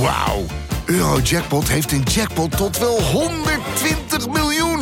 [0.00, 0.44] Wauw.
[0.86, 4.80] Eurojackpot heeft een jackpot tot wel 120 miljoen.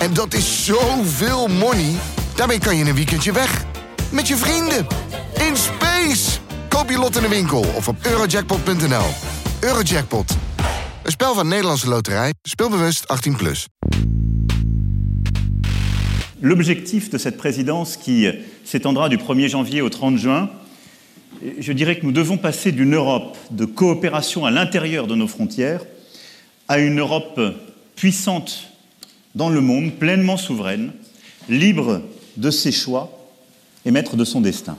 [0.00, 1.94] En dat is zoveel money.
[2.36, 3.64] Daarmee kan je een weekendje weg.
[4.12, 4.86] Met je vrienden.
[5.48, 6.38] In space.
[6.68, 9.06] Koop je lot in de winkel of op eurojackpot.nl.
[9.60, 10.36] Eurojackpot.
[11.02, 12.34] Een spel van Nederlandse Loterij.
[12.42, 13.36] Speelbewust 18+.
[13.36, 13.66] Plus.
[16.40, 18.26] L'objectif de cette présidence qui
[18.64, 20.48] s'étendra du 1er janvier au 30 juin,
[21.58, 25.82] je dirais que nous devons passer d'une Europe de coopération à l'intérieur de nos frontières
[26.68, 27.40] à une Europe
[27.96, 28.68] puissante
[29.34, 30.92] dans le monde, pleinement souveraine,
[31.48, 32.02] libre
[32.36, 33.10] de ses choix
[33.84, 34.76] et maître de son destin.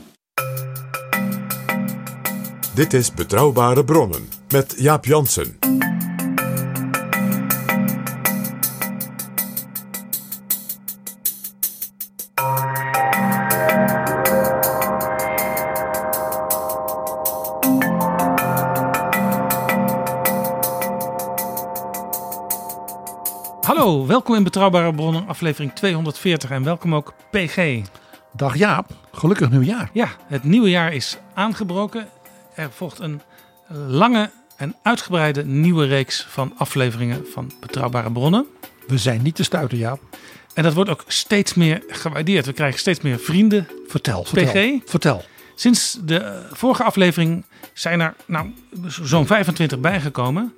[24.21, 27.81] Welkom in Betrouwbare Bronnen, aflevering 240 en welkom ook PG.
[28.33, 29.89] Dag Jaap, gelukkig nieuwjaar.
[29.93, 32.07] Ja, het nieuwe jaar is aangebroken.
[32.55, 33.21] Er volgt een
[33.87, 38.45] lange en uitgebreide nieuwe reeks van afleveringen van Betrouwbare Bronnen.
[38.87, 39.99] We zijn niet te stuiten, Jaap.
[40.53, 42.45] En dat wordt ook steeds meer gewaardeerd.
[42.45, 43.67] We krijgen steeds meer vrienden.
[43.87, 44.51] Vertel, vertel.
[44.51, 44.89] PG?
[44.89, 45.23] Vertel.
[45.55, 48.53] Sinds de vorige aflevering zijn er nou,
[48.87, 50.53] zo'n 25 bijgekomen.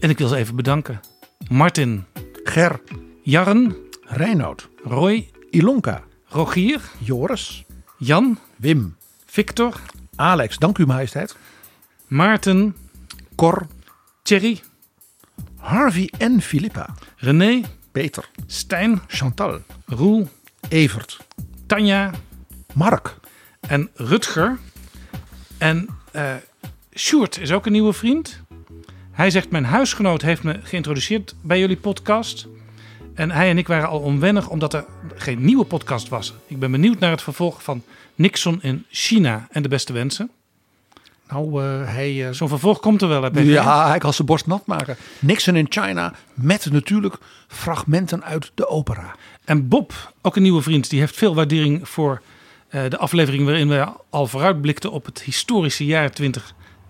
[0.00, 1.00] En ik wil ze even bedanken.
[1.48, 2.04] Martin,
[2.44, 2.80] Ger,
[3.22, 7.64] Jarren, Reinoud, Roy, Ilonka, Rogier, Joris,
[7.98, 9.80] Jan, Wim, Victor,
[10.16, 11.36] Alex, dank u majesteit,
[12.06, 12.76] Maarten,
[13.36, 13.66] Cor,
[14.22, 14.60] Thierry,
[15.56, 20.28] Harvey en Filippa, René, Peter, Stijn, Chantal, Roel,
[20.68, 21.18] Evert,
[21.66, 22.10] Tanja.
[22.74, 23.16] Mark,
[23.60, 24.58] en Rutger.
[25.58, 26.34] En eh
[26.96, 28.40] Sjoerd is ook een nieuwe vriend.
[29.14, 32.46] Hij zegt: Mijn huisgenoot heeft me geïntroduceerd bij jullie podcast.
[33.14, 34.84] En hij en ik waren al onwennig omdat er
[35.14, 36.34] geen nieuwe podcast was.
[36.46, 37.82] Ik ben benieuwd naar het vervolg van
[38.14, 40.30] Nixon in China en de beste wensen.
[41.28, 42.26] nou eh, hij...
[42.28, 43.44] eh, Zo'n vervolg komt er wel, hè, PG?
[43.44, 44.96] ja, hij kan zijn borst nat maken.
[45.18, 47.16] Nixon in China met natuurlijk
[47.48, 49.14] fragmenten uit de opera.
[49.44, 52.22] En Bob, ook een nieuwe vriend, die heeft veel waardering voor
[52.68, 56.10] eh, de aflevering waarin we al vooruitblikten op het historische jaar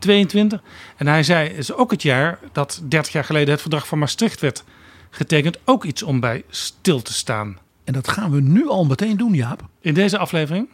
[0.05, 0.61] 2022.
[0.97, 4.41] En hij zei, is ook het jaar dat 30 jaar geleden het verdrag van Maastricht
[4.41, 4.65] werd
[5.11, 5.59] getekend.
[5.65, 7.59] Ook iets om bij stil te staan.
[7.85, 9.63] En dat gaan we nu al meteen doen, Jaap.
[9.81, 10.69] In deze aflevering,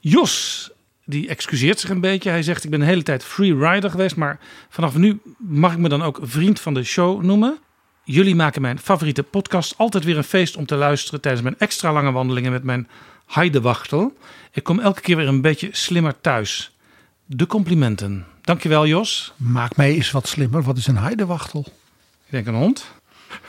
[0.00, 0.70] Jos,
[1.04, 2.30] die excuseert zich een beetje.
[2.30, 5.88] Hij zegt, ik ben de hele tijd freerider geweest, maar vanaf nu mag ik me
[5.88, 7.58] dan ook vriend van de show noemen.
[8.04, 11.92] Jullie maken mijn favoriete podcast altijd weer een feest om te luisteren tijdens mijn extra
[11.92, 12.88] lange wandelingen met mijn
[13.26, 14.16] heidewachtel.
[14.52, 16.76] Ik kom elke keer weer een beetje slimmer thuis.
[17.26, 18.26] De complimenten.
[18.44, 19.32] Dankjewel Jos.
[19.36, 20.62] Maak mij eens wat slimmer.
[20.62, 21.64] Wat is een heidewachtel?
[22.24, 22.86] Ik denk een hond.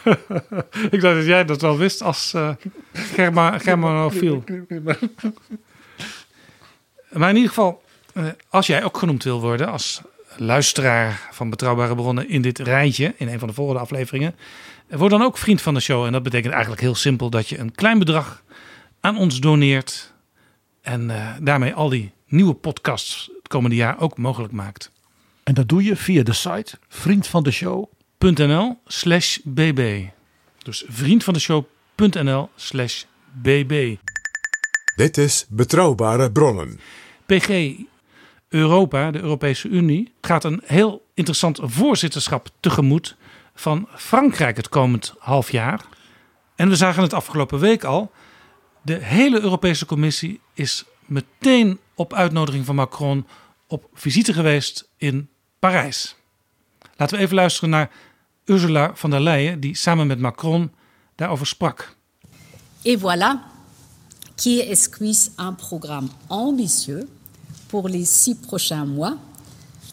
[0.95, 2.49] ik dacht dat jij dat wel wist als eh
[2.93, 4.43] Germa, Germanofiel.
[7.11, 10.01] Maar in ieder geval, eh, als jij ook genoemd wil worden als
[10.37, 14.35] luisteraar van Betrouwbare Bronnen in dit rijtje, in een van de volgende afleveringen,
[14.87, 16.05] eh, word dan ook vriend van de show.
[16.05, 18.43] En dat betekent eigenlijk heel simpel dat je een klein bedrag
[18.99, 20.13] aan ons doneert
[20.81, 21.11] en
[21.41, 24.91] daarmee al die nieuwe podcasts komende jaar ook mogelijk maakt.
[25.43, 27.85] En dat doe je via de site Vriend van de Show.
[28.17, 30.05] .nl slash bb.
[30.57, 33.95] Dus vriendvandeshow.nl slash bb.
[34.95, 36.79] Dit is Betrouwbare Bronnen.
[37.25, 37.73] PG
[38.49, 43.15] Europa, de Europese Unie, gaat een heel interessant voorzitterschap tegemoet
[43.53, 45.81] van Frankrijk het komend half jaar.
[46.55, 48.11] En we zagen het afgelopen week al.
[48.81, 53.25] De hele Europese Commissie is meteen op uitnodiging van Macron
[53.75, 56.15] op visite geweest in Parijs.
[56.97, 57.91] Laten we even luisteren naar
[58.45, 60.71] Ursula von der Leyen, die samen met Macron
[61.15, 61.95] daarover sprak.
[62.81, 63.41] Et voilà
[64.35, 67.07] qui esquisse un programme ambitieux
[67.67, 69.17] pour les six prochains mois.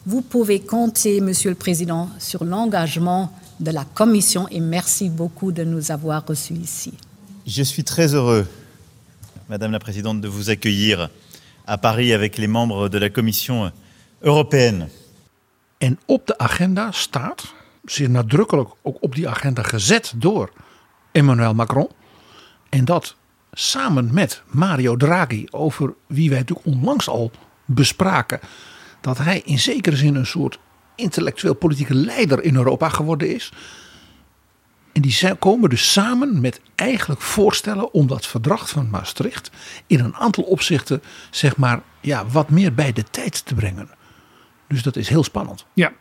[0.05, 5.63] Vous pouvez compter, Monsieur le Président, sur l'engagement de la Commission et merci beaucoup de
[5.63, 6.93] nous avoir reçus ici.
[7.45, 8.45] Je suis très heureux,
[9.49, 11.09] Madame la Présidente, de vous accueillir
[11.65, 13.71] à Paris avec les membres de la Commission
[14.23, 14.87] européenne.
[15.77, 17.53] En op de agenda staat,
[17.85, 20.51] zeer nadrukkelijk ook op die agenda gezet door
[21.11, 21.89] Emmanuel Macron.
[22.69, 23.15] En dat
[23.51, 27.31] samen met Mario Draghi, over wie wij natuurlijk onlangs al
[27.65, 28.39] bespraken.
[29.01, 30.59] Dat hij in zekere zin een soort
[30.95, 33.51] intellectueel politieke leider in Europa geworden is.
[34.93, 39.51] En die komen dus samen met eigenlijk voorstellen om dat verdrag van Maastricht
[39.87, 43.89] in een aantal opzichten, zeg maar, ja, wat meer bij de tijd te brengen.
[44.73, 45.65] Dus dat is heel spannend.
[45.73, 45.91] Ja,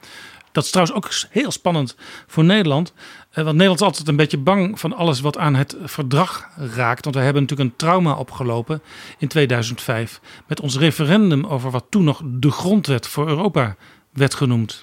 [0.53, 1.97] Dat is trouwens ook heel spannend
[2.27, 2.93] voor Nederland.
[3.33, 7.05] Want Nederland is altijd een beetje bang van alles wat aan het verdrag raakt.
[7.05, 8.83] Want we hebben natuurlijk een trauma opgelopen
[9.19, 13.77] in 2005 met ons referendum over wat toen nog de grondwet voor Europa
[14.13, 14.83] werd genoemd.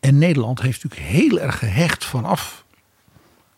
[0.00, 2.64] En Nederland heeft natuurlijk heel erg gehecht vanaf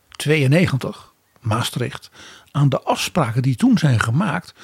[0.09, 2.11] 92, Maastricht,
[2.51, 4.55] aan de afspraken die toen zijn gemaakt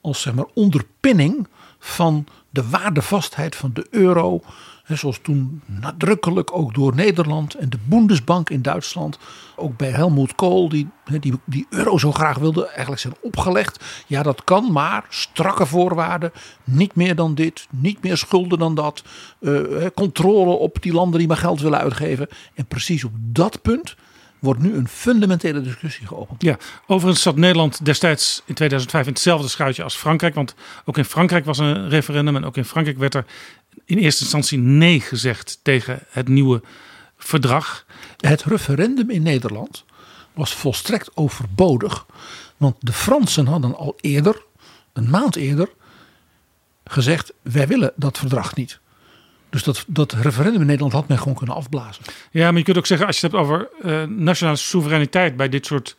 [0.00, 1.48] als zeg maar onderpinning
[1.78, 4.40] van de waardevastheid van de euro.
[4.84, 9.18] Zoals toen nadrukkelijk ook door Nederland en de Bundesbank in Duitsland.
[9.56, 10.88] Ook bij Helmut Kohl, die,
[11.20, 13.84] die die euro zo graag wilde, eigenlijk zijn opgelegd.
[14.06, 16.32] Ja, dat kan, maar strakke voorwaarden.
[16.64, 19.02] Niet meer dan dit, niet meer schulden dan dat.
[19.40, 22.28] Uh, controle op die landen die maar geld willen uitgeven.
[22.54, 23.96] En precies op dat punt
[24.38, 26.42] wordt nu een fundamentele discussie geopend.
[26.42, 30.34] Ja, overigens zat Nederland destijds in 2005 in hetzelfde schuitje als Frankrijk.
[30.34, 30.54] Want
[30.84, 33.24] ook in Frankrijk was een referendum en ook in Frankrijk werd er
[33.84, 36.62] in eerste instantie nee gezegd tegen het nieuwe
[37.16, 37.86] verdrag.
[38.16, 39.84] Het referendum in Nederland
[40.32, 42.06] was volstrekt overbodig.
[42.56, 44.42] Want de Fransen hadden al eerder,
[44.92, 45.68] een maand eerder,
[46.84, 48.80] gezegd: wij willen dat verdrag niet.
[49.50, 52.04] Dus dat, dat referendum in Nederland had men gewoon kunnen afblazen.
[52.30, 55.48] Ja, maar je kunt ook zeggen, als je het hebt over uh, nationale soevereiniteit bij
[55.48, 55.96] dit soort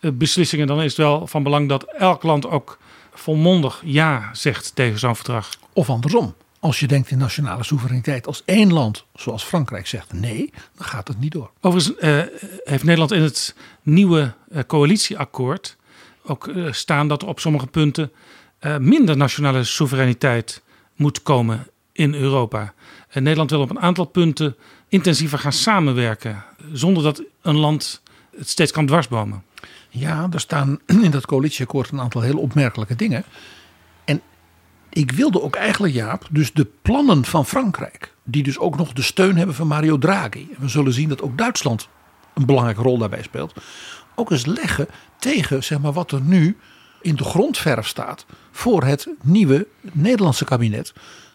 [0.00, 2.78] uh, beslissingen, dan is het wel van belang dat elk land ook
[3.14, 5.48] volmondig ja zegt tegen zo'n verdrag.
[5.72, 6.34] Of andersom.
[6.58, 11.08] Als je denkt in nationale soevereiniteit, als één land, zoals Frankrijk, zegt nee, dan gaat
[11.08, 11.50] het niet door.
[11.60, 12.22] Overigens uh,
[12.64, 14.34] heeft Nederland in het nieuwe
[14.66, 15.76] coalitieakkoord
[16.24, 18.12] ook staan dat er op sommige punten
[18.78, 20.62] minder nationale soevereiniteit
[20.96, 21.66] moet komen
[22.00, 22.72] in Europa.
[23.08, 24.56] En Nederland wil op een aantal punten
[24.88, 28.02] intensiever gaan samenwerken, zonder dat een land
[28.36, 29.42] het steeds kan dwarsbomen.
[29.88, 33.24] Ja, er staan in dat coalitieakkoord een aantal heel opmerkelijke dingen.
[34.04, 34.20] En
[34.90, 39.02] ik wilde ook eigenlijk, Jaap, dus de plannen van Frankrijk, die dus ook nog de
[39.02, 40.48] steun hebben van Mario Draghi.
[40.58, 41.88] We zullen zien dat ook Duitsland
[42.34, 43.54] een belangrijke rol daarbij speelt.
[44.14, 44.88] Ook eens leggen
[45.18, 46.56] tegen zeg maar, wat er nu
[47.00, 50.92] in de grondverf staat voor het nieuwe Nederlandse kabinet.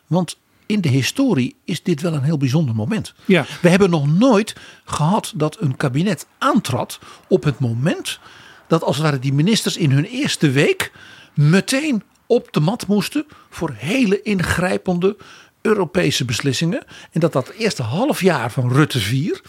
[0.07, 3.13] Want in de historie is dit wel een heel bijzonder moment.
[3.25, 3.45] Ja.
[3.62, 8.19] We hebben nog nooit gehad dat een kabinet aantrad op het moment
[8.67, 10.91] dat als het ware die ministers in hun eerste week
[11.33, 15.15] meteen op de mat moesten voor hele ingrijpende
[15.62, 16.83] Europese beslissingen.
[17.12, 19.41] En dat dat eerste half jaar van Rutte 4,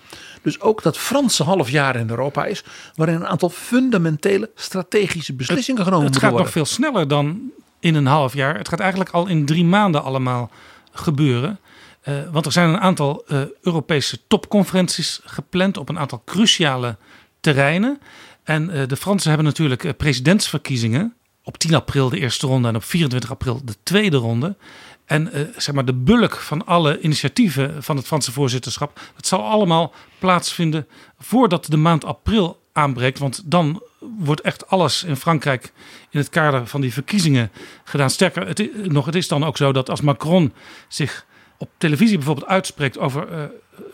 [0.42, 2.64] dus ook dat Franse half jaar in Europa is,
[2.94, 6.20] waarin een aantal fundamentele strategische beslissingen genomen worden.
[6.20, 8.56] Het gaat nog veel sneller dan in een half jaar.
[8.56, 10.50] Het gaat eigenlijk al in drie maanden allemaal
[10.98, 11.60] gebeuren.
[12.08, 16.96] Uh, want er zijn een aantal uh, Europese topconferenties gepland op een aantal cruciale
[17.40, 17.98] terreinen.
[18.44, 21.14] En uh, de Fransen hebben natuurlijk presidentsverkiezingen.
[21.42, 24.56] Op 10 april de eerste ronde en op 24 april de tweede ronde.
[25.04, 29.00] En zeg maar de bulk van alle initiatieven van het Franse voorzitterschap.
[29.14, 30.86] Dat zal allemaal plaatsvinden
[31.18, 33.18] voordat de maand april aanbreekt.
[33.18, 35.72] Want dan wordt echt alles in Frankrijk
[36.10, 37.50] in het kader van die verkiezingen
[37.84, 38.10] gedaan.
[38.10, 40.52] Sterker het is, nog, het is dan ook zo dat als Macron
[40.88, 41.26] zich
[41.58, 43.44] op televisie bijvoorbeeld uitspreekt over uh,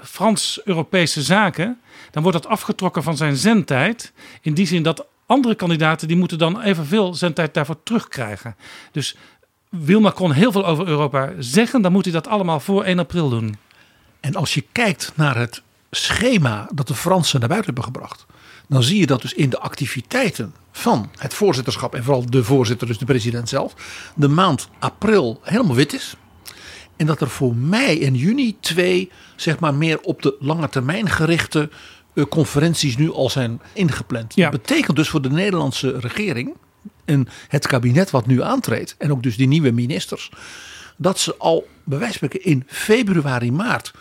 [0.00, 1.80] Frans-Europese zaken,
[2.10, 4.12] dan wordt dat afgetrokken van zijn zendtijd.
[4.40, 8.56] In die zin dat andere kandidaten die moeten dan evenveel zendtijd daarvoor terugkrijgen.
[8.92, 9.16] Dus
[9.68, 13.28] wil Macron heel veel over Europa zeggen, dan moet hij dat allemaal voor 1 april
[13.28, 13.56] doen.
[14.20, 18.26] En als je kijkt naar het schema dat de Fransen naar buiten hebben gebracht,
[18.72, 22.86] dan zie je dat dus in de activiteiten van het voorzitterschap en vooral de voorzitter,
[22.86, 23.74] dus de president zelf,
[24.14, 26.14] de maand april helemaal wit is.
[26.96, 31.10] En dat er voor mei en juni twee, zeg maar, meer op de lange termijn
[31.10, 31.70] gerichte
[32.14, 34.34] uh, conferenties nu al zijn ingepland.
[34.34, 34.50] Ja.
[34.50, 36.54] Dat betekent dus voor de Nederlandse regering
[37.04, 40.30] en het kabinet wat nu aantreedt, en ook dus die nieuwe ministers,
[40.96, 43.92] dat ze al bij wijze van in februari, maart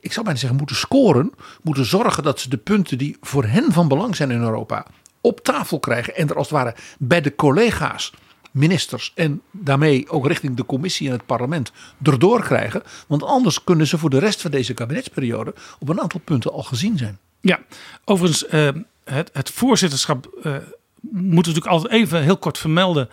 [0.00, 1.32] ik zou bijna zeggen, moeten scoren.
[1.62, 4.86] Moeten zorgen dat ze de punten die voor hen van belang zijn in Europa
[5.20, 6.16] op tafel krijgen.
[6.16, 8.12] En er als het ware bij de collega's,
[8.50, 12.82] ministers en daarmee ook richting de commissie en het parlement erdoor krijgen.
[13.06, 16.62] Want anders kunnen ze voor de rest van deze kabinetsperiode op een aantal punten al
[16.62, 17.18] gezien zijn.
[17.40, 17.60] Ja,
[18.04, 18.68] overigens, uh,
[19.04, 23.08] het, het, voorzitterschap uh, moeten we natuurlijk altijd even heel kort vermelden.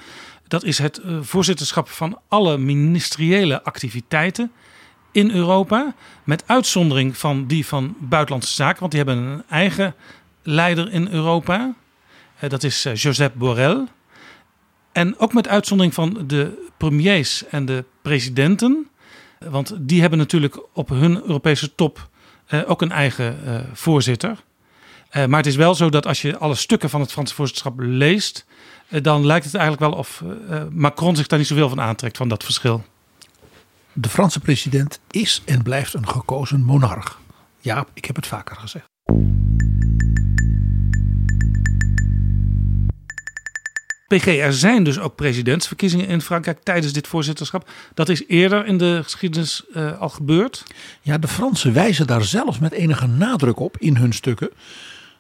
[0.47, 4.51] Dat is het uh, voorzitterschap van alle ministeriële activiteiten
[5.15, 5.93] in Europa.
[6.23, 9.95] Met uitzondering van die van Buitenlandse Zaken, want die hebben een eigen
[10.43, 11.75] leider in Europa.
[12.43, 13.87] Uh, dat is uh, Josep Borrell.
[14.91, 18.87] En ook met uitzondering van de premiers en de presidenten.
[19.39, 22.09] Want die hebben natuurlijk op hun Europese top
[22.65, 23.37] ook een eigen
[23.73, 24.37] voorzitter.
[25.11, 28.45] maar het is wel zo dat als je alle stukken van het Franse voorzitterschap leest,
[28.89, 30.23] dan lijkt het eigenlijk wel of
[30.71, 32.83] Macron zich daar niet zoveel van aantrekt van dat verschil.
[33.97, 37.19] De Franse president is en blijft een gekozen monarch.
[37.59, 38.85] Ja, ik heb het vaker gezegd.
[44.07, 47.69] PG, er zijn dus ook presidentsverkiezingen in Frankrijk tijdens dit voorzitterschap.
[47.93, 50.63] Dat is eerder in de geschiedenis uh, al gebeurd.
[51.01, 54.49] Ja, de Fransen wijzen daar zelfs met enige nadruk op in hun stukken.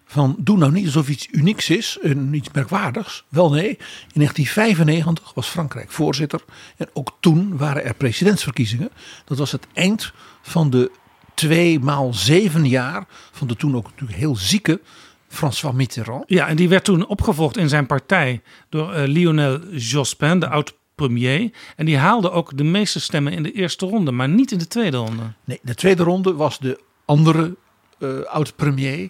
[0.05, 3.23] Van doe nou niet alsof iets unieks is, en iets merkwaardigs.
[3.29, 3.77] Wel nee, in
[4.13, 6.43] 1995 was Frankrijk voorzitter.
[6.77, 8.89] En ook toen waren er presidentsverkiezingen.
[9.25, 10.91] Dat was het eind van de
[11.33, 14.81] twee maal zeven jaar van de toen ook natuurlijk heel zieke
[15.27, 16.23] François Mitterrand.
[16.27, 21.51] Ja, en die werd toen opgevolgd in zijn partij door uh, Lionel Jospin, de oud-premier.
[21.75, 24.67] En die haalde ook de meeste stemmen in de eerste ronde, maar niet in de
[24.67, 25.23] tweede ronde.
[25.43, 27.55] Nee, de tweede ronde was de andere
[27.99, 29.09] uh, oud-premier.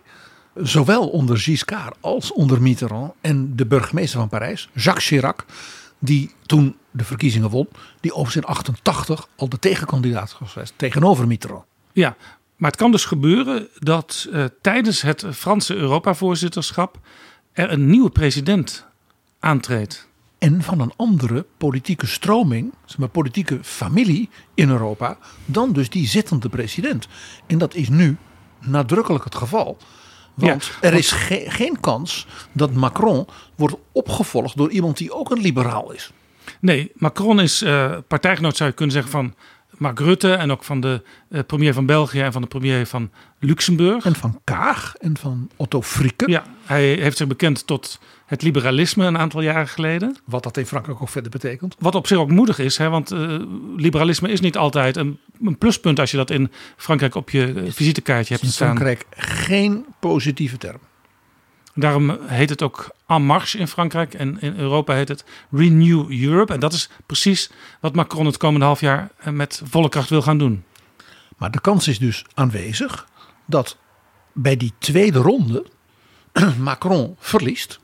[0.56, 3.14] Zowel onder Giscard als onder Mitterrand.
[3.22, 5.46] En de burgemeester van Parijs, Jacques Chirac,
[6.00, 7.68] die toen de verkiezingen won.
[8.00, 11.64] Die overigens in 88 al de tegenkandidaat was geweest tegenover Mitterrand.
[11.94, 12.16] Ja,
[12.56, 17.00] maar het kan dus gebeuren dat uh, tijdens het Franse Europa-voorzitterschap
[17.52, 18.86] er een nieuwe president
[19.40, 20.08] aantreedt.
[20.38, 26.08] En van een andere politieke stroming, zeg maar politieke familie in Europa, dan dus die
[26.08, 27.08] zittende president.
[27.48, 28.18] En dat is nu
[28.60, 29.78] nadrukkelijk het geval.
[30.36, 35.32] Want ja, er is ge geen kans dat Macron wordt opgevolgd door iemand die ook
[35.32, 36.12] een liberaal is.
[36.60, 39.34] Nee, Macron is uh, partijgenoot, zou je kunnen zeggen, van
[39.78, 43.12] Mark Rutte en ook van de uh, premier van België en van de premier van
[43.40, 44.06] Luxemburg.
[44.06, 46.30] En van Kaag en van Otto Frieke.
[46.30, 50.18] Ja, hij heeft zich bekend tot het liberalisme een aantal jaren geleden.
[50.26, 51.76] Wat dat in Frankrijk ook verder betekent.
[51.80, 53.42] Wat op zich ook moedig is, hè, want uh,
[53.76, 57.72] liberalisme is niet altijd een, een, pluspunt als je dat in Frankrijk op je uh,
[57.72, 58.70] visitekaartje hebt in staan.
[58.70, 60.80] In Frankrijk geen positieve term.
[61.74, 66.54] Daarom heet het ook En Marche in Frankrijk en in Europa heet het Renew Europe.
[66.54, 70.38] En dat is precies wat Macron het komende half jaar met volle kracht wil gaan
[70.38, 70.64] doen.
[71.38, 73.08] Maar de kans is dus aanwezig
[73.46, 73.78] dat
[74.34, 75.66] bij die tweede ronde
[76.60, 77.80] Macron verliest.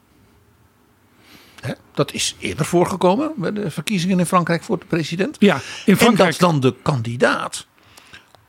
[1.94, 5.36] Dat is eerder voorgekomen bij de verkiezingen in Frankrijk voor de president.
[5.40, 6.20] Ja, in Frankrijk.
[6.20, 7.68] En dat dan de kandidaat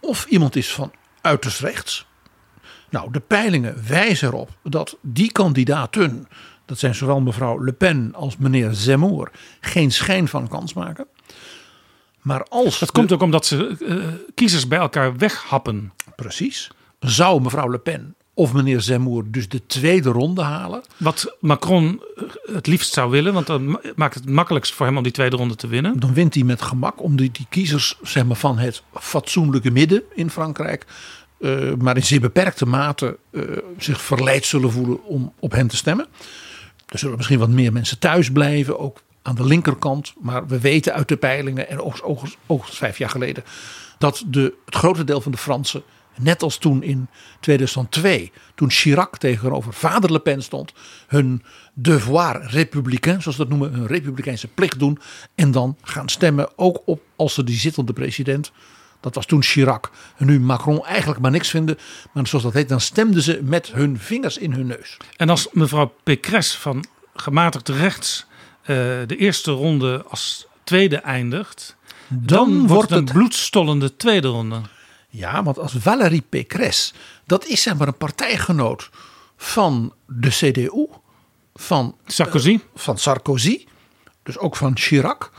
[0.00, 2.06] of iemand is van uiterst rechts
[2.92, 6.28] nou, de peilingen wijzen erop dat die kandidaten,
[6.66, 11.06] dat zijn zowel mevrouw Le Pen als meneer Zemmour, geen schijn van kans maken.
[12.20, 12.78] Maar als.
[12.78, 14.04] Dat komt ook omdat ze uh,
[14.34, 15.92] kiezers bij elkaar weghappen.
[16.16, 16.70] Precies.
[17.00, 20.82] Zou mevrouw Le Pen of meneer Zemmour dus de tweede ronde halen?
[20.96, 22.02] Wat Macron
[22.52, 25.56] het liefst zou willen, want dan maakt het makkelijkst voor hem om die tweede ronde
[25.56, 26.00] te winnen.
[26.00, 30.02] Dan wint hij met gemak om die, die kiezers zeg maar, van het fatsoenlijke midden
[30.14, 30.86] in Frankrijk
[31.42, 33.42] uh, maar in zeer beperkte mate uh,
[33.78, 36.06] zich verleid zullen voelen om op hen te stemmen.
[36.88, 40.14] Er zullen misschien wat meer mensen thuis blijven, ook aan de linkerkant.
[40.20, 43.44] Maar we weten uit de peilingen, en ook, ook, ook vijf jaar geleden,
[43.98, 45.82] dat de, het grote deel van de Fransen,
[46.18, 47.08] net als toen in
[47.40, 50.72] 2002, toen Chirac tegenover vader Le Pen stond,
[51.06, 51.42] hun
[51.74, 54.98] devoir républicain, zoals ze dat noemen, hun republikeinse plicht doen.
[55.34, 58.52] En dan gaan stemmen, ook op als ze die zittende president
[59.02, 59.90] dat was toen Chirac.
[60.16, 61.78] En nu Macron eigenlijk maar niks vinden.
[62.12, 64.96] Maar zoals dat heet, dan stemden ze met hun vingers in hun neus.
[65.16, 68.26] En als mevrouw Pécresse van gematigd rechts
[68.62, 68.66] uh,
[69.06, 71.76] de eerste ronde als tweede eindigt.
[72.08, 74.60] Dan, dan wordt het een bloedstollende tweede ronde.
[75.14, 76.92] Ja, want als Valérie Pécresse,
[77.26, 78.90] dat is zeg maar een partijgenoot
[79.36, 80.86] van de CDU.
[81.54, 82.50] Van Sarkozy.
[82.50, 83.66] Uh, van Sarkozy.
[84.22, 85.32] Dus ook van Chirac.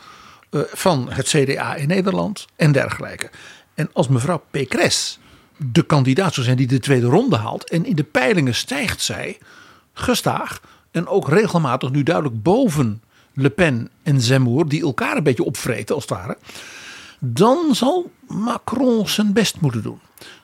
[0.51, 3.29] Uh, van het CDA in Nederland en dergelijke.
[3.73, 5.17] En als mevrouw Pécresse
[5.57, 7.69] de kandidaat zou zijn die de tweede ronde haalt.
[7.69, 9.37] En in de peilingen stijgt zij
[9.93, 10.61] gestaag.
[10.91, 13.01] En ook regelmatig nu duidelijk boven
[13.33, 14.67] Le Pen en Zemmour.
[14.67, 16.37] Die elkaar een beetje opvreten als het ware.
[17.25, 19.99] Dan zal Macron zijn best moeten doen.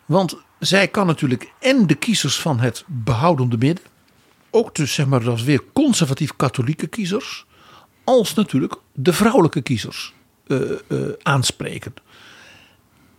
[0.05, 3.85] Want zij kan natuurlijk en de kiezers van het behoudende midden.
[4.49, 7.45] Ook dus zeg maar dat weer conservatief katholieke kiezers.
[8.03, 10.13] Als natuurlijk de vrouwelijke kiezers
[10.47, 10.71] uh,
[11.21, 11.93] aanspreken.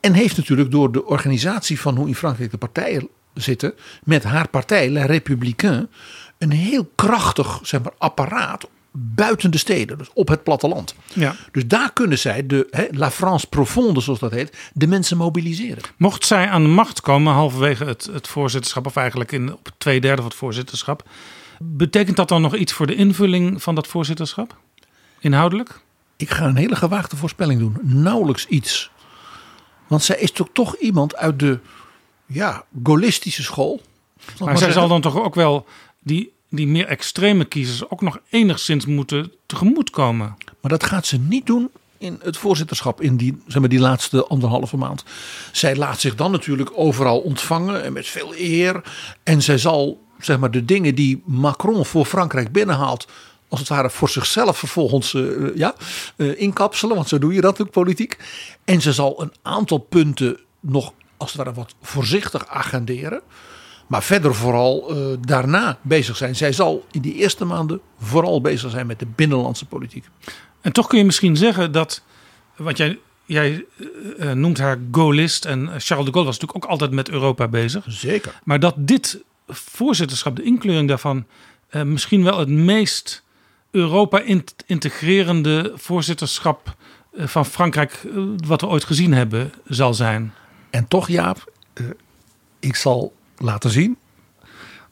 [0.01, 3.75] En heeft natuurlijk door de organisatie van hoe in Frankrijk de partijen zitten,
[4.05, 5.89] met haar partij, La Républicain,
[6.39, 10.95] een heel krachtig zeg maar, apparaat buiten de steden, dus op het platteland.
[11.13, 11.37] Ja.
[11.53, 15.83] Dus daar kunnen zij, de La France profonde zoals dat heet, de mensen mobiliseren.
[15.97, 20.01] Mocht zij aan de macht komen halverwege het, het voorzitterschap, of eigenlijk in, op twee
[20.01, 21.09] derde van het voorzitterschap,
[21.59, 24.57] betekent dat dan nog iets voor de invulling van dat voorzitterschap?
[25.19, 25.81] Inhoudelijk?
[26.17, 27.77] Ik ga een hele gewaagde voorspelling doen.
[27.83, 28.91] Nauwelijks iets.
[29.87, 31.59] Want zij is toch, toch iemand uit de
[32.27, 33.81] ja, gaullistische school.
[34.39, 35.67] Maar, maar zij zal dan toch ook wel
[36.03, 40.37] die, die meer extreme kiezers ook nog enigszins moeten tegemoetkomen.
[40.61, 44.27] Maar dat gaat ze niet doen in het voorzitterschap in die, zeg maar, die laatste
[44.27, 45.05] anderhalve maand.
[45.53, 48.83] Zij laat zich dan natuurlijk overal ontvangen en met veel eer.
[49.23, 53.07] En zij zal zeg maar, de dingen die Macron voor Frankrijk binnenhaalt.
[53.49, 55.75] Als het ware voor zichzelf vervolgens uh, ja,
[56.17, 56.97] uh, inkapselen.
[56.97, 58.19] Want zo doe je dat natuurlijk politiek.
[58.65, 63.23] En ze zal een aantal punten nog als het ware wat voorzichtig agenderen.
[63.91, 66.37] Maar verder vooral uh, daarna bezig zijn.
[66.37, 70.05] Zij zal in die eerste maanden vooral bezig zijn met de binnenlandse politiek.
[70.61, 72.03] En toch kun je misschien zeggen dat,
[72.57, 73.65] want jij, jij
[74.19, 77.85] uh, noemt haar Gaullist en Charles de Gaulle was natuurlijk ook altijd met Europa bezig.
[77.89, 78.41] Zeker.
[78.45, 81.27] Maar dat dit voorzitterschap, de inkleuring daarvan,
[81.71, 83.25] uh, misschien wel het meest
[83.71, 84.23] Europa
[84.67, 86.77] integrerende voorzitterschap
[87.17, 88.07] van Frankrijk
[88.47, 90.33] wat we ooit gezien hebben zal zijn.
[90.71, 91.53] En toch Jaap,
[92.61, 93.99] ik zal laten zien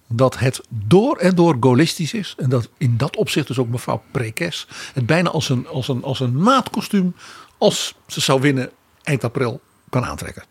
[0.09, 2.35] dat het door en door gaullistisch is.
[2.38, 6.02] En dat in dat opzicht dus ook mevrouw Prekes het bijna als een, als een,
[6.02, 7.14] als een maatkostuum,
[7.59, 8.71] als ze zou winnen
[9.02, 10.45] eind april, kan aantrekken.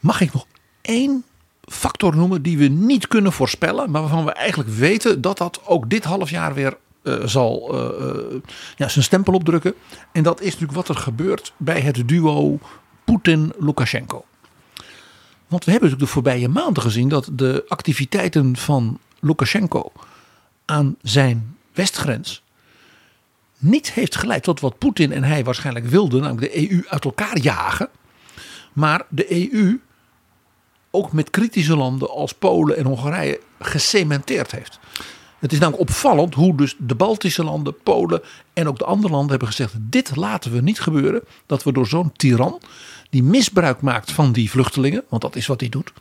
[0.00, 0.46] Mag ik nog
[0.80, 1.24] één
[1.60, 5.90] factor noemen die we niet kunnen voorspellen, maar waarvan we eigenlijk weten dat dat ook
[5.90, 8.40] dit half jaar weer uh, zal uh, uh,
[8.76, 9.74] ja, zijn stempel opdrukken.
[10.12, 12.58] En dat is natuurlijk wat er gebeurt bij het duo
[13.04, 14.24] Poetin-Lukashenko.
[15.54, 19.92] Want we hebben natuurlijk de voorbije maanden gezien dat de activiteiten van Lukashenko
[20.64, 22.42] aan zijn westgrens
[23.58, 27.38] niet heeft geleid tot wat Poetin en hij waarschijnlijk wilden, namelijk de EU uit elkaar
[27.38, 27.88] jagen.
[28.72, 29.80] Maar de EU
[30.90, 34.78] ook met kritische landen als Polen en Hongarije gecementeerd heeft.
[35.38, 39.30] Het is namelijk opvallend hoe dus de Baltische landen, Polen en ook de andere landen
[39.30, 41.22] hebben gezegd: dit laten we niet gebeuren.
[41.46, 42.60] Dat we door zo'n tiran
[43.14, 45.92] die misbruik maakt van die vluchtelingen, want dat is wat hij doet.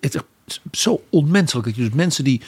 [0.00, 2.42] Het is zo onmenselijk dat je dus mensen die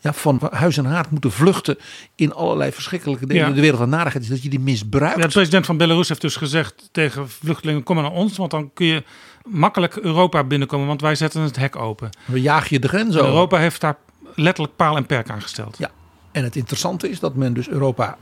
[0.00, 1.78] ja, van huis en haard moeten vluchten
[2.14, 3.48] in allerlei verschrikkelijke dingen.
[3.48, 3.54] Ja.
[3.54, 5.16] De wereld van narigheid is dat je die misbruikt.
[5.16, 8.50] Ja, de president van Belarus heeft dus gezegd tegen vluchtelingen: kom maar naar ons, want
[8.50, 9.04] dan kun je
[9.44, 12.10] makkelijk Europa binnenkomen, want wij zetten het hek open.
[12.24, 13.28] We jagen je de grens over.
[13.28, 13.96] Europa heeft daar
[14.34, 15.78] letterlijk paal en perk aan gesteld.
[15.78, 15.90] Ja,
[16.32, 18.18] en het interessante is dat men dus Europa,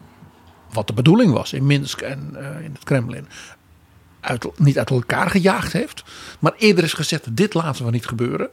[0.72, 3.26] wat de bedoeling was in Minsk en uh, in het Kremlin,
[4.20, 6.02] uit, niet uit elkaar gejaagd heeft.
[6.38, 8.48] Maar eerder is gezegd: dit laten we niet gebeuren.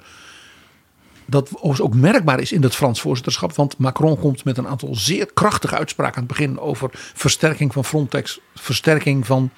[1.25, 3.56] Dat ook merkbaar is in het Frans voorzitterschap.
[3.56, 7.86] Want Macron komt met een aantal zeer krachtige uitspraken aan het begin over versterking van
[7.86, 9.51] Frontex, versterking van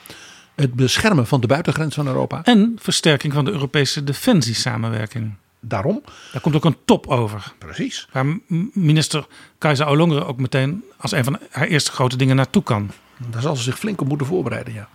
[0.56, 2.44] het beschermen van de buitengrens van Europa.
[2.44, 5.34] En versterking van de Europese defensiesamenwerking.
[5.60, 6.02] Daarom.
[6.32, 7.54] Daar komt ook een top over.
[7.58, 8.08] Precies.
[8.12, 8.40] Waar
[8.74, 12.92] minister Kajsa Olongeren ook meteen als een van haar eerste grote dingen naartoe kan.
[13.30, 14.90] Daar zal ze zich flink op moeten voorbereiden, ja.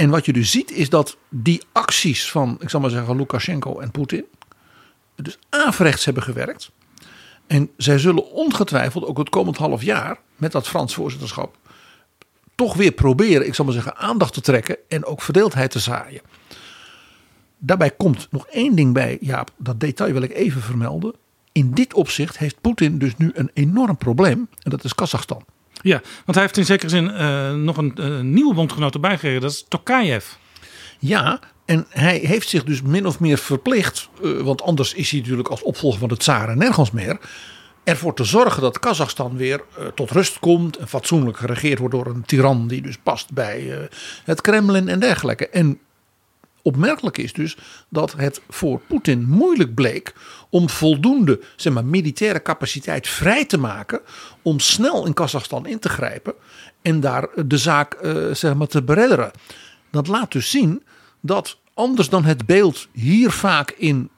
[0.00, 3.78] En wat je dus ziet is dat die acties van, ik zal maar zeggen, Lukashenko
[3.78, 4.24] en Poetin,
[5.16, 6.70] dus averechts hebben gewerkt.
[7.46, 11.56] En zij zullen ongetwijfeld ook het komend half jaar met dat Frans voorzitterschap
[12.54, 16.22] toch weer proberen, ik zal maar zeggen, aandacht te trekken en ook verdeeldheid te zaaien.
[17.58, 21.14] Daarbij komt nog één ding bij, Jaap, dat detail wil ik even vermelden.
[21.52, 25.44] In dit opzicht heeft Poetin dus nu een enorm probleem en dat is Kazachstan.
[25.82, 29.40] Ja, want hij heeft in zekere zin uh, nog een uh, nieuwe bondgenoot erbij gekregen.
[29.40, 30.26] Dat is Tokayev.
[30.98, 34.08] Ja, en hij heeft zich dus min of meer verplicht.
[34.22, 37.18] Uh, want anders is hij natuurlijk als opvolger van de tsaren nergens meer.
[37.84, 39.62] Ervoor te zorgen dat Kazachstan weer
[39.94, 40.76] tot rust komt.
[40.76, 43.88] En fatsoenlijk geregeerd wordt door een tiran die dus past bij
[44.24, 45.48] het Kremlin en dergelijke.
[45.48, 45.78] En
[46.62, 47.56] opmerkelijk is dus
[47.88, 50.14] dat het voor Poetin moeilijk bleek
[50.50, 54.00] om voldoende zeg maar, militaire capaciteit vrij te maken
[54.42, 56.34] om snel in Kazachstan in te grijpen
[56.82, 59.30] en daar de zaak uh, zeg maar, te beredderen.
[59.90, 60.82] Dat laat dus zien
[61.20, 64.10] dat anders dan het beeld hier vaak in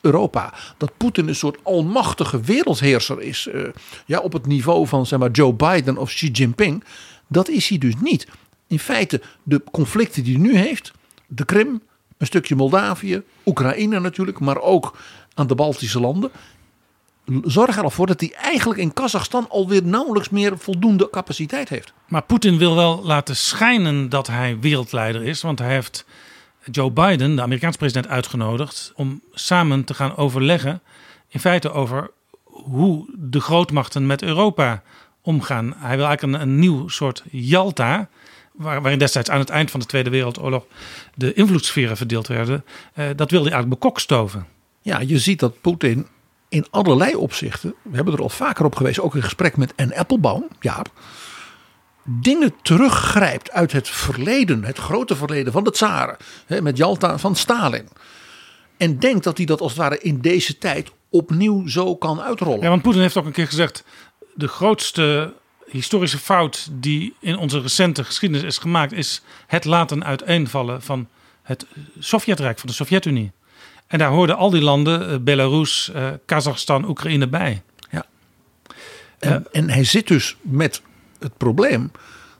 [0.00, 0.54] Europa.
[0.76, 3.48] Dat Poetin een soort almachtige wereldheerser is.
[3.52, 3.68] Uh,
[4.06, 6.84] ja, op het niveau van zeg maar, Joe Biden of Xi Jinping.
[7.26, 8.26] Dat is hij dus niet.
[8.66, 10.92] In feite, de conflicten die hij nu heeft,
[11.26, 11.82] de Krim,
[12.18, 14.96] een stukje Moldavië, Oekraïne natuurlijk, maar ook
[15.36, 16.30] aan de Baltische landen.
[17.42, 21.92] Zorg ervoor dat hij eigenlijk in Kazachstan alweer nauwelijks meer voldoende capaciteit heeft.
[22.08, 26.04] Maar Poetin wil wel laten schijnen dat hij wereldleider is, want hij heeft
[26.70, 30.80] Joe Biden, de Amerikaanse president, uitgenodigd om samen te gaan overleggen.
[31.28, 32.10] In feite over
[32.44, 34.82] hoe de grootmachten met Europa
[35.22, 35.74] omgaan.
[35.76, 38.08] Hij wil eigenlijk een, een nieuw soort Jalta
[38.56, 40.66] waarin destijds aan het eind van de Tweede Wereldoorlog
[41.14, 44.46] de invloedssferen verdeeld werden, eh, dat wilde hij eigenlijk bekokstoven.
[44.86, 46.06] Ja, je ziet dat Poetin
[46.48, 49.96] in allerlei opzichten, we hebben er al vaker op geweest, ook in gesprek met Anne
[49.96, 50.90] Applebaum, Jaap,
[52.04, 56.16] dingen teruggrijpt uit het verleden, het grote verleden van de tsaren,
[56.62, 57.88] met Jalta van Stalin.
[58.76, 62.62] En denkt dat hij dat als het ware in deze tijd opnieuw zo kan uitrollen.
[62.62, 63.84] Ja, want Poetin heeft ook een keer gezegd:
[64.34, 65.34] de grootste
[65.66, 71.08] historische fout die in onze recente geschiedenis is gemaakt, is het laten uiteenvallen van
[71.42, 71.66] het
[71.98, 73.32] Sovjetrijk, van de Sovjet-Unie.
[73.86, 77.62] En daar hoorden al die landen, eh, Belarus, eh, Kazachstan, Oekraïne bij.
[79.18, 80.82] En, en hij zit dus met
[81.18, 81.90] het probleem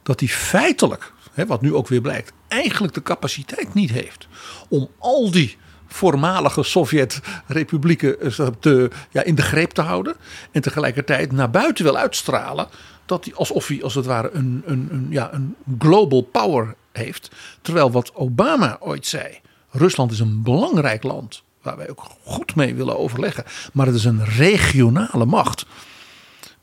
[0.02, 4.28] dat hij feitelijk, hè, wat nu ook weer blijkt, eigenlijk de capaciteit niet heeft
[4.68, 5.56] om al die
[5.86, 10.16] voormalige Sovjet-republieken eh, te, ja, in de greep te houden.
[10.50, 12.68] En tegelijkertijd naar buiten wil uitstralen
[13.06, 17.30] dat hij alsof hij als het ware een, een, een, ja, een global power heeft.
[17.62, 19.40] Terwijl wat Obama ooit zei,
[19.76, 23.44] Rusland is een belangrijk land waar wij ook goed mee willen overleggen.
[23.72, 25.66] Maar het is een regionale macht.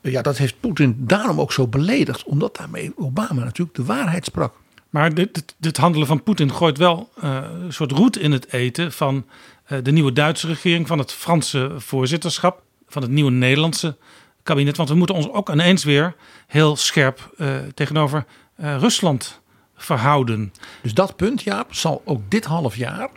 [0.00, 2.24] Ja, dat heeft Poetin daarom ook zo beledigd.
[2.24, 4.54] Omdat daarmee Obama natuurlijk de waarheid sprak.
[4.90, 9.26] Maar dit, handelen van Poetin gooit wel uh, een soort roet in het eten van
[9.68, 13.96] uh, de nieuwe Duitse regering, van het Franse voorzitterschap, van het nieuwe Nederlandse
[14.42, 14.76] kabinet.
[14.76, 16.14] Want we moeten ons ook ineens weer
[16.46, 18.24] heel scherp uh, tegenover
[18.56, 19.42] Rusland
[19.84, 20.52] verhouden.
[20.82, 23.10] Dus dat punt, Jaap, zal ook dit half jaar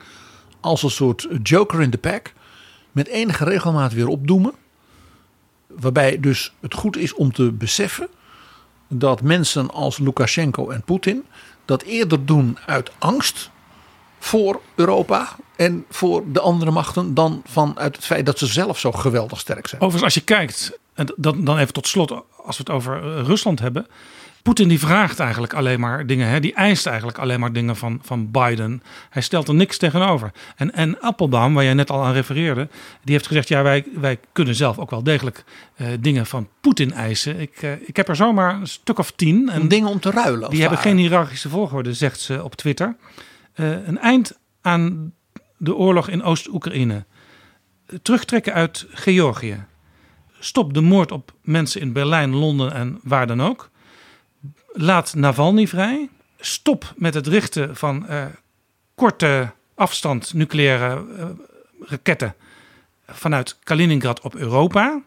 [0.60, 2.34] als een soort joker in the pack
[2.91, 4.53] met enige regelmaat weer opdoemen.
[5.67, 8.08] Waarbij dus het goed is om te beseffen
[8.88, 11.25] dat mensen als Lukashenko en Poetin
[11.65, 13.49] dat eerder doen uit angst
[14.19, 18.91] voor Europa en voor de andere machten dan vanuit het feit dat ze zelf zo
[18.91, 19.82] geweldig sterk zijn.
[19.82, 22.12] Overigens, als je kijkt, en dan, dan even tot slot,
[22.43, 23.88] als we het over Rusland hebben.
[24.47, 26.27] Poetin die vraagt eigenlijk alleen maar dingen.
[26.27, 26.39] Hè?
[26.39, 28.83] Die eist eigenlijk alleen maar dingen van, van Biden.
[29.10, 30.31] Hij stelt er niks tegenover.
[30.55, 32.69] En, en Appelbaum, waar jij net al aan refereerde,
[33.03, 35.43] die heeft gezegd: ja, wij, wij kunnen zelf ook wel degelijk
[35.77, 37.39] uh, dingen van Poetin eisen.
[37.39, 39.49] Ik, uh, ik heb er zomaar een stuk of tien.
[39.49, 40.49] En dingen om te ruilen.
[40.49, 42.95] Die hebben geen hiërarchische volgorde, zegt ze op Twitter.
[43.55, 45.13] Uh, een eind aan
[45.57, 47.05] de oorlog in Oost-Oekraïne.
[48.01, 49.65] Terugtrekken uit Georgië.
[50.39, 53.69] Stop de moord op mensen in Berlijn, Londen en waar dan ook
[54.78, 56.10] laat Navalny vrij.
[56.40, 58.26] Stop met het richten van uh,
[58.96, 61.26] korte afstand nucleaire uh,
[61.80, 62.36] raketten
[63.08, 65.02] vanuit Kaliningrad op Europa.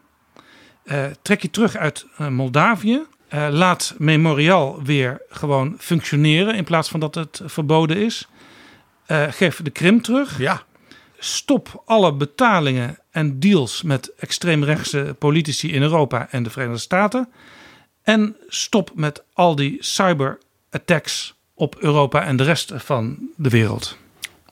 [0.83, 3.01] Uh, trek je terug uit Moldavië.
[3.49, 8.27] laat Memorial weer gewoon functioneren in plaats van dat het verboden is.
[9.29, 10.37] geef de Krim terug.
[10.37, 10.63] Ja.
[11.17, 17.29] Stop alle betalingen en deals met extreemrechtse politici in Europa en de Verenigde Staten.
[18.03, 23.97] En stop met al die cyberattacks op Europa en de rest van de wereld.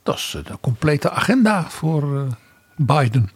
[0.03, 2.21] Dat is de complete agenda voor uh,
[2.75, 3.29] Biden.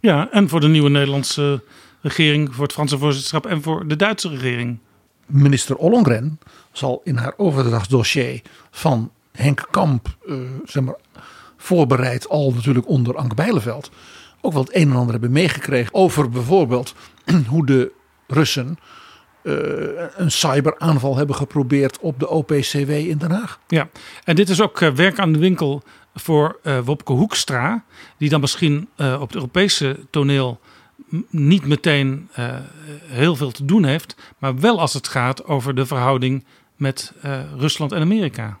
[0.00, 1.62] Ja, en voor de nieuwe Nederlandse
[2.00, 4.78] regering, voor het Franse voorzitterschap en voor de Duitse regering.
[5.26, 6.38] Minister Ollongren
[6.72, 10.96] zal in haar overdrachtsdossier van Henk Kamp, uh, zeg maar,
[11.56, 13.90] voorbereid al natuurlijk onder Anke Bijleveld,
[14.40, 16.94] ook wel het een en ander hebben meegekregen over bijvoorbeeld
[17.48, 17.92] hoe de
[18.26, 18.78] Russen
[19.42, 23.58] een cyberaanval hebben geprobeerd op de OPCW in Den Haag.
[23.66, 23.88] Ja,
[24.24, 25.82] en dit is ook uh, werk aan de winkel
[26.14, 27.84] voor uh, Wopke Hoekstra,
[28.18, 30.60] die dan misschien op het Europese toneel
[31.30, 32.28] niet meteen
[33.06, 36.44] heel veel te doen heeft, maar wel als het gaat over de verhouding
[36.76, 37.12] met
[37.56, 38.58] Rusland en Amerika.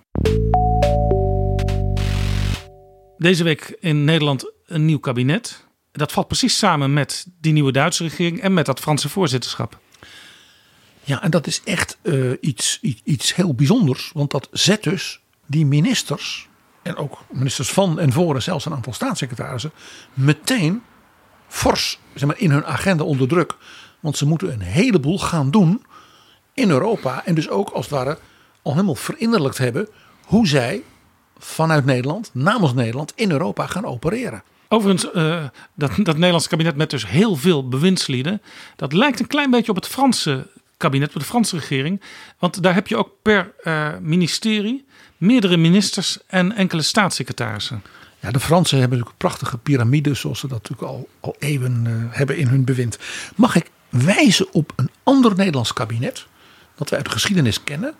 [3.18, 5.66] Deze week in Nederland een nieuw kabinet.
[5.92, 9.78] Dat valt precies samen met die nieuwe Duitse regering en met dat Franse voorzitterschap.
[11.04, 14.10] Ja, en dat is echt uh, iets, iets, iets heel bijzonders.
[14.14, 16.48] Want dat zet dus die ministers,
[16.82, 19.72] en ook ministers van en voor en zelfs een aantal staatssecretarissen,
[20.14, 20.82] meteen
[21.48, 23.56] fors zeg maar, in hun agenda onder druk.
[24.00, 25.84] Want ze moeten een heleboel gaan doen
[26.54, 27.24] in Europa.
[27.24, 28.18] En dus ook als het ware
[28.62, 29.88] al helemaal verinnerlijkt hebben
[30.24, 30.82] hoe zij
[31.38, 34.42] vanuit Nederland, namens Nederland, in Europa gaan opereren.
[34.68, 38.42] Overigens, uh, dat, dat Nederlandse kabinet met dus heel veel bewindslieden,
[38.76, 40.46] dat lijkt een klein beetje op het Franse
[40.82, 42.00] kabinet, de Franse regering.
[42.38, 44.84] Want daar heb je ook per uh, ministerie
[45.16, 47.82] meerdere ministers en enkele staatssecretarissen.
[48.20, 52.16] Ja, de Fransen hebben natuurlijk prachtige piramides, zoals ze dat natuurlijk al, al eeuwen uh,
[52.16, 52.98] hebben in hun bewind.
[53.36, 56.26] Mag ik wijzen op een ander Nederlands kabinet,
[56.74, 57.94] dat wij uit de geschiedenis kennen,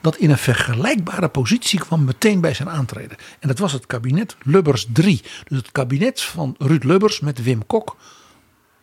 [0.00, 3.16] dat in een vergelijkbare positie kwam meteen bij zijn aantreden.
[3.38, 5.22] En dat was het kabinet Lubbers 3.
[5.48, 7.96] Dus het kabinet van Ruud Lubbers met Wim Kok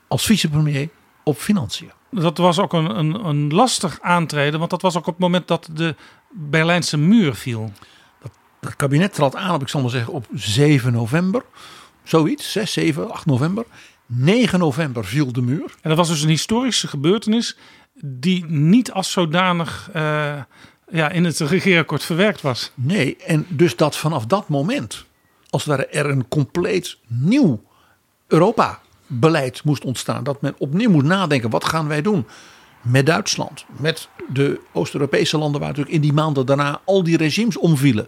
[0.07, 0.89] als vicepremier
[1.23, 5.13] op financiën dat was ook een, een, een, lastig aantreden, want dat was ook op
[5.13, 5.96] het moment dat de
[6.30, 7.72] Berlijnse muur viel.
[8.22, 11.43] Dat, het kabinet trad aan, op, ik zal maar zeggen, op 7 november.
[12.04, 13.65] Zoiets, 6, 7, 8 november.
[14.06, 15.76] 9 november viel de muur.
[15.82, 17.58] En dat was dus een historische gebeurtenis
[18.02, 20.41] die niet als zodanig uh,
[20.91, 22.72] ja, in het regeerakkoord verwerkt was.
[22.74, 25.06] Nee, en dus dat vanaf dat moment,
[25.50, 27.63] als het ware er een compleet nieuw
[28.28, 30.24] Europa beleid moest ontstaan.
[30.24, 32.26] Dat men opnieuw moet nadenken, wat gaan wij doen
[32.82, 37.58] met Duitsland, met de Oost-Europese landen waar natuurlijk in die maanden daarna al die regimes
[37.58, 38.08] omvielen.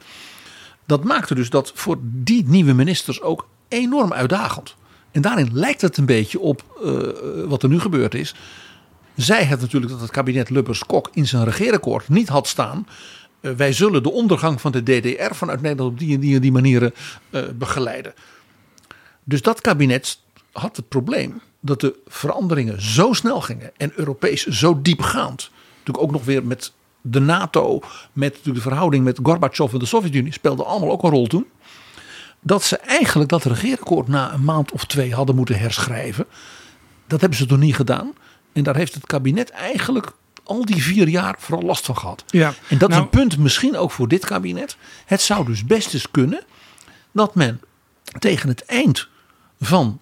[0.85, 4.75] Dat maakte dus dat voor die nieuwe ministers ook enorm uitdagend.
[5.11, 7.01] En daarin lijkt het een beetje op uh,
[7.45, 8.35] wat er nu gebeurd is.
[9.15, 12.87] Zij het natuurlijk dat het kabinet Lubbers-Kok in zijn regeerakkoord niet had staan.
[13.41, 16.41] Uh, wij zullen de ondergang van de DDR vanuit Nederland op die en die, en
[16.41, 16.93] die manieren
[17.29, 18.13] uh, begeleiden.
[19.23, 20.19] Dus dat kabinet
[20.59, 25.49] had het probleem dat de veranderingen zo snel gingen en Europees zo diepgaand.
[25.77, 27.79] Natuurlijk ook nog weer met de NATO,
[28.13, 31.45] met de verhouding met Gorbachev en de Sovjet-Unie speelde allemaal ook een rol toen.
[32.41, 36.25] Dat ze eigenlijk dat regeerakkoord na een maand of twee hadden moeten herschrijven.
[37.07, 38.13] Dat hebben ze toen niet gedaan.
[38.53, 40.11] En daar heeft het kabinet eigenlijk
[40.43, 42.23] al die vier jaar vooral last van gehad.
[42.27, 44.77] Ja, en dat is een punt misschien ook voor dit kabinet.
[45.05, 46.43] Het zou dus best eens kunnen
[47.11, 47.61] dat men
[48.19, 49.07] tegen het eind
[49.59, 49.99] van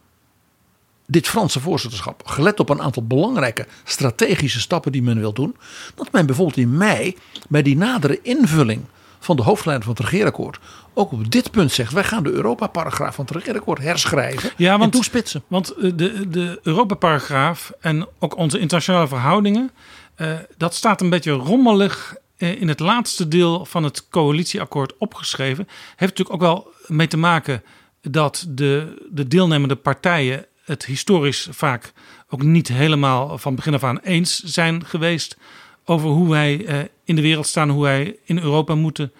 [1.07, 5.55] dit Franse voorzitterschap, gelet op een aantal belangrijke strategische stappen die men wil doen,
[5.95, 7.17] dat men bijvoorbeeld in mei
[7.49, 8.85] bij die nadere invulling
[9.19, 10.59] van de hoofdlijnen van het regeerakkoord
[10.97, 14.83] ook op dit punt zegt: wij gaan de Europa-paragraaf van het regeerakkoord herschrijven ja, want,
[14.83, 15.43] en toespitsen.
[15.47, 19.71] Want de, de Europa-paragraaf en ook onze internationale verhoudingen,
[20.17, 25.67] uh, dat staat een beetje rommelig uh, in het laatste deel van het coalitieakkoord opgeschreven.
[25.95, 27.63] Heeft natuurlijk ook wel mee te maken
[28.01, 31.93] dat de, de deelnemende partijen het historisch vaak
[32.29, 35.37] ook niet helemaal van begin af aan eens zijn geweest
[35.85, 39.11] over hoe wij eh, in de wereld staan, hoe wij in Europa moeten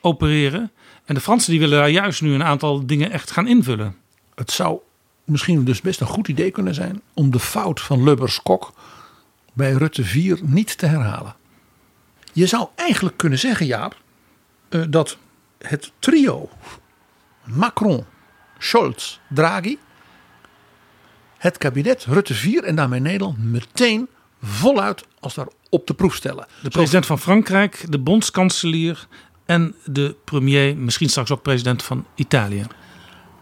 [0.00, 0.72] opereren.
[1.04, 3.96] En de Fransen die willen daar juist nu een aantal dingen echt gaan invullen.
[4.34, 4.78] Het zou
[5.24, 8.72] misschien dus best een goed idee kunnen zijn om de fout van Lubbers-Kok
[9.52, 11.36] bij Rutte 4 niet te herhalen.
[12.32, 13.96] Je zou eigenlijk kunnen zeggen, Jaap,
[14.68, 15.16] eh, dat
[15.58, 16.48] het trio
[17.44, 18.04] Macron,
[18.58, 19.78] Scholz, Draghi
[21.44, 24.08] het kabinet Rutte 4 en daarmee Nederland meteen
[24.42, 26.46] voluit als daar op de proef stellen.
[26.62, 29.06] De president van Frankrijk, de bondskanselier
[29.44, 32.66] en de premier, misschien straks ook president van Italië.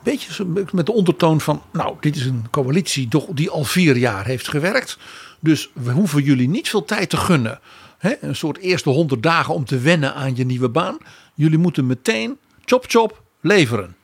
[0.02, 4.48] Beetje met de ondertoon van, nou, dit is een coalitie die al vier jaar heeft
[4.48, 4.98] gewerkt.
[5.40, 7.60] Dus we hoeven jullie niet veel tijd te gunnen.
[7.98, 10.98] een soort eerste honderd dagen om te wennen aan je nieuwe baan.
[11.34, 13.96] Jullie moeten meteen, chop chop, leveren.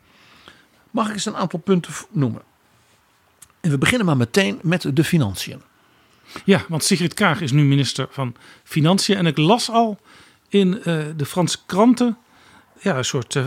[0.90, 2.42] Mag ik eens een aantal punten noemen?
[3.60, 5.62] En we beginnen maar meteen met de financiën.
[6.44, 9.16] Ja, want Sigrid Kaag is nu minister van Financiën.
[9.16, 9.98] En ik las al
[10.48, 10.84] in uh,
[11.16, 12.18] de Franse kranten
[12.80, 13.46] ja, een soort uh,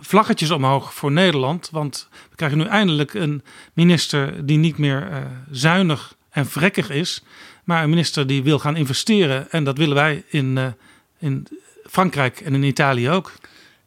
[0.00, 1.68] vlaggetjes omhoog voor Nederland.
[1.72, 5.16] Want we krijgen nu eindelijk een minister die niet meer uh,
[5.50, 7.22] zuinig en vrekkig is.
[7.64, 9.50] Maar een minister die wil gaan investeren.
[9.50, 10.74] En dat willen wij in,
[11.18, 11.46] in
[11.84, 13.32] Frankrijk en in Italië ook.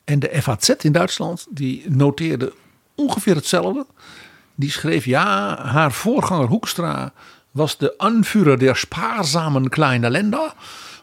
[0.04, 2.54] En de FAZ in Duitsland die noteerde
[2.96, 3.86] ongeveer hetzelfde.
[4.56, 7.14] Die schreef ja, haar voorganger Hoekstra
[7.52, 10.54] was de aanvuurder der spaarzamen kleine Länder.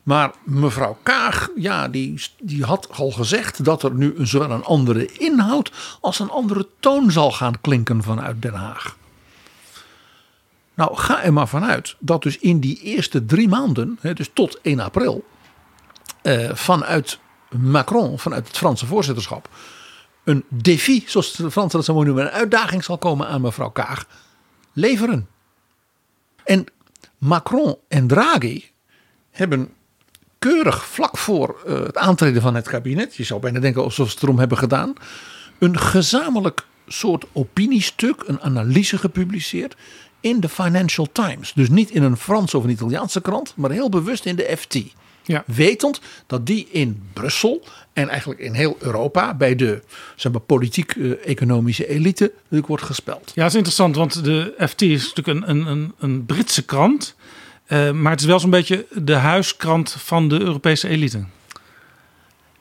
[0.02, 5.12] Maar mevrouw Kaag, ja, die, die had al gezegd dat er nu zowel een andere
[5.12, 8.96] inhoud als een andere toon zal gaan klinken vanuit Den Haag.
[10.74, 14.80] Nou, ga er maar vanuit dat dus in die eerste drie maanden, dus tot 1
[14.80, 15.24] april,
[16.22, 17.18] eh, vanuit
[17.50, 19.48] Macron, vanuit het Franse voorzitterschap,
[20.28, 23.70] een défi, zoals de Fransen dat zo mooi noemen, een uitdaging zal komen aan mevrouw
[23.70, 24.06] Kaag,
[24.72, 25.28] leveren.
[26.44, 26.64] En
[27.18, 28.64] Macron en Draghi
[29.30, 29.68] hebben
[30.38, 34.14] keurig vlak voor uh, het aantreden van het kabinet, je zou bijna denken alsof ze
[34.14, 34.92] het erom hebben gedaan,
[35.58, 39.76] een gezamenlijk soort opiniestuk, een analyse gepubliceerd
[40.20, 41.52] in de Financial Times.
[41.52, 44.74] Dus niet in een Franse of een Italiaanse krant, maar heel bewust in de FT.
[45.28, 45.44] Ja.
[45.46, 49.82] Wetend dat die in Brussel en eigenlijk in heel Europa bij de
[50.16, 53.32] zeg maar, politiek-economische elite wordt gespeld.
[53.34, 57.14] Ja, dat is interessant, want de FT is natuurlijk een, een, een Britse krant.
[57.68, 61.24] Uh, maar het is wel zo'n beetje de huiskrant van de Europese elite.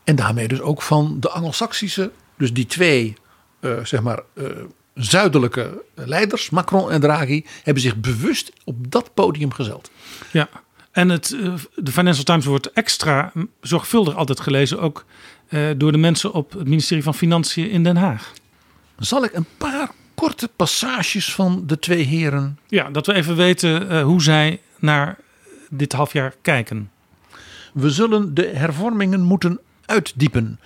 [0.03, 3.15] En daarmee dus ook van de Anglo-Saxische, dus die twee
[3.59, 4.47] uh, zeg maar, uh,
[4.93, 9.91] zuidelijke leiders, Macron en Draghi, hebben zich bewust op dat podium gezet.
[10.31, 10.49] Ja,
[10.97, 11.37] en het,
[11.75, 13.31] de Financial Times wordt extra
[13.61, 15.05] zorgvuldig altijd gelezen, ook
[15.49, 18.33] uh, door de mensen op het ministerie van Financiën in Den Haag.
[18.97, 22.59] Zal ik een paar korte passages van de twee heren.
[22.67, 25.17] Ja, dat we even weten uh, hoe zij naar
[25.69, 26.91] dit halfjaar kijken.
[27.73, 30.59] We zullen de hervormingen moeten uitdiepen.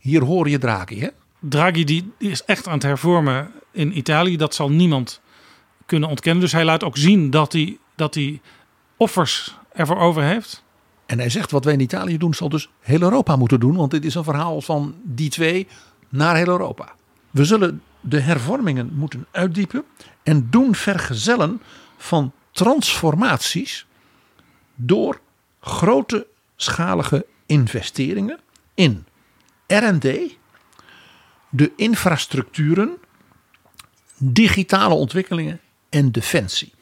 [0.00, 1.08] Hier hoor je Draghi, hè?
[1.40, 4.36] Draghi die is echt aan het hervormen in Italië.
[4.36, 5.20] Dat zal niemand
[5.86, 6.42] kunnen ontkennen.
[6.42, 8.40] Dus hij laat ook zien dat hij, dat hij
[8.96, 10.64] offers ervoor over heeft.
[11.06, 13.76] En hij zegt wat wij in Italië doen, zal dus heel Europa moeten doen.
[13.76, 15.66] Want dit is een verhaal van die twee
[16.08, 16.94] naar heel Europa.
[17.30, 19.84] We zullen de hervormingen moeten uitdiepen
[20.22, 21.62] en doen vergezellen
[21.96, 23.86] van transformaties
[24.74, 25.20] door
[25.60, 28.38] grote schalige investeringen
[28.74, 29.06] in
[29.66, 30.36] R&D,
[31.48, 32.96] de infrastructuren,
[34.16, 36.72] digitale ontwikkelingen en defensie.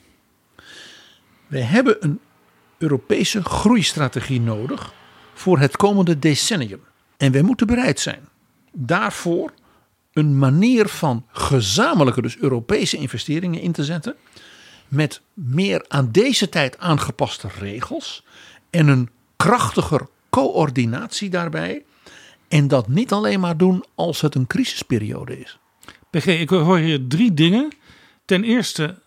[1.46, 2.20] We hebben een
[2.84, 4.92] Europese groeistrategie nodig
[5.34, 6.80] voor het komende decennium.
[7.16, 8.28] En wij moeten bereid zijn
[8.74, 9.52] daarvoor
[10.12, 14.14] een manier van gezamenlijke, dus Europese investeringen in te zetten.
[14.88, 18.24] Met meer aan deze tijd aangepaste regels
[18.70, 21.84] en een krachtiger coördinatie daarbij.
[22.48, 25.58] En dat niet alleen maar doen als het een crisisperiode is.
[26.10, 27.72] PG, ik hoor hier drie dingen.
[28.24, 28.98] Ten eerste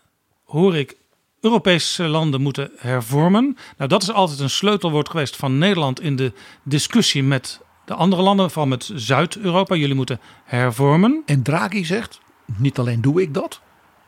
[0.44, 0.96] hoor ik
[1.40, 3.56] Europese landen moeten hervormen.
[3.76, 8.22] Nou, dat is altijd een sleutelwoord geweest van Nederland in de discussie met de andere
[8.22, 9.74] landen, vooral met Zuid-Europa.
[9.74, 11.22] Jullie moeten hervormen.
[11.26, 12.20] En Draghi zegt:
[12.56, 13.60] niet alleen doe ik dat,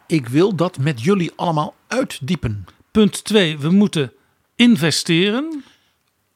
[0.06, 2.66] ik wil dat met jullie allemaal uitdiepen.
[2.90, 4.12] Punt 2, we moeten
[4.56, 5.64] investeren.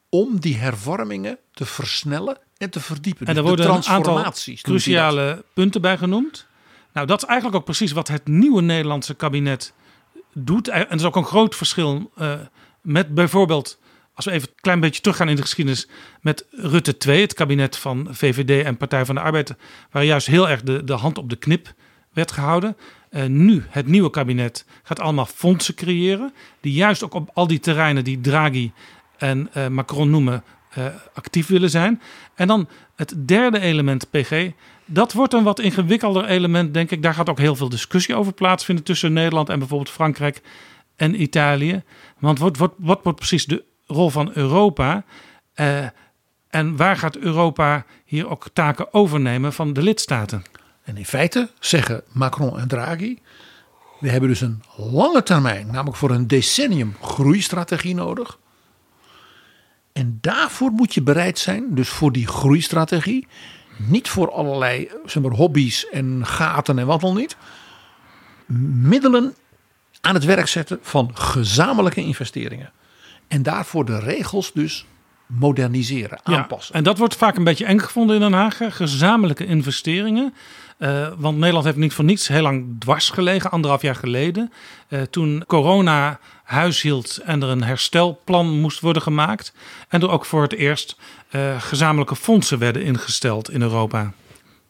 [0.09, 3.27] Om die hervormingen te versnellen en te verdiepen.
[3.27, 6.47] En Dus er de worden een aantal cruciale punten bij genoemd.
[6.93, 9.73] Nou, dat is eigenlijk ook precies wat het nieuwe Nederlandse kabinet
[10.35, 10.69] doet.
[10.69, 12.35] En dat is ook een groot verschil eh,
[12.81, 13.79] met bijvoorbeeld,
[14.15, 15.89] als we even een klein beetje teruggaan in de geschiedenis,
[16.21, 19.55] met Rutte 2, het kabinet van VVD en Partij van de Arbeid,
[19.91, 21.73] waar juist heel erg de, de hand op de knip
[22.13, 22.77] werd gehouden.
[23.11, 27.61] Eh, nu, het nieuwe kabinet gaat allemaal fondsen creëren, die juist ook op al die
[27.61, 28.73] terreinen die Draghi
[29.17, 32.03] en eh, Macron noemen, eh, actief willen zijn.
[32.35, 34.51] En dan het derde element, PG.
[34.85, 37.03] Dat wordt een wat ingewikkelder element, denk ik.
[37.03, 40.43] Daar gaat ook heel veel discussie over plaatsvinden tussen Nederland en bijvoorbeeld Frankrijk
[40.97, 41.83] en Italië.
[42.19, 45.05] Want wat, wat, wat wordt precies de rol van Europa?
[45.55, 45.87] Eh,
[46.49, 50.43] en waar gaat Europa hier ook taken overnemen van de lidstaten?
[50.85, 53.19] En in feite zeggen Macron en Draghi:
[54.01, 58.39] we hebben dus een lange termijn, namelijk voor een decennium, groeistrategie nodig.
[59.93, 63.27] En daarvoor moet je bereid zijn, dus voor die groeistrategie,
[63.77, 67.37] niet voor allerlei zeg maar, hobby's en gaten en wat dan niet,
[68.81, 69.35] middelen
[70.01, 72.73] aan het werk zetten van gezamenlijke investeringen.
[73.29, 74.87] En daarvoor de regels dus
[75.27, 76.73] moderniseren, aanpassen.
[76.73, 78.59] Ja, en dat wordt vaak een beetje eng gevonden in Den Haag.
[78.69, 80.35] Gezamenlijke investeringen.
[80.79, 84.53] Eh, want Nederland heeft niet voor niets heel lang dwars gelegen, anderhalf jaar geleden.
[84.89, 89.55] Eh, toen corona huis hield en er een herstelplan moest worden gemaakt.
[89.89, 90.97] En er ook voor het eerst
[91.35, 94.13] eh, gezamenlijke fondsen werden ingesteld in Europa.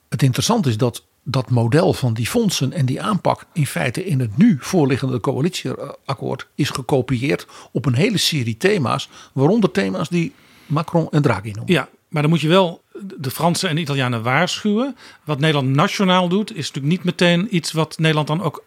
[0.09, 4.21] Het interessante is dat dat model van die fondsen en die aanpak in feite in
[4.21, 10.33] het nu voorliggende coalitieakkoord is gekopieerd op een hele serie thema's, waaronder thema's die
[10.67, 11.73] Macron en Draghi noemen.
[11.73, 12.83] Ja, maar dan moet je wel
[13.17, 14.97] de Fransen en de Italianen waarschuwen.
[15.25, 18.65] Wat Nederland nationaal doet, is natuurlijk niet meteen iets wat Nederland dan ook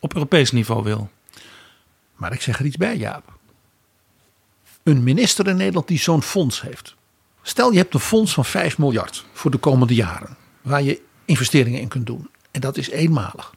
[0.00, 1.10] op Europees niveau wil.
[2.16, 3.32] Maar ik zeg er iets bij, Jaap.
[4.82, 6.96] Een minister in Nederland die zo'n fonds heeft.
[7.48, 11.80] Stel je hebt een fonds van 5 miljard voor de komende jaren, waar je investeringen
[11.80, 12.30] in kunt doen.
[12.50, 13.54] En dat is eenmalig.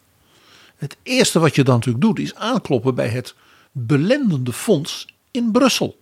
[0.76, 3.36] Het eerste wat je dan natuurlijk doet, is aankloppen bij het
[3.72, 6.00] belendende fonds in Brussel.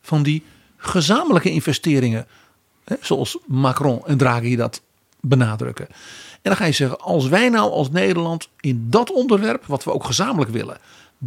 [0.00, 0.42] Van die
[0.76, 2.26] gezamenlijke investeringen,
[2.84, 4.82] hè, zoals Macron en Draghi dat
[5.20, 5.86] benadrukken.
[5.88, 5.96] En
[6.42, 10.04] dan ga je zeggen, als wij nou als Nederland in dat onderwerp, wat we ook
[10.04, 10.78] gezamenlijk willen,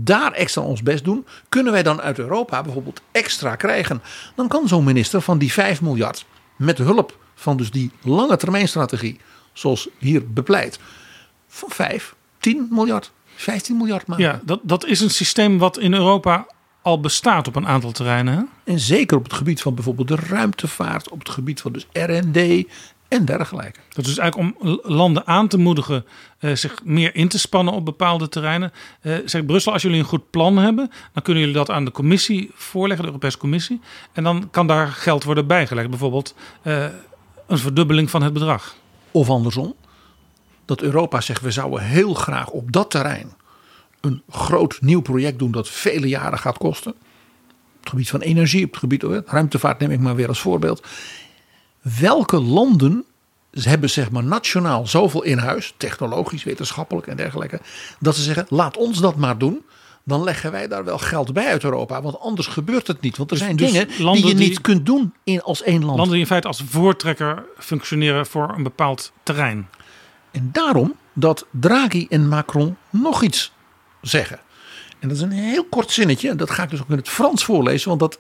[0.04, 4.02] daar extra ons best doen, kunnen wij dan uit Europa bijvoorbeeld extra krijgen.
[4.36, 8.68] Dan kan zo'n minister van die 5 miljard, met hulp van dus die lange termijn
[8.68, 9.20] strategie,
[9.54, 10.80] zoals hier bepleit,
[11.48, 14.26] van 5, 10 miljard, 15 miljard maken.
[14.26, 16.46] Ja, dat, dat is een systeem wat in Europa
[16.82, 18.34] al bestaat op een aantal terreinen.
[18.34, 18.72] Hè?
[18.74, 22.68] En zeker op het gebied van bijvoorbeeld de ruimtevaart, op het gebied van dus R&D
[23.08, 23.80] en dergelijke.
[23.90, 26.06] Dat is eigenlijk om landen aan te moedigen
[26.40, 28.72] eh, zich meer in te spannen op bepaalde terreinen.
[29.02, 31.92] Eh, zegt Brussel, als jullie een goed plan hebben, dan kunnen jullie dat aan de
[31.92, 33.82] commissie voorleggen, de Europese Commissie.
[34.14, 35.90] En dan kan daar geld worden bijgelegd.
[35.90, 36.86] Bijvoorbeeld eh,
[37.48, 38.76] een verdubbeling van het bedrag.
[39.12, 39.76] Of andersom,
[40.66, 43.34] dat Europa zegt we zouden heel graag op dat terrein
[44.02, 46.92] een groot nieuw project doen dat vele jaren gaat kosten.
[46.92, 50.40] Op het gebied van energie, op het gebied van ruimtevaart neem ik maar weer als
[50.40, 50.88] voorbeeld.
[52.00, 53.06] Welke landen
[53.52, 57.60] hebben zeg maar nationaal zoveel in huis, technologisch, wetenschappelijk en dergelijke,
[58.00, 59.62] dat ze zeggen laat ons dat maar doen.
[60.04, 63.18] Dan leggen wij daar wel geld bij uit Europa, want anders gebeurt het niet.
[63.18, 65.98] Want er zijn dus dingen die je die- niet kunt doen in, als één land.
[65.98, 69.68] Landen die in feite als voortrekker functioneren voor een bepaald terrein.
[70.32, 73.52] En daarom dat Draghi en Macron nog iets
[74.02, 74.40] zeggen.
[75.00, 76.30] En dat is een heel kort zinnetje.
[76.30, 77.88] En dat ga ik dus ook in het Frans voorlezen.
[77.88, 78.20] Want dat,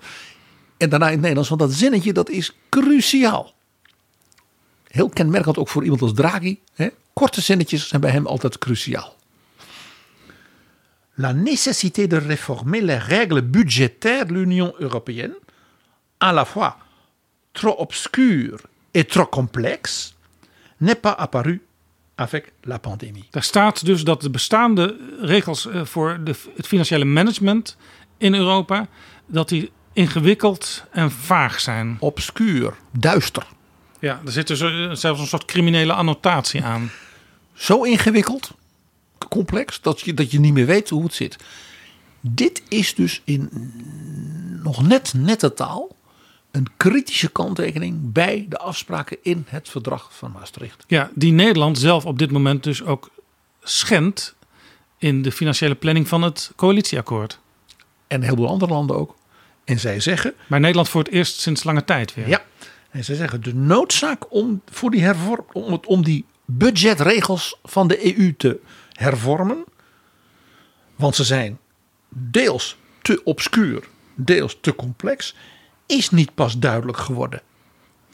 [0.77, 1.49] en daarna in het Nederlands.
[1.49, 3.53] Want dat zinnetje dat is cruciaal.
[4.97, 6.59] Heel kenmerkend ook voor iemand als Draghi.
[6.73, 6.87] Hè?
[7.13, 9.17] Korte zinnetjes zijn bij hem altijd cruciaal.
[11.17, 15.35] la nécessité de réformer les règles budgétaires de l'Union européenne,
[16.19, 16.77] à la fois
[17.53, 18.57] trop obscure
[18.93, 20.15] et trop complexe,
[20.79, 21.61] n'est pas apparue
[22.15, 23.27] avec la pandémie.
[23.31, 27.77] Daar staat dus dat de bestaande regels eh, voor de, het financiële management
[28.17, 28.87] in Europa,
[29.25, 31.97] dat die ingewikkeld en vaag zijn.
[31.99, 33.47] Obscuur, duister.
[33.99, 36.91] Ja, er zit dus eh, zelfs een soort criminele annotatie aan.
[37.53, 38.51] Zo ingewikkeld,
[39.29, 41.35] complex, dat je, dat je niet meer weet hoe het zit.
[42.21, 43.49] Dit is dus in
[44.63, 45.95] nog net nette taal
[46.51, 50.83] een kritische kanttekening bij de afspraken in het verdrag van Maastricht.
[50.87, 53.09] Ja, die Nederland zelf op dit moment dus ook
[53.63, 54.35] schendt
[54.97, 57.39] in de financiële planning van het coalitieakkoord.
[58.07, 59.15] En een heleboel andere landen ook.
[59.63, 62.27] En zij zeggen, Maar Nederland voor het eerst sinds lange tijd weer.
[62.27, 62.41] ja,
[62.89, 67.87] en zij zeggen de noodzaak om, voor die hervorm, om, het, om die budgetregels van
[67.87, 68.59] de EU te
[68.91, 69.63] hervormen.
[70.95, 71.59] Want ze zijn
[72.09, 75.35] deels te obscuur, deels te complex.
[75.85, 77.41] Is niet pas duidelijk geworden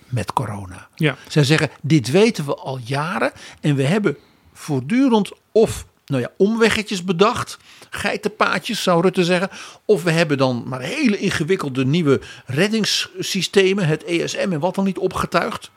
[0.09, 0.87] met corona.
[0.95, 1.17] Ja.
[1.27, 4.17] Zij zeggen, dit weten we al jaren en we hebben
[4.53, 7.57] voortdurend of nou ja, omweggetjes bedacht.
[7.89, 9.49] Geitenpaadjes zou Rutte zeggen.
[9.85, 13.87] Of we hebben dan maar hele ingewikkelde nieuwe reddingssystemen.
[13.87, 15.71] Het ESM en wat dan niet opgetuigd.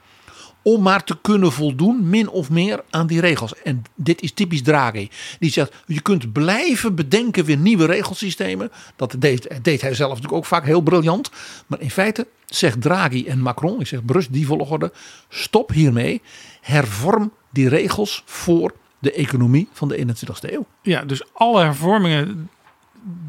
[0.63, 3.55] Om maar te kunnen voldoen, min of meer, aan die regels.
[3.63, 5.09] En dit is typisch Draghi.
[5.39, 8.73] Die zegt, je kunt blijven bedenken weer nieuwe regelsystemen.
[8.97, 11.31] Dat deed, deed hij zelf natuurlijk ook vaak heel briljant.
[11.67, 14.93] Maar in feite zegt Draghi en Macron, ik zeg berust die volgorde.
[15.29, 16.23] Stop hiermee.
[16.61, 18.75] Hervorm die regels voor
[19.07, 20.67] de economie van de 21ste eeuw.
[20.83, 22.51] Ja, dus alle hervormingen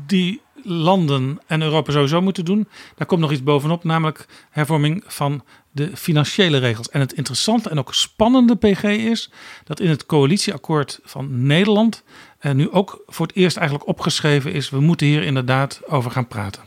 [0.05, 5.43] die landen en Europa sowieso moeten doen, daar komt nog iets bovenop, namelijk hervorming van
[5.71, 6.89] de financiële regels.
[6.89, 9.30] En het interessante en ook spannende PG is
[9.63, 12.03] dat in het coalitieakkoord van Nederland
[12.39, 16.28] eh, nu ook voor het eerst eigenlijk opgeschreven is, we moeten hier inderdaad over gaan
[16.28, 16.61] praten.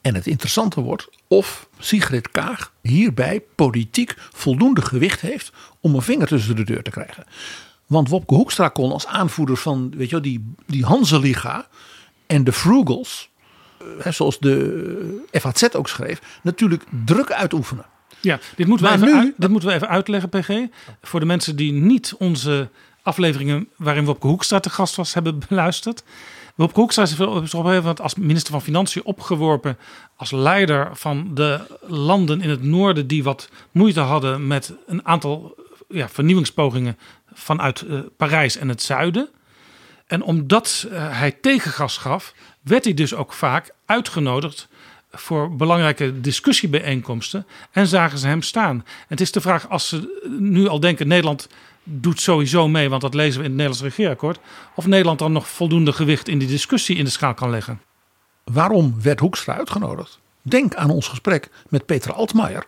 [0.00, 6.26] En het interessante wordt of Sigrid Kaag hierbij politiek voldoende gewicht heeft om een vinger
[6.26, 7.24] tussen de deur te krijgen.
[7.88, 11.66] Want Wopke Hoekstra kon als aanvoerder van weet je wel, die, die Hanse-liga
[12.26, 13.28] en de Frugals,
[13.78, 17.84] eh, hè, zoals de FAZ ook schreef, natuurlijk druk uitoefenen.
[18.20, 20.48] Ja, dit moeten, we even nu- uit- dit moeten we even uitleggen, PG.
[21.02, 22.68] Voor de mensen die niet onze
[23.02, 26.02] afleveringen waarin Wopke Hoekstra te gast was hebben beluisterd.
[26.54, 29.78] Wopke Hoekstra is op een gegeven als minister van Financiën opgeworpen
[30.16, 35.54] als leider van de landen in het noorden die wat moeite hadden met een aantal
[35.88, 36.98] ja, vernieuwingspogingen
[37.32, 39.28] vanuit eh, Parijs en het zuiden.
[40.06, 44.68] En omdat eh, hij tegengas gaf, werd hij dus ook vaak uitgenodigd
[45.10, 47.46] voor belangrijke discussiebijeenkomsten.
[47.70, 48.84] En zagen ze hem staan.
[49.08, 51.48] Het is de vraag, als ze nu al denken: Nederland
[51.82, 54.38] doet sowieso mee, want dat lezen we in het Nederlands regeerakkoord.
[54.74, 57.80] Of Nederland dan nog voldoende gewicht in die discussie in de schaal kan leggen.
[58.44, 60.18] Waarom werd Hoekstra uitgenodigd?
[60.42, 62.64] Denk aan ons gesprek met Peter Altmaier.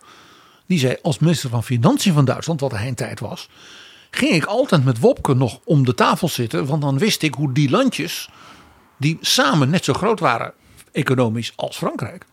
[0.71, 3.49] Die zei als minister van Financiën van Duitsland, wat hij een tijd was,
[4.11, 6.65] ging ik altijd met Wopke nog om de tafel zitten.
[6.65, 8.29] Want dan wist ik hoe die landjes,
[8.97, 10.53] die samen net zo groot waren
[10.91, 12.25] economisch als Frankrijk,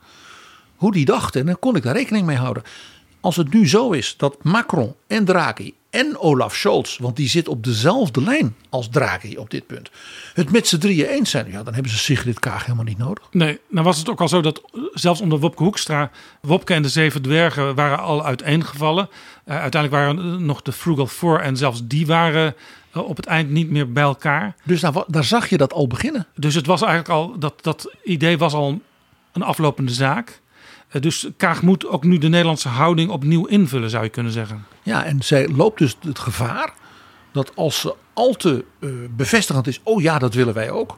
[0.76, 1.41] hoe die dachten.
[1.41, 2.62] En dan kon ik daar rekening mee houden.
[3.20, 7.49] Als het nu zo is dat Macron en Draghi en Olaf Scholz, want die zit
[7.49, 9.90] op dezelfde lijn als Draghi op dit punt,
[10.34, 13.24] het met z'n drieën eens zijn, ja, dan hebben ze Sigrid Kaag helemaal niet nodig.
[13.30, 16.88] Nee, nou was het ook al zo dat zelfs onder Wopke Hoekstra, Wopke en de
[16.88, 19.09] Zeven Dwergen waren al uiteengevallen.
[19.44, 22.55] Eh, uiteindelijk waren er nog de Frugal Four en zelfs die waren
[22.92, 24.55] eh, op het eind niet meer bij elkaar.
[24.64, 26.26] Dus daar, daar zag je dat al beginnen.
[26.34, 28.80] Dus het was eigenlijk al, dat, dat idee was al
[29.32, 30.40] een aflopende zaak.
[30.89, 34.64] Eh, Dus Kaag moet ook nu de Nederlandse houding opnieuw invullen, zou je kunnen zeggen.
[34.82, 36.72] Ja, en zij loopt dus het gevaar
[37.32, 40.97] dat als ze al te eh, bevestigend is, oh ja, dat willen wij ook,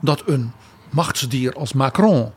[0.00, 0.52] dat een
[0.90, 2.32] machtsdier als Macron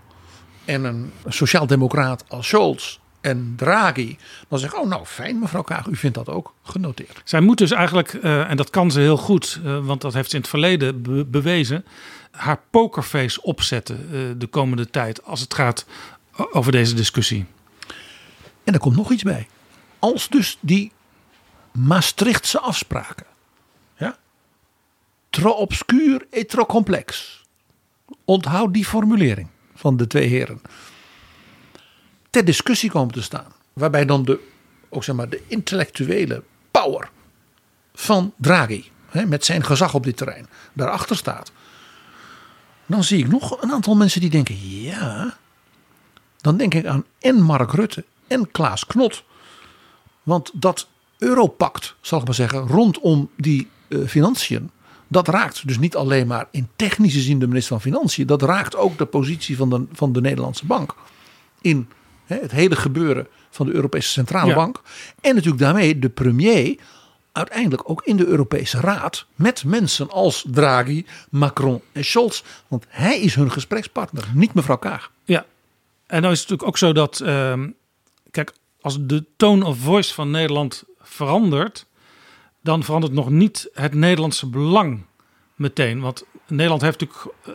[0.66, 4.18] en een sociaaldemocraat als Scholz en Draghi
[4.50, 7.22] dan zeggen, oh nou fijn mevrouw Kaag, u vindt dat ook genoteerd.
[7.24, 10.36] Zij moet dus eigenlijk, eh, en dat kan ze heel goed, want dat heeft ze
[10.36, 11.86] in het verleden be- bewezen,
[12.32, 14.00] haar pokerface opzetten
[14.40, 15.86] de komende tijd als het gaat
[16.36, 17.46] over deze discussie.
[18.64, 19.48] En er komt nog iets bij.
[20.00, 20.92] Als dus die
[21.72, 23.26] Maastrichtse afspraken,
[23.98, 24.18] ja,
[25.30, 27.42] trop obscuur et trop complex.
[28.26, 30.62] Onthoud die formulering van de twee heren.
[32.30, 33.54] Ter discussie komen te staan.
[33.74, 34.40] Waarbij dan de,
[34.90, 37.10] ook zeg maar, de intellectuele power
[37.94, 41.52] van Draghi, hè, met zijn gezag op dit terrein, daarachter staat.
[42.86, 45.38] Dan zie ik nog een aantal mensen die denken, ja,
[46.46, 49.24] dan denk ik aan en Mark Rutte en Klaas Knot.
[50.24, 50.88] Want dat
[51.18, 54.72] Europact, zal ik maar zeggen, rondom die eh, financiën,
[55.08, 58.28] Dat raakt dus niet alleen maar in technische zin de minister van Financiën.
[58.28, 60.96] Dat raakt ook de positie van de, van de Nederlandse bank.
[61.62, 61.90] In
[62.26, 64.56] hè, het hele gebeuren van de Europese Centrale Ja.
[64.56, 64.82] Bank.
[65.22, 66.80] En natuurlijk daarmee de premier
[67.32, 69.26] uiteindelijk ook in de Europese Raad.
[69.36, 72.44] Met mensen als Draghi, Macron en Scholz.
[72.68, 75.12] Want hij is hun gesprekspartner, niet mevrouw Kaag.
[75.24, 75.46] Ja,
[76.08, 77.70] en nou is het natuurlijk ook zo dat, ehm,
[78.32, 81.86] kijk, als de tone of voice van Nederland verandert,
[82.62, 85.06] dan verandert nog niet het Nederlandse belang
[85.56, 86.00] meteen.
[86.00, 87.54] Want Nederland heeft natuurlijk eh,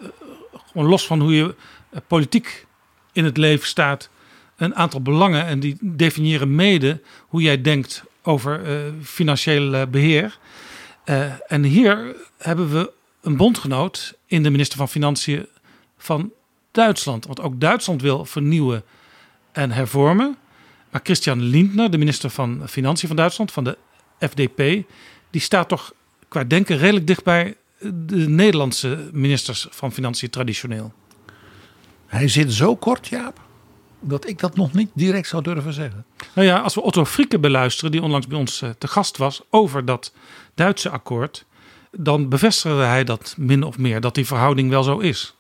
[0.53, 1.55] gewoon los van hoe je
[1.91, 2.67] eh, politiek
[3.13, 4.11] in het leven staat,
[4.57, 10.39] een aantal belangen en die definiëren mede hoe jij denkt over eh, financieel eh, beheer.
[11.05, 15.47] Eh, en hier hebben we een bondgenoot in de minister van Financiën
[15.99, 16.33] van
[16.71, 17.27] Duitsland.
[17.27, 18.83] Want ook Duitsland wil vernieuwen
[19.53, 20.37] en hervormen.
[20.91, 23.79] Maar Christian Lindner, de minister van Financiën van Duitsland, van de
[24.19, 24.87] FDP,
[25.31, 25.93] die staat toch
[26.29, 30.93] qua denken redelijk dicht bij de Nederlandse ministers van Financiën traditioneel.
[32.07, 33.41] Hij zit zo kort, Jaap,
[34.01, 36.05] dat ik dat nog niet direct zou durven zeggen.
[36.35, 39.43] Nou ja, als we Otto Frieke beluisteren, die onlangs bij ons eh, te gast was
[39.51, 40.13] over dat
[40.55, 41.45] Duitse akkoord,
[41.91, 45.35] dan bevestigde hij dat min of meer, dat die verhouding wel zo is.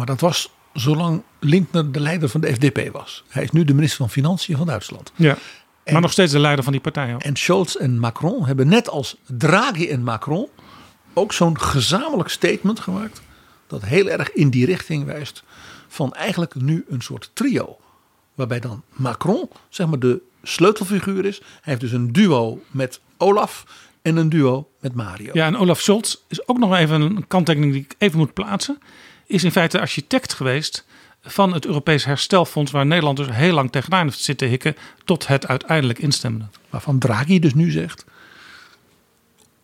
[0.00, 3.24] Maar dat was zolang Lindner de leider van de FDP was.
[3.28, 5.12] Hij is nu de minister van Financiën van Duitsland.
[5.16, 5.36] Ja.
[5.84, 7.14] Maar nog steeds de leider van die partij.
[7.14, 7.22] ook.
[7.22, 10.48] En Scholz en Macron hebben net als Draghi en Macron
[11.12, 13.22] ook zo'n gezamenlijk statement gemaakt.
[13.66, 15.42] Dat heel erg in die richting wijst
[15.88, 17.78] van eigenlijk nu een soort trio.
[18.34, 21.38] Waarbij dan Macron zeg maar de sleutelfiguur is.
[21.38, 23.64] Hij heeft dus een duo met Olaf
[24.02, 25.30] en een duo met Mario.
[25.32, 28.78] Ja, en Olaf Scholz is ook nog even een kanttekening die ik even moet plaatsen.
[29.30, 30.84] Is in feite architect geweest
[31.22, 35.46] van het Europees Herstelfonds, waar Nederland dus heel lang tegenaan heeft zitten hikken, tot het
[35.46, 36.44] uiteindelijk instemde.
[36.70, 38.04] Waarvan Draghi dus nu zegt.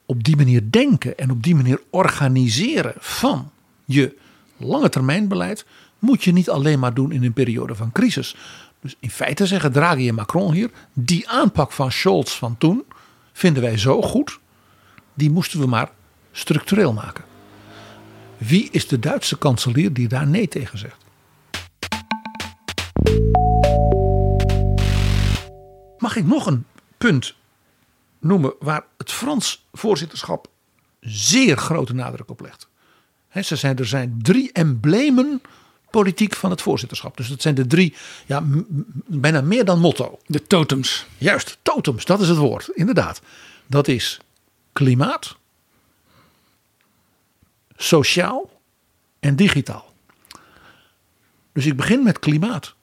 [0.05, 3.51] Op die manier denken en op die manier organiseren van
[3.85, 4.17] je
[4.57, 5.67] lange termijn beleid.
[5.99, 8.37] Moet je niet alleen maar doen in een periode van crisis.
[8.81, 10.71] Dus in feite zeggen Draghi en Macron hier.
[10.93, 12.85] Die aanpak van Scholz van toen
[13.33, 14.39] vinden wij zo goed.
[15.14, 15.91] Die moesten we maar
[16.33, 17.25] structureel maken.
[18.39, 21.05] Wie is de Duitse kanselier die daar nee tegen zegt?
[25.99, 26.64] Mag ik nog een
[26.99, 27.34] punt
[28.20, 30.49] noemen waar het Frans voorzitterschap
[31.01, 32.68] zeer grote nadruk op legt?
[33.28, 35.43] He, ze zijn, er zijn drie emblemen
[35.91, 37.16] politiek van het voorzitterschap.
[37.16, 37.95] Dus dat zijn de drie,
[38.26, 38.43] ja,
[39.07, 40.18] bijna meer dan motto.
[40.26, 41.07] De totems.
[41.18, 43.20] Juist, totems, dat is het woord, inderdaad.
[43.66, 44.20] Dat is
[44.72, 45.37] klimaat,
[47.77, 48.51] sociaal
[49.20, 49.95] en digitaal.
[51.53, 52.74] Dus ik begin met klimaat.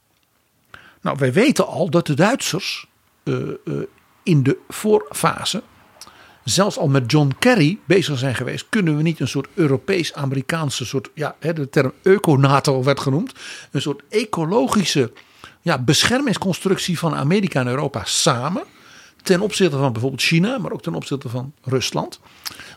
[1.02, 2.88] Nou, wij weten al dat de Duitsers
[3.24, 3.54] eh, eh,
[4.24, 5.64] in de voorfase,
[6.44, 11.10] zelfs al met John Kerry bezig zijn geweest, kunnen we niet een soort Europees-Amerikaanse soort,
[11.14, 13.34] ja, de term eco-NATO werd genoemd,
[13.72, 15.12] een soort ecologische
[15.62, 18.64] ja, beschermingsconstructie van Amerika en Europa samen.
[19.24, 22.20] Ten opzichte van bijvoorbeeld China, maar ook ten opzichte van Rusland.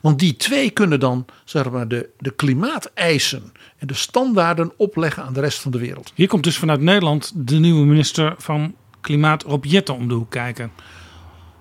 [0.03, 5.33] Want die twee kunnen dan zeg maar, de, de klimaateisen en de standaarden opleggen aan
[5.33, 6.13] de rest van de wereld.
[6.15, 10.31] Hier komt dus vanuit Nederland de nieuwe minister van Klimaat Rob Jetten om de hoek
[10.31, 10.73] kijken.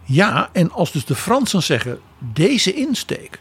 [0.04, 2.00] Ja, en als dus de Fransen zeggen,
[2.34, 3.40] deze insteek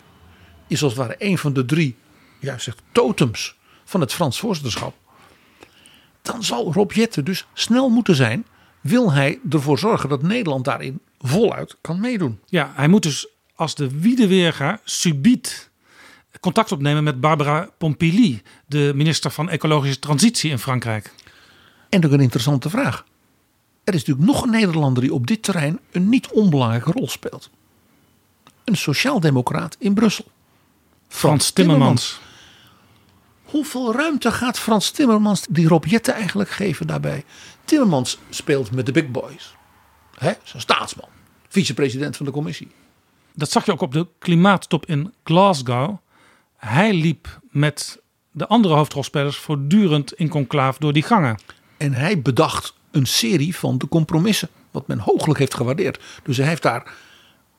[0.67, 1.97] is als het ware een van de drie
[2.41, 4.95] ja, zegt, totems van het Frans voorzitterschap.
[6.23, 8.47] Dan zal Rob Jetten dus snel moeten zijn,
[8.81, 12.41] wil hij ervoor zorgen dat Nederland daarin voluit kan meedoen.
[12.47, 15.71] Ja, hij moet dus als de Wiedeweerga subiet
[16.41, 21.15] contact opnemen met Barbara Pompili, de minister van Ecologische Transitie in Frankrijk.
[21.89, 23.05] En ook een interessante vraag.
[23.85, 27.51] Er is natuurlijk nog een Nederlander die op dit terrein een niet onbelangrijke rol speelt.
[28.65, 30.25] Een sociaaldemocraat in Brussel.
[31.09, 32.21] Frans Timmermans.
[33.45, 37.25] Hoeveel ruimte gaat Frans Timmermans die Rob Jetten eigenlijk geven daarbij?
[37.65, 39.55] Timmermans speelt met de big boys.
[40.15, 41.09] Hè, zijn staatsman.
[41.55, 42.69] Vicepresident van de commissie.
[43.35, 45.97] Dat zag je ook op de klimaattop in Glasgow.
[46.57, 51.39] Hij liep met de andere hoofdrolspelers voortdurend in conclaaf door die gangen.
[51.77, 54.49] En hij bedacht een serie van de compromissen.
[54.71, 56.01] Wat men hooglijk heeft gewaardeerd.
[56.23, 56.93] Dus hij heeft daar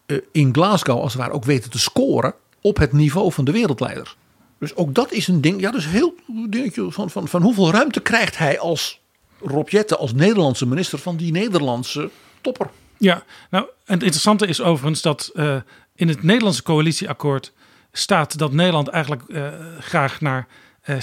[0.06, 2.34] eh, in Glasgow als het ware ook weten te scoren.
[2.62, 4.18] Op het niveau van de wereldleiders.
[4.60, 5.62] Dus ook dat is een ding.
[5.62, 6.16] Ja, dus heel
[6.50, 9.02] dingetje van, van, van hoeveel ruimte krijgt hij als
[9.42, 12.10] Rob Jetten, als Nederlandse minister van die Nederlandse
[12.42, 12.70] topper.
[13.06, 15.56] Ja, nou, en het interessante is overigens dat eh,
[15.96, 17.54] in het Nederlandse coalitieakkoord
[17.92, 19.48] staat dat Nederland eigenlijk eh,
[19.80, 20.48] graag naar
[20.82, 21.00] eh 60%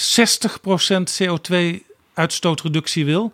[1.22, 3.32] CO2-uitstootreductie wil.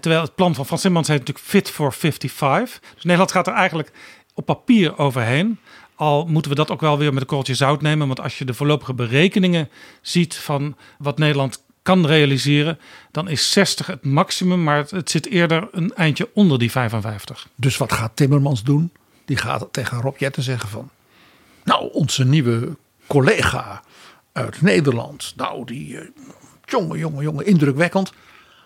[0.00, 2.80] Terwijl het plan van Frans Timmermans heet natuurlijk Fit for 55.
[2.94, 3.92] Dus Nederland gaat er eigenlijk
[4.34, 5.58] op papier overheen.
[5.94, 8.06] Al moeten we dat ook wel weer met een korreltje zout nemen.
[8.06, 12.78] Want als je de voorlopige berekeningen ziet van wat Nederland kan realiseren,
[13.10, 14.62] dan is 60 het maximum.
[14.64, 17.48] Maar het, het zit eerder een eindje onder die 55.
[17.54, 18.92] Dus wat gaat Timmermans doen?
[19.24, 20.90] Die gaat tegen Rob Jetten zeggen van...
[21.64, 22.76] Nou, onze nieuwe
[23.06, 23.82] collega
[24.32, 25.32] uit Nederland.
[25.36, 26.06] Nou, die eh,
[26.64, 28.12] jongen, jongen, jongen, indrukwekkend.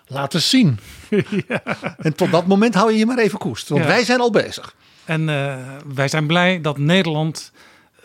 [0.07, 0.79] Laat eens zien.
[1.97, 3.69] En tot dat moment hou je je maar even koest.
[3.69, 3.87] Want Ja.
[3.87, 4.75] wij zijn al bezig.
[5.05, 5.55] En eh,
[5.93, 7.51] wij zijn blij dat Nederland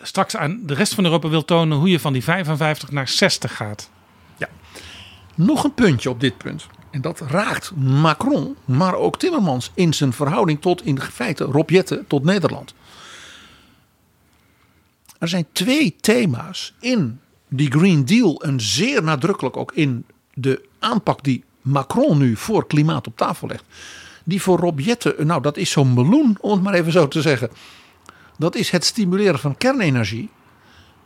[0.01, 3.55] straks aan de rest van Europa wil tonen hoe je van die 55 naar 60
[3.55, 3.89] gaat.
[5.37, 6.67] Nog een puntje op dit punt.
[6.91, 12.07] En dat raakt Macron, maar ook Timmermans in zijn verhouding tot in feite Rob Jetten
[12.07, 12.73] tot Nederland.
[15.19, 21.23] Er zijn twee thema's in die Green Deal en zeer nadrukkelijk ook in de aanpak
[21.23, 23.63] die Macron nu voor klimaat op tafel legt.
[24.23, 24.79] Die voor Rob
[25.17, 27.49] nou dat is zo'n meloen om het maar even zo te zeggen.
[28.37, 30.29] Dat is het stimuleren van kernenergie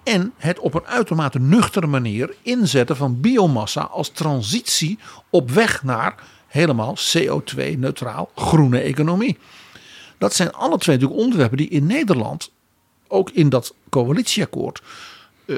[0.03, 4.99] en het op een uitermate nuchtere manier inzetten van biomassa als transitie
[5.29, 6.15] op weg naar
[6.47, 9.37] helemaal CO2-neutraal groene economie.
[10.17, 12.51] Dat zijn alle twee natuurlijk onderwerpen die in Nederland,
[13.07, 14.81] ook in dat coalitieakkoord,
[15.45, 15.57] eh,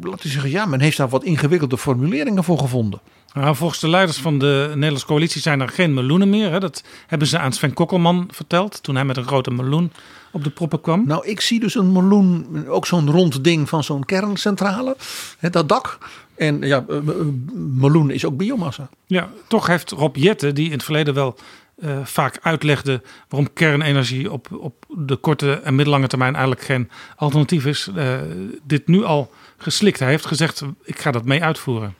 [0.00, 3.00] laten we zeggen, ja, men heeft daar wat ingewikkelde formuleringen voor gevonden.
[3.36, 6.50] Nou, volgens de leiders van de Nederlandse coalitie zijn er geen meloenen meer.
[6.50, 6.60] Hè.
[6.60, 9.92] Dat hebben ze aan Sven Kokkelman verteld toen hij met een grote meloen
[10.32, 11.06] op de proppen kwam.
[11.06, 14.96] Nou, ik zie dus een meloen, ook zo'n rond ding van zo'n kerncentrale,
[15.38, 15.98] hè, dat dak.
[16.34, 17.02] En ja, eh, eh,
[17.54, 18.88] meloen is ook biomassa.
[19.06, 21.36] Ja, toch heeft Rob Jetten, die in het verleden wel
[21.76, 27.66] eh, vaak uitlegde waarom kernenergie op, op de korte en middellange termijn eigenlijk geen alternatief
[27.66, 27.90] is,
[28.62, 29.98] dit nu al geslikt.
[29.98, 31.94] Hij heeft gezegd, ik ga dat mee uitvoeren.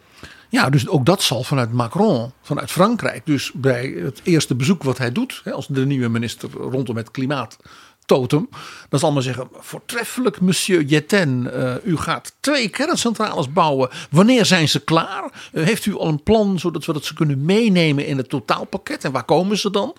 [0.49, 4.99] Ja, dus ook dat zal vanuit Macron, vanuit Frankrijk, dus bij het eerste bezoek wat
[4.99, 7.57] hij doet, hè, als de nieuwe minister rondom het klimaat.
[8.07, 8.49] Totem,
[8.89, 11.53] dan zal men zeggen: voortreffelijk, monsieur Jetten.
[11.55, 13.89] eh, u gaat twee kerncentrales bouwen.
[14.11, 15.49] Wanneer zijn ze klaar?
[15.53, 19.05] Eh, heeft u al een plan zodat we dat ze kunnen meenemen in het totaalpakket?
[19.05, 19.97] En waar komen ze dan?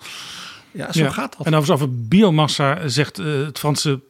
[0.70, 1.10] Ja, zo Ja.
[1.10, 1.46] gaat dat.
[1.46, 4.00] En over biomassa zegt eh, het Franse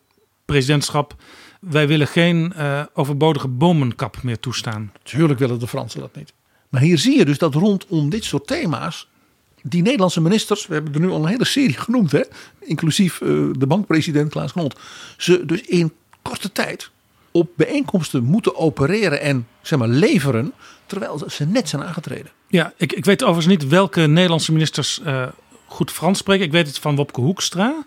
[0.44, 1.14] presidentschap,
[1.58, 4.92] wij willen geen eh, overbodige bomenkap meer toestaan.
[5.02, 6.32] Tuurlijk willen de Fransen dat niet.
[6.68, 9.08] Maar hier zie je dus dat rondom dit soort thema's.
[9.62, 12.22] Die Nederlandse ministers, we hebben er nu al een hele serie genoemd, hè,
[12.58, 13.28] inclusief eh,
[13.58, 14.80] de bankpresident Klaas Knot.
[15.16, 15.92] Ze dus in
[16.22, 16.90] korte tijd
[17.30, 20.52] op bijeenkomsten moeten opereren en zeg maar, leveren.
[20.86, 22.30] terwijl ze net zijn aangetreden.
[22.48, 25.28] Ja, ik, ik weet overigens niet welke Nederlandse ministers eh,
[25.66, 26.44] goed Frans spreken.
[26.44, 27.84] Ik weet het van Wopke Hoekstra.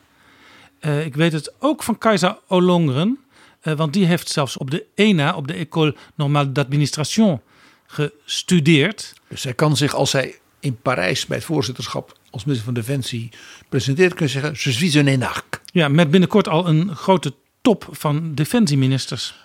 [1.06, 3.20] Ik weet het ook van Kajsa Ollongren.
[3.62, 7.42] Eh, want die heeft zelfs op de ENA, op de École Normale d'Administration,
[7.88, 9.14] gestudeerd.
[9.28, 13.30] Dus zij kan zich, als zij in Parijs bij het voorzitterschap als minister van Defensie
[13.70, 15.60] presenteert, kunnen zeggen: Je suis un énarque.
[15.66, 19.36] Ja, met binnenkort al een grote top van defensieministers.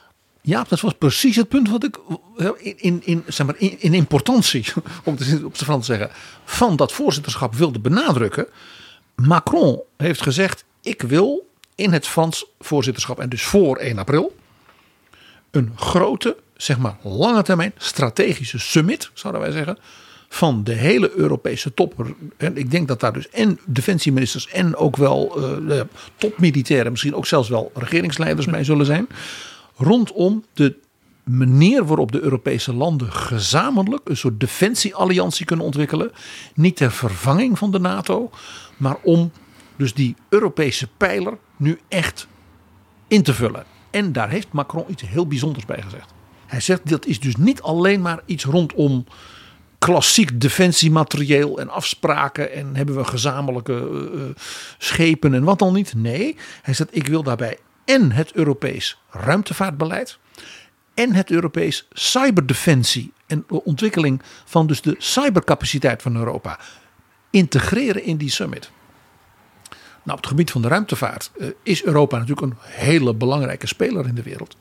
[0.40, 1.98] Ja, dat was precies het punt wat ik
[2.58, 4.66] in, in, in, zeg maar, in, in importantie,
[5.04, 6.10] om het op zijn Frans te zeggen,
[6.44, 8.46] van dat voorzitterschap wilde benadrukken.
[9.14, 14.36] Macron heeft gezegd: ik wil in het Frans voorzitterschap en dus voor 1 april
[15.50, 19.78] een grote, zeg maar lange termijn strategische summit, zouden wij zeggen,
[20.28, 22.14] van de hele Europese top.
[22.36, 25.28] En ik denk dat daar dus en defensieministers en ook wel
[25.66, 29.08] de topmilitairen, misschien ook zelfs wel regeringsleiders bij zullen zijn.
[29.76, 30.76] Rondom de
[31.24, 36.12] manier waarop de Europese landen gezamenlijk een soort defensiealliantie kunnen ontwikkelen.
[36.54, 38.30] Niet ter vervanging van de NATO,
[38.76, 39.30] maar om
[39.76, 42.26] dus die Europese pijler nu echt
[43.08, 43.64] in te vullen.
[43.90, 46.14] En daar heeft Macron iets heel bijzonders bij gezegd.
[46.46, 49.06] Hij zegt dat is dus niet alleen maar iets rondom
[49.78, 54.36] klassiek defensiematerieel en afspraken en hebben we gezamenlijke eh, eh,
[54.78, 55.94] schepen en wat dan niet.
[55.94, 60.18] Nee, hij zegt ik wil daarbij en het Europees ruimtevaartbeleid
[60.94, 66.58] en het Europees cyberdefensie en de ontwikkeling van dus de cybercapaciteit van Europa
[67.30, 68.70] integreren in die summit.
[70.06, 74.06] Nou, op het gebied van de ruimtevaart eh, is Europa natuurlijk een hele belangrijke speler
[74.06, 74.56] in de wereld.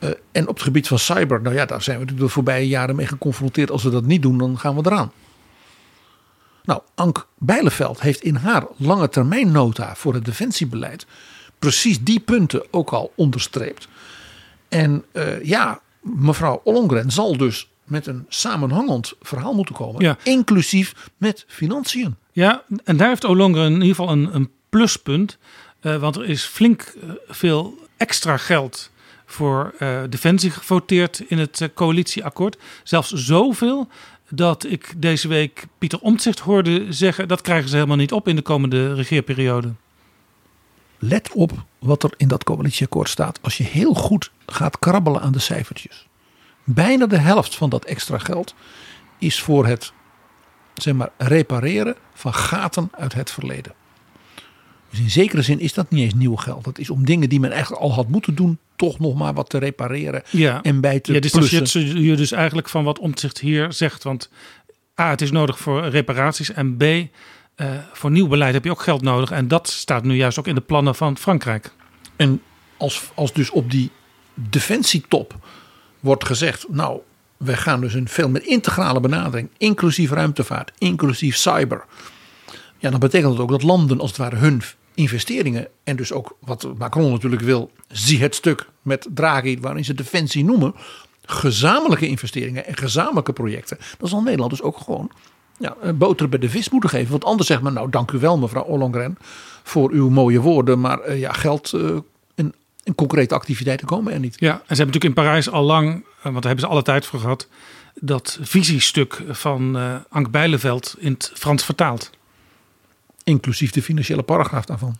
[0.00, 2.68] Uh, en op het gebied van cyber, nou ja, daar zijn we natuurlijk de voorbije
[2.68, 3.70] jaren mee geconfronteerd.
[3.70, 5.12] Als we dat niet doen, dan gaan we eraan.
[6.64, 11.06] Nou, Ank Bijleveld heeft in haar lange termijn nota voor het defensiebeleid
[11.58, 13.88] precies die punten ook al onderstreept.
[14.68, 20.02] En uh, ja, mevrouw Ollongren zal dus met een samenhangend verhaal moeten komen.
[20.02, 20.16] Ja.
[20.22, 22.16] Inclusief met financiën.
[22.32, 25.38] Ja, en daar heeft Ollongren in ieder geval een, een pluspunt.
[25.82, 28.90] Uh, want er is flink uh, veel extra geld
[29.26, 32.56] voor uh, defensie gevoteerd in het coalitieakkoord.
[32.82, 33.88] Zelfs zoveel
[34.28, 37.28] dat ik deze week Pieter Omtzigt hoorde zeggen...
[37.28, 39.72] dat krijgen ze helemaal niet op in de komende regeerperiode.
[40.98, 43.38] let op wat er in dat coalitieakkoord staat.
[43.42, 46.06] Als je heel goed gaat krabbelen aan de cijfertjes.
[46.64, 48.54] Bijna de helft van dat extra geld
[49.18, 49.92] is voor het
[50.74, 53.72] zeg maar, repareren van gaten uit het verleden.
[54.90, 56.64] Dus in zekere zin is dat niet eens nieuw geld.
[56.64, 59.50] Dat is om dingen die men eigenlijk al had moeten doen, toch nog maar wat
[59.50, 60.62] te repareren Ja.
[60.62, 61.40] en bij te Ja, plussen.
[61.40, 64.02] distancieert je dus eigenlijk van wat Omtzigt hier zegt.
[64.02, 64.30] Want
[65.00, 66.52] A, het is nodig voor reparaties.
[66.52, 67.06] En B, eh,
[67.92, 69.30] voor nieuw beleid heb je ook geld nodig.
[69.30, 71.72] En dat staat nu juist ook in de plannen van Frankrijk.
[72.16, 72.42] En
[72.76, 73.90] als, als dus op die
[74.34, 75.34] defensietop
[76.00, 77.00] wordt gezegd, nou,
[77.44, 81.84] we gaan dus een veel meer integrale benadering, inclusief ruimtevaart, inclusief cyber.
[82.78, 84.62] Ja, dan betekent dat ook dat landen als het ware hun
[84.94, 89.94] investeringen en dus ook wat Macron natuurlijk wil, zie het stuk met Draghi waarin ze
[89.94, 90.74] defensie noemen,
[91.24, 93.78] gezamenlijke investeringen en gezamenlijke projecten.
[93.98, 95.10] Dan zal Nederland dus ook gewoon
[95.58, 97.10] ja, een boter bij de vis moeten geven.
[97.10, 99.18] Want anders zegt men, nou dank u wel mevrouw Ollongren
[99.62, 101.96] voor uw mooie woorden, maar eh, ja, geld eh,
[102.82, 104.36] en, concrete activiteiten komen er niet.
[104.38, 106.82] Ja, en ze hebben natuurlijk in Parijs al lang, eh, want daar hebben ze alle
[106.82, 107.48] tijd voor gehad,
[107.94, 112.10] dat visiestuk van eh Ank Bijleveld in het Frans vertaald.
[113.24, 114.96] Inclusief de financiële paragraaf daarvan.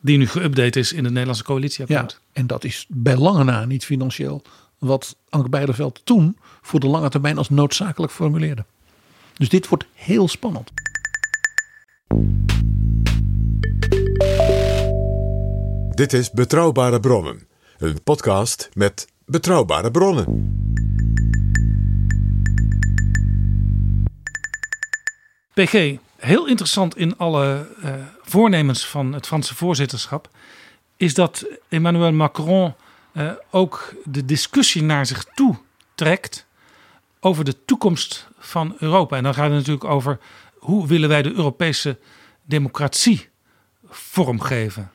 [0.00, 2.20] Die nu geüpdate is in het Nederlandse Ja, coalitieakkoord.
[2.32, 4.42] en dat is bij lange na niet financieel
[4.78, 8.64] wat Anke Bijleveld toen voor de lange termijn als noodzakelijk formuleerde.
[9.34, 10.70] Dus dit wordt heel spannend.
[15.94, 17.46] Dit is Betrouwbare Bronnen.
[17.78, 20.24] Een podcast met betrouwbare bronnen.
[25.54, 30.28] PG, heel interessant in alle eh, voornemens van het Franse voorzitterschap
[30.96, 32.74] is dat Emmanuel Macron
[33.12, 35.56] eh, ook de discussie naar zich toe
[35.94, 36.46] trekt
[37.20, 39.16] over de toekomst van Europa.
[39.16, 40.18] En dan gaat het natuurlijk over
[40.58, 41.98] hoe willen wij de Europese
[42.42, 43.28] democratie
[43.88, 44.90] vormgeven.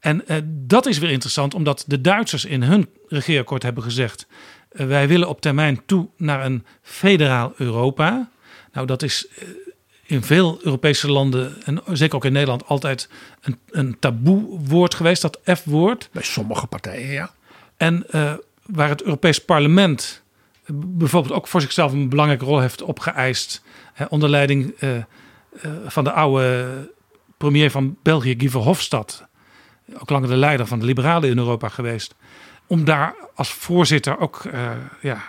[0.00, 4.26] En eh, dat is weer interessant, omdat de Duitsers in hun regeerakkoord hebben gezegd:
[4.68, 8.30] eh, wij willen op termijn toe naar een federaal Europa.
[8.72, 9.48] Nou, dat is eh,
[10.04, 13.08] in veel Europese landen, en zeker ook in Nederland, altijd
[13.40, 16.08] een, een taboe woord geweest, dat F-woord.
[16.12, 17.30] Bij sommige partijen, ja.
[17.76, 18.06] En
[18.66, 20.22] waar het Europees Parlement
[20.72, 23.62] bijvoorbeeld ook voor zichzelf een belangrijke rol heeft opgeëist.
[23.92, 24.74] Hè, onder leiding
[25.86, 26.66] van de oude
[27.36, 29.28] premier van België, Guy Verhofstadt.
[29.94, 32.14] Ook langer de leider van de liberalen in Europa geweest.
[32.66, 34.70] Om daar als voorzitter ook eh,
[35.02, 35.22] ja,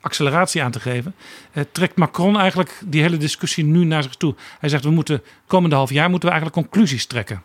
[0.00, 1.14] acceleratie aan te geven.
[1.52, 4.34] eh, trekt Macron eigenlijk die hele discussie nu naar zich toe.
[4.60, 7.42] Hij zegt we moeten komende half jaar moeten we eigenlijk conclusies trekken.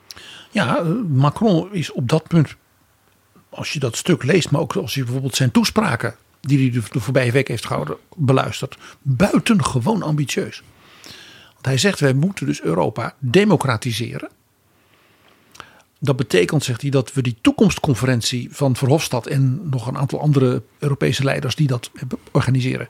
[0.51, 2.55] Ja, eh, Macron is op dat punt,
[3.49, 6.99] als je dat stuk leest, maar ook als je bijvoorbeeld zijn toespraken die hij de,
[6.99, 10.63] voorbije week heeft gehouden, beluistert, buitengewoon ambitieus.
[11.53, 14.29] Want hij zegt wij moeten dus Europa democratiseren.
[15.99, 20.63] Dat betekent, zegt hij, dat we die toekomstconferentie van Verhofstadt en nog een aantal andere
[20.79, 21.91] Europese leiders die dat
[22.31, 22.87] organiseren,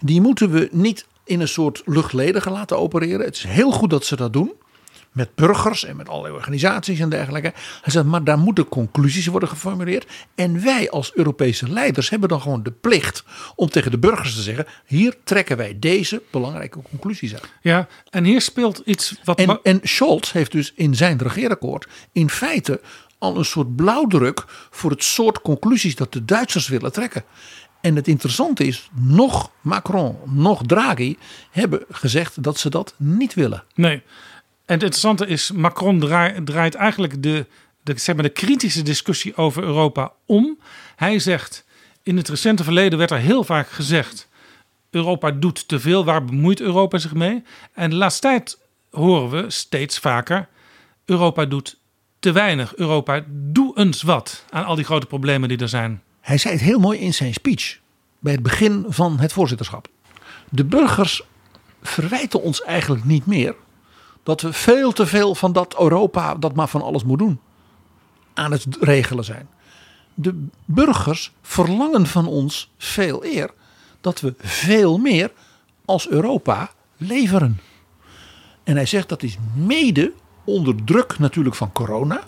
[0.00, 3.24] die moeten we niet in een soort luchtledige laten opereren.
[3.24, 4.52] Het is heel goed dat ze dat doen
[5.12, 7.52] met burgers en met allerlei organisaties en dergelijke.
[7.82, 10.06] Hij zegt, maar daar moeten conclusies worden geformuleerd.
[10.34, 14.42] En wij als Europese leiders hebben dan gewoon de plicht om tegen de burgers te
[14.42, 17.52] zeggen: hier trekken wij deze belangrijke conclusies uit.
[17.60, 19.38] Ja, en hier speelt iets wat.
[19.38, 22.80] En, en Scholz heeft dus in zijn regeerakkoord in feite
[23.18, 27.24] al een soort blauwdruk voor het soort conclusies dat de Duitsers willen trekken.
[27.80, 31.16] En het interessante is, nog Macron, nog Draghi
[31.50, 33.64] hebben gezegd dat ze dat niet willen.
[33.74, 34.02] Nee.
[34.72, 37.46] En het interessante is, Macron draai- draait eigenlijk de,
[37.82, 40.58] de, zeg maar de kritische discussie over Europa om.
[40.96, 41.64] Hij zegt,
[42.02, 44.28] in het recente verleden werd er heel vaak gezegd...
[44.90, 47.42] Europa doet te veel, waar bemoeit Europa zich mee?
[47.72, 48.58] En de laatste tijd
[48.90, 50.48] horen we steeds vaker...
[51.04, 51.78] Europa doet
[52.18, 52.76] te weinig.
[52.76, 56.02] Europa, doe eens wat aan al die grote problemen die er zijn.
[56.20, 57.78] Hij zei het heel mooi in zijn speech
[58.18, 59.88] bij het begin van het voorzitterschap.
[60.48, 61.22] De burgers
[61.82, 63.54] verwijten ons eigenlijk niet meer
[64.22, 67.40] dat we veel te veel van dat Europa dat maar van alles moet doen
[68.34, 69.48] aan het regelen zijn.
[70.14, 73.50] De burgers verlangen van ons veel eer
[74.00, 75.32] dat we veel meer
[75.84, 77.60] als Europa leveren.
[78.64, 80.12] En hij zegt dat is mede
[80.44, 82.20] onder druk natuurlijk van corona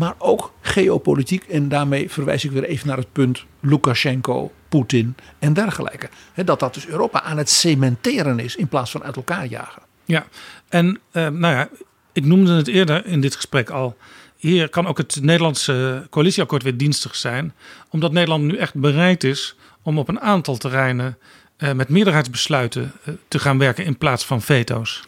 [0.00, 1.44] maar ook geopolitiek.
[1.44, 6.08] En daarmee verwijs ik weer even naar het punt Lukashenko, Poetin en dergelijke.
[6.44, 9.82] Dat dat dus Europa aan het cementeren is in plaats van uit elkaar jagen.
[10.04, 10.26] Ja,
[10.70, 11.68] en eh, nou ja,
[12.12, 13.96] ik noemde het eerder in dit gesprek al.
[14.36, 17.54] Hier kan ook het Nederlandse coalitieakkoord weer dienstig zijn.
[17.88, 21.18] Omdat Nederland nu echt bereid is om op een aantal terreinen
[21.56, 25.04] eh, met meerderheidsbesluiten eh, te gaan werken in plaats van veto's.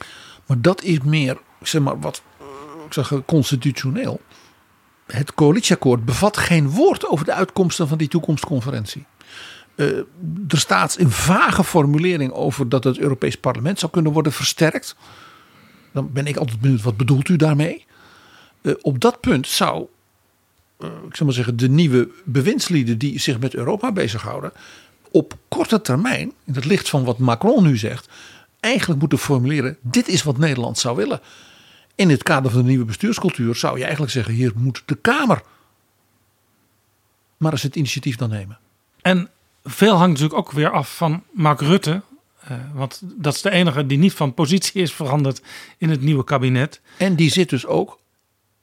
[0.46, 2.22] Maar dat is meer, zeg maar, wat
[2.86, 4.20] ik zeg, constitutioneel.
[5.06, 9.06] het coalitieakkoord bevat geen woord over de uitkomsten van die toekomstconferentie.
[10.48, 14.96] Er staat een vage formulering over dat het Europees Parlement zou kunnen worden versterkt.
[15.93, 17.84] Dan ben ik altijd benieuwd, wat bedoelt u daarmee?
[18.62, 19.86] Uh, op dat punt zou,
[20.78, 24.53] uh, ik zal maar zeggen, de nieuwe bewindslieden die zich met Europa bezighouden,
[25.11, 28.09] op korte termijn, in het licht van wat Macron nu zegt,
[28.61, 31.20] eigenlijk moeten formuleren: dit is wat Nederland zou willen.
[31.95, 35.43] In het kader van de nieuwe bestuurscultuur zou je eigenlijk zeggen: hier moet de Kamer
[37.43, 38.59] maar eens het initiatief dan nemen.
[39.01, 39.28] En
[39.64, 42.03] veel hangt natuurlijk ook weer af van Mark Rutte.
[42.51, 45.43] Uh, want dat is de enige die niet van positie is veranderd
[45.78, 46.80] in het nieuwe kabinet.
[46.97, 48.01] En die zit dus ook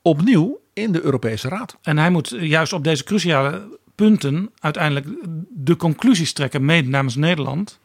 [0.02, 1.78] opnieuw in de Europese Raad.
[1.82, 5.08] En hij moet juist op deze cruciale punten uiteindelijk
[5.50, 7.80] de conclusies trekken, mede namens Nederland.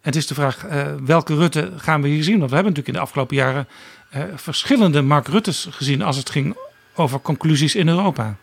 [0.00, 2.38] En het is de vraag uh, welke Rutte gaan we hier zien?
[2.38, 3.68] Want we hebben natuurlijk in de afgelopen jaren
[4.14, 6.56] uh, verschillende Mark Rutte's gezien als het ging
[6.94, 8.36] over conclusies in Europa.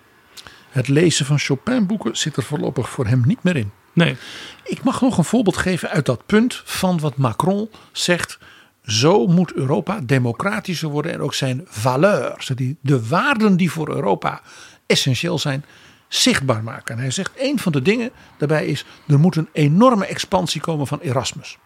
[0.69, 3.71] Het lezen van Chopin-boeken zit er voorlopig voor hem niet meer in.
[3.95, 4.17] Nee.
[4.63, 8.37] Ik mag nog een voorbeeld geven uit dat punt van wat Macron zegt.
[8.83, 14.41] Zo moet Europa democratischer worden en ook zijn valeurs, de waarden die voor Europa
[14.85, 15.65] essentieel zijn,
[16.07, 16.95] zichtbaar maken.
[16.95, 20.87] En hij zegt een van de dingen daarbij is: er moet een enorme expansie komen
[20.87, 21.57] van Erasmus.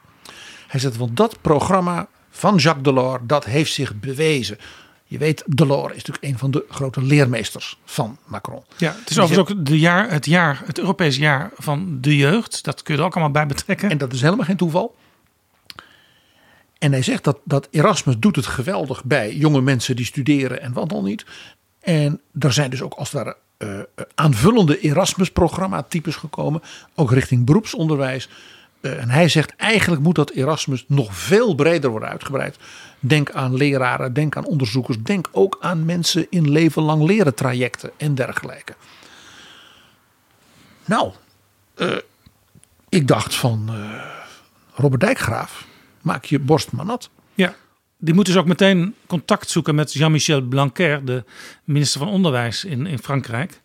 [0.68, 4.58] Hij zegt, want dat programma van Jacques Delors, dat heeft zich bewezen.
[5.10, 8.64] Je weet, Delors is natuurlijk een van de grote leermeesters van Macron.
[8.78, 12.64] Ja, het is overigens ook de jaar, het, jaar, het Europees jaar van de jeugd.
[12.64, 13.90] Dat kun je er ook allemaal bij betrekken.
[13.90, 14.96] En dat is helemaal geen toeval.
[16.78, 20.74] En hij zegt dat, dat Erasmus doet het geweldig bij jonge mensen die studeren en
[20.74, 21.26] wat dan niet.
[21.80, 23.80] En er zijn dus ook als het ware uh,
[24.16, 26.62] aanvullende Erasmus-programma types gekomen.
[26.96, 28.30] Ook richting beroepsonderwijs.
[28.82, 32.58] Uh, en hij zegt eigenlijk moet dat Erasmus nog veel breder worden uitgebreid.
[33.00, 37.92] Denk aan leraren, denk aan onderzoekers, denk ook aan mensen in leven lang leren trajecten
[37.98, 38.76] en dergelijke.
[40.86, 41.12] Nou,
[41.76, 41.96] uh,
[42.90, 44.06] ik dacht van uh,
[44.74, 45.66] Robert Dijkgraaf,
[46.02, 47.10] maak je borst maar nat.
[47.34, 47.56] Ja,
[47.98, 51.24] die moet dus ook meteen contact zoeken met Jean-Michel Blanquer, de
[51.64, 53.62] minister van Onderwijs in, in Frankrijk.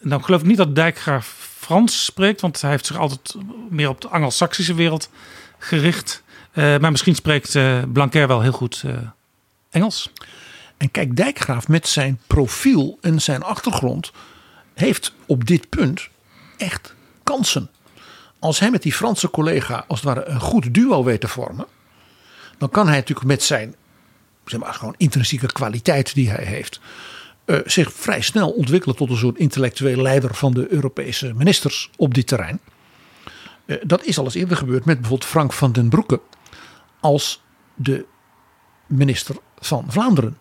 [0.00, 1.26] Dan geloof ik niet dat Dijkgraaf
[1.58, 3.34] Frans spreekt, want hij heeft zich altijd
[3.70, 5.10] meer op de Anglo-Saxische wereld
[5.58, 6.22] gericht.
[6.54, 8.96] Uh, maar misschien spreekt uh, Blanquer wel heel goed uh,
[9.70, 10.12] Engels.
[10.76, 14.12] En kijk, Dijkgraaf met zijn profiel en zijn achtergrond
[14.74, 16.08] heeft op dit punt
[16.56, 17.70] echt kansen.
[18.38, 21.66] Als hij met die Franse collega als het ware een goed duo weet te vormen,
[22.58, 23.74] dan kan hij natuurlijk met zijn
[24.44, 26.80] zeg maar, gewoon intrinsieke kwaliteit die hij heeft,
[27.64, 32.26] zich vrij snel ontwikkelen tot een soort intellectueel leider van de Europese ministers op dit
[32.26, 32.60] terrein.
[33.82, 36.20] Dat is al eens eerder gebeurd met bijvoorbeeld Frank van den Broeke
[37.00, 37.42] als
[37.74, 38.06] de
[38.86, 40.38] minister van Vlaanderen.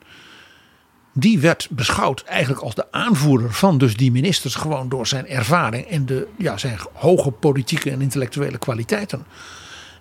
[1.13, 5.85] Die werd beschouwd eigenlijk als de aanvoerder van dus die ministers gewoon door zijn ervaring
[5.85, 9.25] en de, ja, zijn hoge politieke en intellectuele kwaliteiten.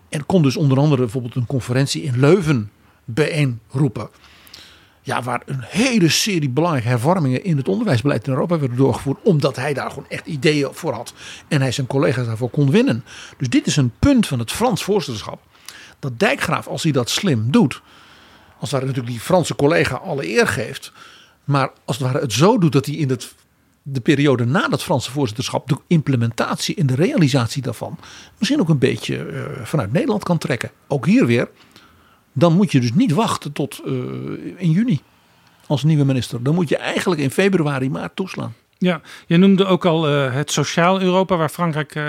[0.09, 2.71] En kon dus onder andere bijvoorbeeld een conferentie in Leuven
[3.05, 4.09] bijeenroepen.
[5.03, 9.19] Ja, waar een hele serie belangrijke hervormingen in het onderwijsbeleid in Europa werden doorgevoerd.
[9.23, 11.15] Omdat hij daar gewoon echt ideeën voor had.
[11.49, 13.05] En hij zijn collega's daarvoor kon winnen.
[13.39, 15.46] Dus dit is een punt van het Frans voorzitterschap.
[15.99, 17.83] Dat Dijkgraaf, als hij dat slim doet.
[18.59, 20.93] Als hij natuurlijk die Franse collega alle eer geeft.
[21.45, 23.35] Maar als het ware het zo doet dat hij in het,
[23.83, 25.69] de periode na dat Franse voorzitterschap.
[25.69, 27.99] de implementatie en de realisatie daarvan.
[28.39, 30.71] misschien ook een beetje uh, vanuit Nederland kan trekken.
[30.87, 31.49] Ook hier weer
[32.39, 33.93] dan moet je dus niet wachten tot uh,
[34.57, 35.01] in juni
[35.67, 36.43] als nieuwe minister.
[36.43, 38.55] Dan moet je eigenlijk in februari, maart toeslaan.
[38.79, 42.01] Ja, je noemde ook al uh, het sociaal Europa, waar Frankrijk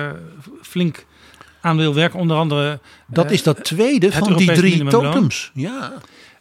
[0.61, 1.05] flink
[1.67, 2.19] aan wil werken.
[2.19, 2.79] Onder andere.
[3.07, 5.51] Dat is dat tweede van die drie totems.
[5.53, 5.93] Ja.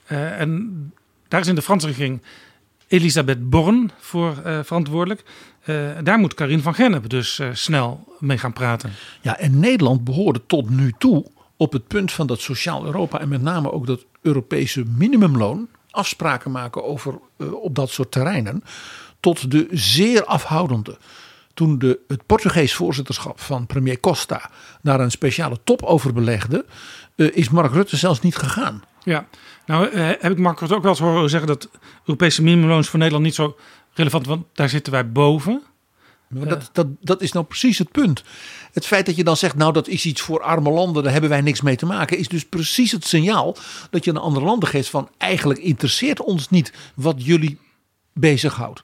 [0.06, 0.92] en
[1.28, 2.22] daar is in de Franse regering
[2.88, 5.22] Elisabeth Born voor verantwoordelijk.
[6.02, 8.90] daar moet Karin van Gennep dus snel mee gaan praten.
[9.20, 13.28] Ja, en Nederland behoorde tot nu toe op het punt van dat sociaal Europa en
[13.28, 17.18] met name ook dat Europese minimumloon afspraken maken over
[17.52, 18.62] op dat soort terreinen
[19.20, 20.98] tot de zeer afhoudende.
[21.56, 24.50] Toen de, het Portugees voorzitterschap van premier Costa
[24.82, 26.64] daar een speciale top over belegde,
[27.16, 28.82] uh, is Mark Rutte zelfs niet gegaan.
[29.02, 29.26] Ja,
[29.66, 31.68] nou uh, heb ik Mark Rutte ook wel eens horen zeggen dat
[32.04, 33.56] Europese minimumloon is voor Nederland niet zo
[33.92, 35.62] relevant, want daar zitten wij boven.
[36.28, 38.24] Maar dat, dat, dat is nou precies het punt.
[38.72, 41.30] Het feit dat je dan zegt, nou dat is iets voor arme landen, daar hebben
[41.30, 43.56] wij niks mee te maken, is dus precies het signaal
[43.90, 47.58] dat je aan andere landen geeft van eigenlijk interesseert ons niet wat jullie
[48.12, 48.82] bezighoudt.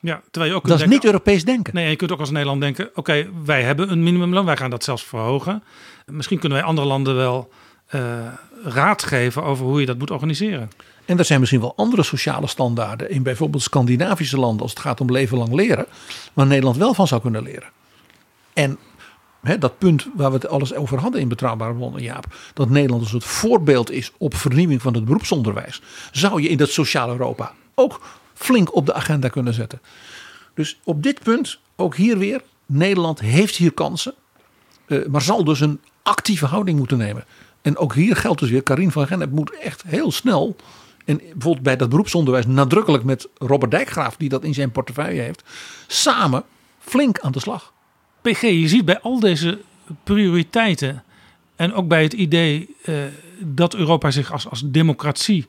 [0.00, 1.74] Ja, terwijl je ook dat is niet Europees denken.
[1.74, 4.84] Nee, je kunt ook als Nederland denken, oké, wij hebben een minimumloon, wij gaan dat
[4.84, 5.62] zelfs verhogen.
[6.06, 7.50] Misschien kunnen wij andere landen wel
[7.94, 8.00] uh,
[8.64, 10.70] raad geven over hoe je dat moet organiseren.
[11.04, 15.00] En er zijn misschien wel andere sociale standaarden in bijvoorbeeld Scandinavische landen als het gaat
[15.00, 15.86] om leven lang leren,
[16.32, 17.68] waar Nederland wel van zou kunnen leren.
[18.52, 18.78] En
[19.58, 23.08] dat punt waar we het alles over hadden in Betrouwbare Bronnen, Jaap, dat Nederland een
[23.08, 25.82] soort voorbeeld is op vernieuwing van het beroepsonderwijs,
[26.12, 28.00] zou je in dat sociale Europa ook
[28.36, 29.80] flink op de agenda kunnen zetten.
[30.54, 34.14] Dus op dit punt, ook hier weer, Nederland heeft hier kansen,
[34.86, 37.24] eh, maar zal dus een actieve houding moeten nemen.
[37.62, 40.56] En ook hier geldt dus weer, Karin van Gennep moet echt heel snel.
[41.04, 45.42] En bijvoorbeeld bij dat beroepsonderwijs nadrukkelijk met Robert Dijkgraaf, die dat in zijn portefeuille heeft,
[45.86, 46.44] samen
[46.78, 47.72] flink aan de slag.
[48.22, 49.58] PG, je ziet bij al deze
[50.04, 51.04] prioriteiten
[51.56, 52.94] en ook bij het idee eh,
[53.38, 55.46] dat Europa zich als, als democratie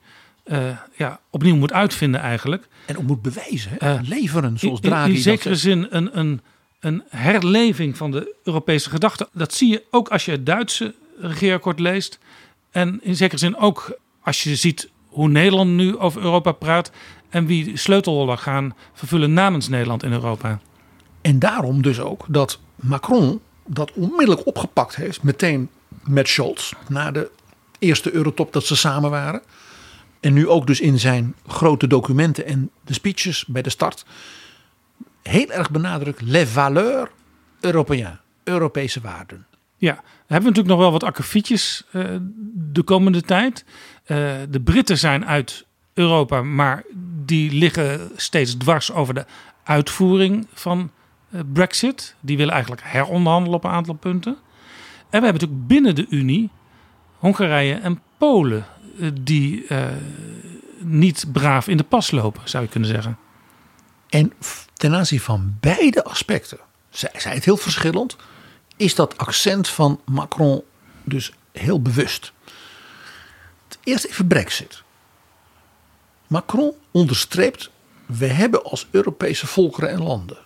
[0.48, 2.68] eh, ja, opnieuw moet uitvinden eigenlijk.
[2.86, 3.80] En ook moet bewijzen?
[3.80, 6.42] Eh, leveren zoals in, in, Draghi in dat zekere zin een, een,
[6.80, 9.30] een herleving van de Europese gedachte.
[9.34, 12.20] Dat zie je ook als je het Duitse regeerakkoord leest.
[12.72, 16.92] En in zekere zin ook als je ziet hoe Nederland nu over Europa praat.
[17.30, 20.60] En wie sleutelrollen gaan vervullen namens Nederland in Europa.
[21.22, 25.70] En daarom dus ook dat Macron dat onmiddellijk opgepakt heeft, meteen
[26.04, 27.30] met Scholz, na de
[27.80, 29.42] eerste eurotop dat ze samen waren.
[30.20, 34.06] En nu ook dus in zijn grote documenten en de speeches bij de start.
[35.24, 37.10] Heel erg benadrukt, les valeurs
[37.60, 39.46] européens, Europese waarden.
[39.78, 42.04] Ja, hebben we natuurlijk nog wel wat akkefietjes eh,
[42.54, 43.66] de komende tijd.
[44.04, 44.18] Eh,
[44.50, 46.84] de Britten zijn uit Europa, maar
[47.26, 49.26] die liggen steeds dwars over de
[49.64, 50.92] uitvoering van
[51.30, 52.16] eh, Brexit.
[52.20, 54.34] Die willen eigenlijk heronderhandelen op een aantal punten.
[55.10, 56.50] En we hebben natuurlijk binnen de Unie
[57.18, 58.66] Hongarije en Polen
[59.14, 59.86] die eh,
[60.80, 63.18] niet braaf in de pas lopen, zou je kunnen zeggen.
[64.10, 64.34] En
[64.74, 66.58] ten aanzien van beide aspecten,
[66.90, 68.16] zij het heel verschillend,
[68.78, 70.64] is dat accent van Macron
[71.04, 72.32] dus heel bewust.
[73.84, 74.84] Eerst even Brexit.
[76.28, 77.70] Macron onderstreept,
[78.06, 80.38] we hebben als Europese volkeren en landen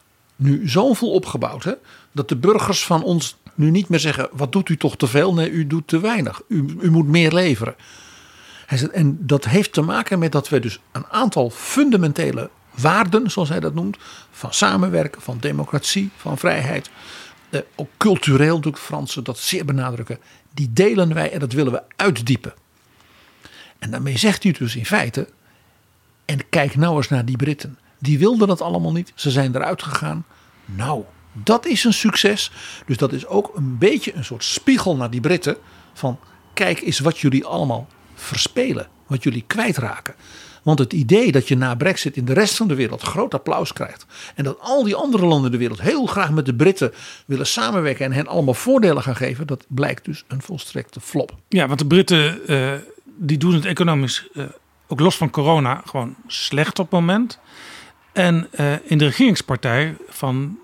[0.42, 1.74] nu zoveel opgebouwd, hè,
[2.12, 5.34] dat de burgers van ons nu niet meer zeggen, wat doet u toch te veel?
[5.34, 6.42] Nee, u doet te weinig.
[6.48, 7.76] U, u moet meer leveren.
[8.80, 13.60] En dat heeft te maken met dat we dus een aantal fundamentele waarden, zoals hij
[13.60, 13.98] dat noemt,
[14.32, 16.90] van samenwerken, van democratie, van vrijheid,
[17.50, 20.20] eh, ook cultureel natuurlijk Fransen dat zeer benadrukken,
[20.54, 22.54] die delen wij en dat willen we uitdiepen.
[23.80, 25.28] En daarmee zegt hij dus in feite,
[26.26, 29.84] en kijk nou eens naar die Britten, die wilden dat allemaal niet, ze zijn eruit
[29.84, 30.26] gegaan.
[30.66, 32.52] Nou, dat is een succes.
[32.86, 35.58] Dus dat is ook een beetje een soort spiegel naar die Britten
[35.94, 36.20] van
[36.54, 37.88] kijk eens wat jullie allemaal
[38.22, 40.16] verspelen, wat jullie kwijtraken.
[40.64, 43.74] Want het idee dat je na Brexit in de rest van de wereld groot applaus
[43.74, 44.06] krijgt.
[44.36, 46.94] En dat al die andere landen in de wereld heel graag met de Britten
[47.26, 49.48] willen samenwerken en hen allemaal voordelen gaan geven.
[49.48, 51.36] Dat blijkt dus een volstrekte flop.
[51.48, 52.74] Ja, want de Britten eh,
[53.18, 54.44] die doen het economisch, eh,
[54.88, 57.40] ook los van corona, gewoon slecht op het moment.
[58.12, 60.60] En eh, in de regeringspartij van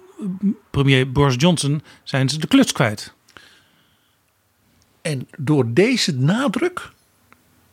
[0.69, 3.13] premier Boris Johnson zijn ze de kluts kwijt.
[5.01, 6.91] En door deze nadruk,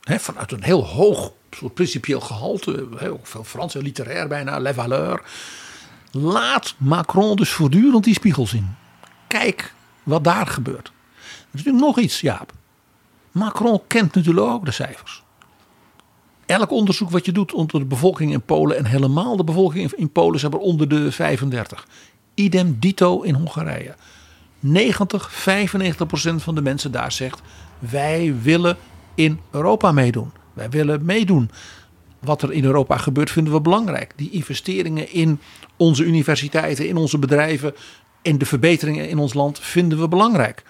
[0.05, 4.75] hè, vanuit een heel hoog soort principieel gehalte, ook veel Frans, heel literair bijna, les
[4.75, 5.21] valeurs,
[6.11, 8.75] laat Macron dus voortdurend die spiegel zien.
[9.27, 10.87] Kijk wat daar gebeurt.
[10.87, 10.91] Er
[11.51, 12.51] is natuurlijk nog iets, Jaap.
[13.31, 15.23] Macron kent natuurlijk ook de cijfers.
[16.45, 20.11] Elk onderzoek wat je doet onder de bevolking in Polen en helemaal de bevolking in
[20.11, 21.87] Polen zijn er onder de 35.
[22.33, 23.95] Idem dito in Hongarije.
[24.59, 27.41] 90, 95 procent van de mensen daar zegt:
[27.79, 28.77] wij willen
[29.15, 30.31] in Europa meedoen.
[30.53, 31.49] Wij willen meedoen.
[32.19, 34.13] Wat er in Europa gebeurt vinden we belangrijk.
[34.15, 35.39] Die investeringen in
[35.77, 37.75] onze universiteiten, in onze bedrijven
[38.21, 40.63] en de verbeteringen in ons land vinden we belangrijk.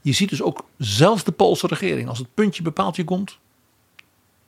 [0.00, 3.38] Je ziet dus ook zelfs de Poolse regering, als het puntje bepaaldje komt,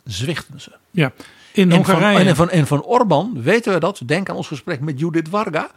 [0.05, 0.71] zwichten ze.
[0.91, 1.13] Ja,
[1.53, 2.29] in En van, Hongarije.
[2.29, 4.01] en van, en van Orbán weten we dat.
[4.07, 5.71] Denk aan ons gesprek met Judith Varga.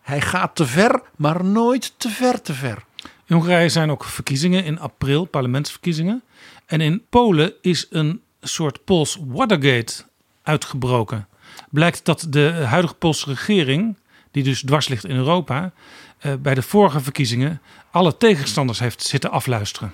[0.00, 2.84] Hij gaat te ver, maar nooit te ver te ver.
[3.26, 6.22] In Hongarije zijn ook verkiezingen in april, parlementsverkiezingen.
[6.70, 10.04] En in Polen is een soort Pools Watergate
[10.42, 11.28] uitgebroken.
[11.70, 13.96] Blijkt dat de huidige Poolse regering,
[14.30, 15.72] die dus dwars ligt in Europa,
[16.18, 17.60] eh, bij de vorige verkiezingen
[17.90, 19.92] alle tegenstanders heeft zitten afluisteren.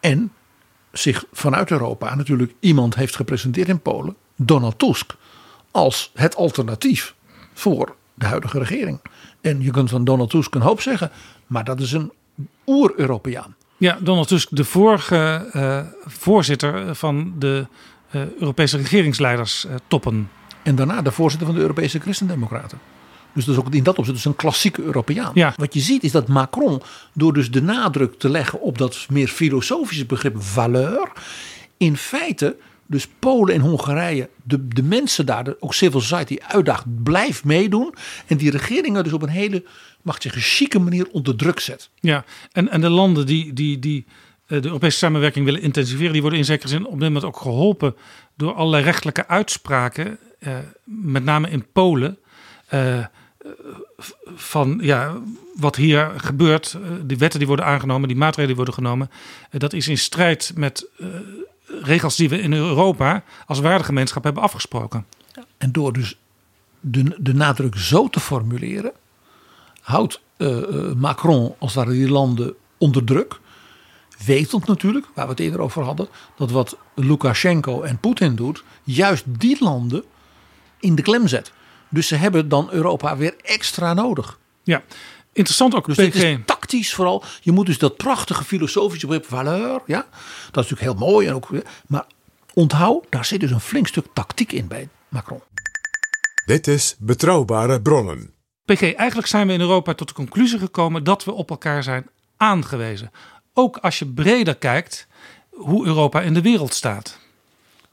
[0.00, 0.32] En
[0.92, 5.14] zich vanuit Europa natuurlijk iemand heeft gepresenteerd in Polen, Donald Tusk,
[5.70, 7.14] als het alternatief
[7.52, 9.00] voor de huidige regering.
[9.40, 11.10] En je kunt van Donald Tusk een hoop zeggen,
[11.46, 12.12] maar dat is een
[12.66, 13.54] oer-Europeaan.
[13.78, 17.66] Ja, Donald Tusk, de vorige eh, voorzitter van de
[18.10, 20.30] eh, Europese regeringsleiders eh, toppen.
[20.62, 22.78] En daarna de voorzitter van de Europese Christendemocraten.
[23.32, 25.30] Dus dat is ook in dat opzicht dus een klassieke Europeaan.
[25.34, 25.54] Ja.
[25.56, 29.28] Wat je ziet is dat Macron, door dus de nadruk te leggen op dat meer
[29.28, 31.12] filosofische begrip valeur,
[31.76, 32.56] in feite
[32.86, 37.94] dus Polen en Hongarije, de, de mensen daar, ook civil society uitdaagt, blijf meedoen.
[38.26, 39.64] En die regeringen dus op een hele,
[40.06, 41.90] mag ik zeggen, chique manier onder druk zet.
[42.00, 44.04] Ja, en, en de landen die, die, die
[44.46, 47.36] eh, de Europese samenwerking willen intensiveren, die worden in zekere zin op dit moment ook
[47.36, 47.96] geholpen
[48.34, 52.18] door allerlei rechtelijke uitspraken, eh, met name in Polen.
[52.66, 53.04] eh,
[54.34, 55.14] van ja,
[55.54, 59.10] wat hier gebeurt, eh, die wetten die worden aangenomen, die maatregelen die worden genomen,
[59.50, 60.88] eh, dat is in strijd met
[61.82, 65.06] regels die we in Europa als waardegemeenschap hebben afgesproken.
[65.58, 66.18] En door dus
[66.80, 68.92] de, de nadruk zo te formuleren,
[69.86, 73.40] houdt eh, eh, Macron als het ware die landen onder druk.
[74.26, 79.24] Wetend natuurlijk, waar we het eerder over hadden, dat wat Lukashenko en Poetin doet, juist
[79.26, 80.04] die landen
[80.80, 81.52] in de klem zet.
[81.88, 84.38] Dus ze hebben dan Europa weer extra nodig.
[84.62, 84.82] Ja,
[85.32, 85.86] interessant ook.
[85.86, 86.02] Dus PG.
[86.02, 87.24] dit is tactisch vooral.
[87.40, 90.06] Je moet dus dat prachtige filosofische begrip valeur, ja,
[90.50, 91.26] dat is natuurlijk heel mooi.
[91.26, 91.48] En ook,
[91.86, 92.06] maar
[92.54, 95.40] onthoud, daar zit dus een flink stuk tactiek in bij Macron.
[96.46, 98.35] Dit is Betrouwbare Bronnen.
[98.66, 102.06] PG, eigenlijk zijn we in Europa tot de conclusie gekomen dat we op elkaar zijn
[102.36, 103.10] aangewezen.
[103.54, 105.06] Ook als je breder kijkt
[105.50, 107.18] hoe Europa in de wereld staat.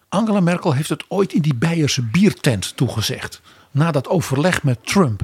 [0.10, 3.42] Angela Merkel heeft het ooit in die Beierse biertent toegezegd.
[3.72, 5.22] Na dat overleg met Trump.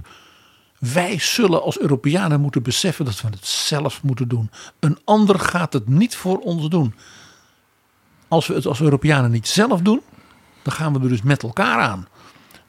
[0.79, 4.51] Wij zullen als Europeanen moeten beseffen dat we het zelf moeten doen.
[4.79, 6.95] Een ander gaat het niet voor ons doen.
[8.27, 10.01] Als we het als Europeanen niet zelf doen,
[10.61, 12.07] dan gaan we er dus met elkaar aan.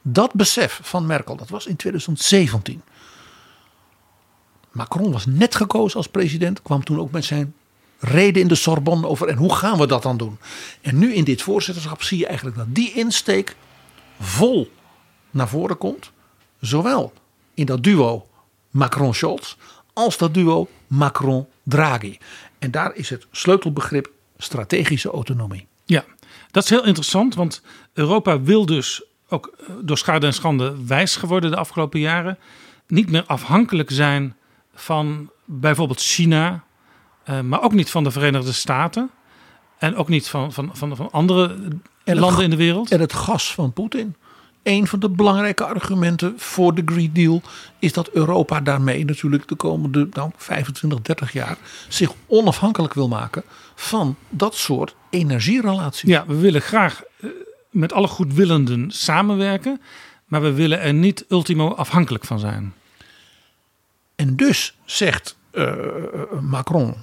[0.02, 2.82] Dat besef van Merkel, dat was in 2017.
[4.70, 7.54] Macron was net gekozen als president, kwam toen ook met zijn
[7.98, 10.38] reden in de Sorbonne over en hoe gaan we dat dan doen.
[10.80, 13.56] En nu in dit voorzitterschap zie je eigenlijk dat die insteek
[14.20, 14.72] vol
[15.30, 16.10] naar voren komt.
[16.60, 17.12] Zowel
[17.54, 18.26] in dat duo
[18.70, 19.56] Macron-Scholz
[19.92, 22.18] als dat duo Macron-Draghi.
[22.58, 25.66] En daar is het sleutelbegrip strategische autonomie.
[25.84, 26.04] Ja,
[26.50, 31.16] dat is heel interessant, want Europa wil dus ook eh, door schade en schande wijs
[31.16, 32.38] geworden de afgelopen jaren.
[32.86, 34.36] Niet meer afhankelijk zijn
[34.74, 36.64] van bijvoorbeeld China,
[37.24, 39.10] eh, maar ook niet van de Verenigde Staten.
[39.78, 41.56] En ook niet van, van, van, van andere
[42.04, 42.90] En landen in de wereld.
[42.90, 44.16] En het gas van Poetin.
[44.62, 47.42] Een van de belangrijke argumenten voor de Green Deal
[47.78, 51.58] is dat Europa daarmee natuurlijk de komende nou, 25, 30 jaar
[51.88, 53.42] zich onafhankelijk wil maken
[53.74, 56.10] van dat soort energierelaties.
[56.10, 57.30] Ja, we willen graag eh,
[57.70, 59.80] met alle goedwillenden samenwerken,
[60.24, 62.74] maar we willen er niet ultimo afhankelijk van zijn.
[64.14, 65.72] En dus zegt eh,
[66.40, 66.94] Macron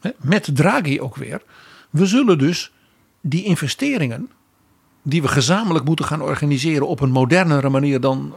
[0.00, 1.42] hè, met Draghi ook weer:
[1.90, 2.72] we zullen dus
[3.20, 4.30] die investeringen
[5.02, 8.34] die we gezamenlijk moeten gaan organiseren op een modernere manier dan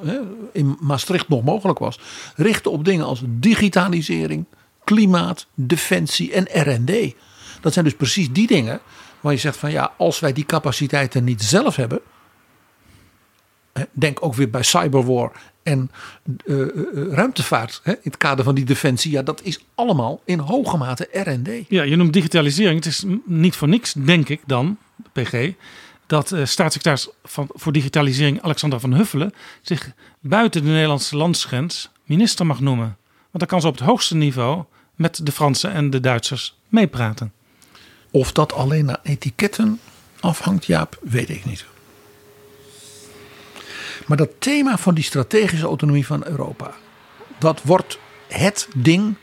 [0.54, 2.00] in Maastricht nog mogelijk was,
[2.36, 4.46] richten op dingen als digitalisering,
[4.84, 7.16] klimaat, defensie en R&D.
[7.62, 8.80] Dat zijn dus precies die dingen
[9.22, 12.02] waar je zegt van ja, als wij die capaciteiten niet zelf hebben,
[13.92, 15.32] denk ook weer bij cyberwar
[15.64, 15.92] en
[16.46, 16.68] eh, eh,
[17.12, 21.08] ruimtevaart hè, in het kader van die defensie, ja, dat is allemaal in hoge mate
[21.12, 21.50] R&D.
[21.70, 22.84] Ja, je noemt digitalisering.
[22.84, 24.78] Het is niet voor niks, denk ik dan,
[25.12, 25.52] PG,
[26.06, 32.46] dat eh, staatssecretaris van, voor digitalisering Alexander van Huffelen zich buiten de Nederlandse landsgrens minister
[32.46, 32.98] mag noemen.
[33.32, 34.64] Want dan kan ze op het hoogste niveau
[34.96, 37.32] met de Fransen en de Duitsers meepraten.
[38.18, 39.80] Of dat alleen aan etiketten
[40.20, 41.66] afhangt, Jaap, weet ik niet.
[44.08, 46.72] Maar dat thema van die strategische autonomie van Europa,
[47.40, 49.16] dat wordt het ding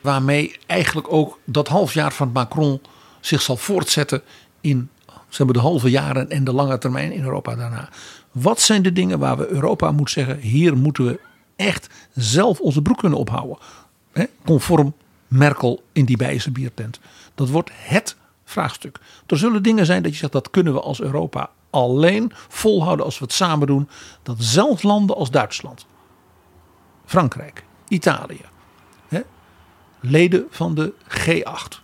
[0.00, 2.80] waarmee eigenlijk ook dat halfjaar van Macron
[3.20, 4.22] zich zal voortzetten
[4.60, 4.88] in
[5.28, 7.88] zeg maar, de halve jaren en de lange termijn in Europa daarna.
[8.30, 11.20] Wat zijn de dingen waar we Europa moet zeggen, hier moeten we
[11.56, 13.58] echt zelf onze broek kunnen ophouden.
[14.44, 14.94] Conform
[15.28, 17.00] Merkel in die Beierse biertent.
[17.34, 18.16] Dat wordt het
[18.50, 19.00] vraagstuk.
[19.26, 23.18] Er zullen dingen zijn dat je zegt dat kunnen we als Europa alleen volhouden als
[23.18, 23.88] we het samen doen.
[24.22, 25.86] Dat zelfs landen als Duitsland,
[27.04, 28.44] Frankrijk, Italië,
[29.08, 29.20] hè,
[30.00, 31.80] leden van de G8,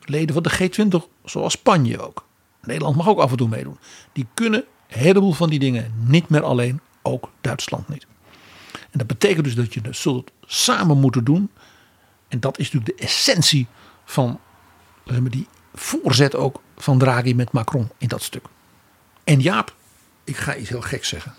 [0.00, 2.26] leden van de G20, zoals Spanje ook.
[2.62, 3.78] Nederland mag ook af en toe meedoen.
[4.12, 8.06] Die kunnen een heleboel van die dingen niet meer alleen, ook Duitsland niet.
[8.72, 11.50] En dat betekent dus dat je het zult samen moeten doen.
[12.28, 13.66] En dat is natuurlijk de essentie
[14.04, 14.40] van
[15.30, 15.46] die
[15.78, 18.44] voorzet ook van Draghi met Macron in dat stuk.
[19.24, 19.74] En Jaap,
[20.24, 21.34] ik ga iets heel geks zeggen.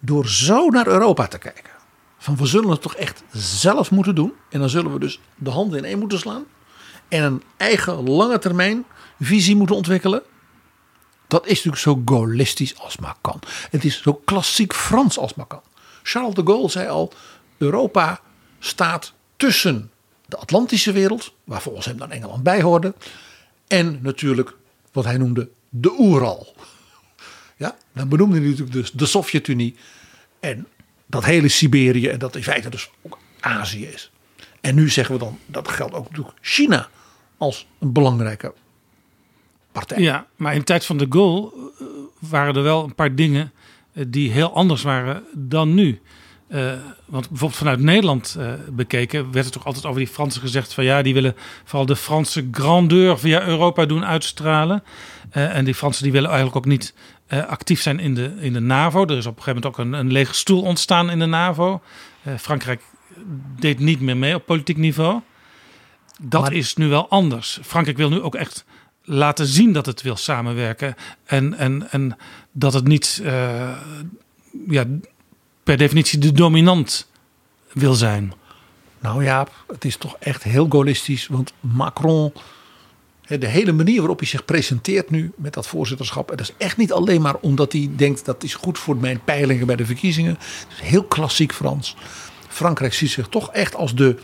[0.00, 1.70] Door zo naar Europa te kijken.
[2.18, 4.32] Van we zullen het toch echt zelf moeten doen.
[4.48, 6.44] En dan zullen we dus de handen in één moeten slaan.
[7.08, 8.84] En een eigen lange termijn
[9.20, 10.22] visie moeten ontwikkelen.
[11.28, 13.40] Dat is natuurlijk zo gaullistisch als maar kan.
[13.70, 15.62] Het is zo klassiek Frans als maar kan.
[16.02, 17.12] Charles de Gaulle zei al:
[17.58, 18.20] Europa
[18.58, 19.90] staat tussen
[20.32, 22.94] de Atlantische wereld, waar volgens hem dan Engeland bij hoorde,
[23.66, 24.56] en natuurlijk
[24.92, 26.54] wat hij noemde de Oeral.
[27.56, 29.76] Ja, dan benoemde hij natuurlijk dus de Sovjet-Unie
[30.40, 30.66] en
[31.06, 34.10] dat hele Siberië en dat in feite dus ook Azië is.
[34.60, 36.88] En nu zeggen we dan, dat geldt ook natuurlijk China
[37.36, 38.54] als een belangrijke
[39.72, 39.98] partij.
[39.98, 41.86] Ja, maar in de tijd van de Gaulle eh,
[42.18, 43.52] waren er wel een paar dingen
[43.92, 46.00] eh, die heel anders waren dan nu.
[46.54, 46.72] Uh,
[47.04, 50.84] want bijvoorbeeld vanuit Nederland uh, bekeken werd er toch altijd over die Fransen gezegd van
[50.84, 54.82] ja, die willen vooral de Franse grandeur via Europa doen uitstralen.
[55.36, 56.94] Uh, en die Fransen die willen eigenlijk ook niet
[57.28, 59.06] actief zijn in de, in de NAVO.
[59.06, 61.82] Er is op een gegeven moment ook een, een lege stoel ontstaan in de NAVO.
[62.38, 62.82] Frankrijk
[63.58, 65.20] deed niet meer mee op politiek niveau.
[66.20, 66.52] Dat maar...
[66.52, 67.58] is nu wel anders.
[67.62, 68.64] Frankrijk wil nu ook echt
[69.02, 70.94] laten zien dat het wil samenwerken.
[71.24, 72.16] En, en, en
[72.52, 73.22] dat het niet
[74.68, 74.84] ja,
[75.62, 77.08] per definitie de dominant
[77.72, 78.32] wil zijn.
[78.98, 81.26] Nou ja, het is toch echt heel gaullistisch.
[81.26, 82.32] Want Macron,
[83.26, 86.28] de hele manier waarop hij zich presenteert nu met dat voorzitterschap.
[86.28, 89.66] dat is echt niet alleen maar omdat hij denkt dat is goed voor mijn peilingen
[89.66, 90.32] bij de verkiezingen.
[90.32, 91.96] Het is heel klassiek Frans.
[92.48, 94.16] Frankrijk ziet zich toch echt als de,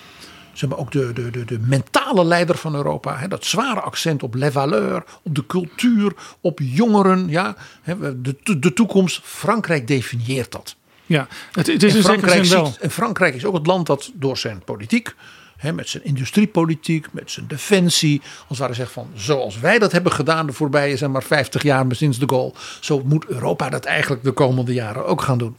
[0.53, 3.27] zeg maar ook de, de, de, de mentale leider van Europa.
[3.27, 7.29] dat zware accent op les valeurs, op de cultuur, op jongeren.
[7.29, 7.57] Ja,
[8.17, 9.21] de, de toekomst.
[9.23, 10.77] Frankrijk definieert dat.
[11.09, 12.73] Ja, het, het is en Frankrijk, wel.
[12.81, 15.15] en Frankrijk is ook het land dat door zijn politiek,
[15.57, 19.93] hè, met zijn industriepolitiek, met zijn defensie, als het ware zegt van zoals wij dat
[19.93, 23.85] hebben gedaan de voorbije zeg maar 50 jaar sinds de Gaulle, zo moet Europa dat
[23.85, 25.57] eigenlijk de komende jaren ook gaan doen.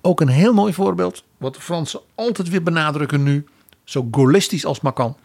[0.00, 3.46] Ook een heel mooi voorbeeld, wat de Fransen altijd weer benadrukken nu,
[3.84, 5.16] zo gaullistisch als maar kan.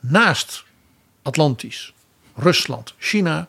[0.00, 0.64] Naast
[1.22, 1.94] Atlantisch,
[2.34, 3.48] Rusland, China,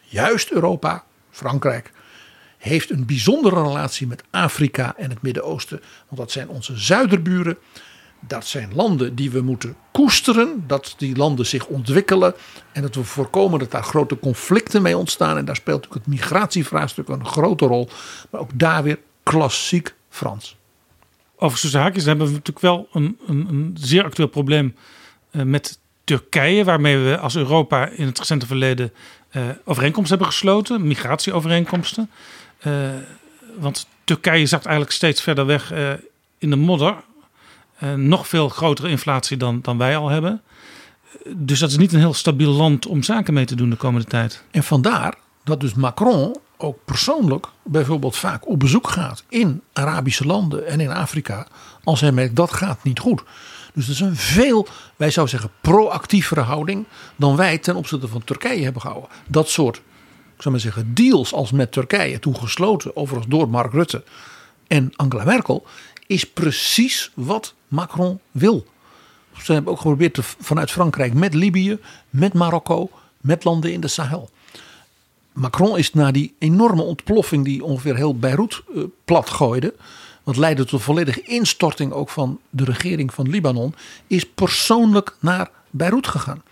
[0.00, 1.92] juist Europa, Frankrijk,
[2.60, 5.80] heeft een bijzondere relatie met Afrika en het Midden-Oosten.
[6.06, 7.58] Want dat zijn onze zuiderburen.
[8.20, 10.64] Dat zijn landen die we moeten koesteren.
[10.66, 12.34] Dat die landen zich ontwikkelen.
[12.72, 15.36] En dat we voorkomen dat daar grote conflicten mee ontstaan.
[15.36, 17.88] En daar speelt natuurlijk het migratievraagstuk een grote rol.
[18.30, 20.56] Maar ook daar weer klassiek Frans.
[21.36, 24.74] Overigens, haakjes hebben we natuurlijk wel een, een, een zeer actueel probleem
[25.32, 26.64] uh, met Turkije.
[26.64, 28.92] Waarmee we als Europa in het recente verleden
[29.32, 30.86] uh, overeenkomsten hebben gesloten.
[30.86, 32.10] Migratieovereenkomsten.
[32.66, 32.90] Uh,
[33.58, 35.90] want Turkije zakt eigenlijk steeds verder weg uh,
[36.38, 36.96] in de modder.
[37.82, 40.42] Uh, nog veel grotere inflatie dan, dan wij al hebben.
[41.36, 44.06] Dus dat is niet een heel stabiel land om zaken mee te doen de komende
[44.06, 44.44] tijd.
[44.50, 45.14] En vandaar
[45.44, 50.90] dat dus Macron ook persoonlijk bijvoorbeeld vaak op bezoek gaat in Arabische landen en in
[50.90, 51.46] Afrika.
[51.84, 53.22] Als hij merkt dat gaat niet goed.
[53.74, 54.66] Dus dat is een veel,
[54.96, 59.10] wij zouden zeggen, proactievere houding dan wij ten opzichte van Turkije hebben gehouden.
[59.26, 59.82] Dat soort
[60.40, 64.02] ik zou maar zeggen, deals als met Turkije, toen gesloten overigens door Mark Rutte
[64.66, 65.66] en Angela Merkel,
[66.06, 68.66] is precies wat Macron wil.
[69.42, 71.78] Ze hebben ook geprobeerd te, vanuit Frankrijk met Libië,
[72.10, 72.90] met Marokko,
[73.20, 74.30] met landen in de Sahel.
[75.32, 79.74] Macron is na die enorme ontploffing die ongeveer heel Beirut uh, plat gooide,
[80.22, 83.74] wat leidde tot volledige instorting ook van de regering van Libanon,
[84.06, 86.42] is persoonlijk naar Beirut gegaan.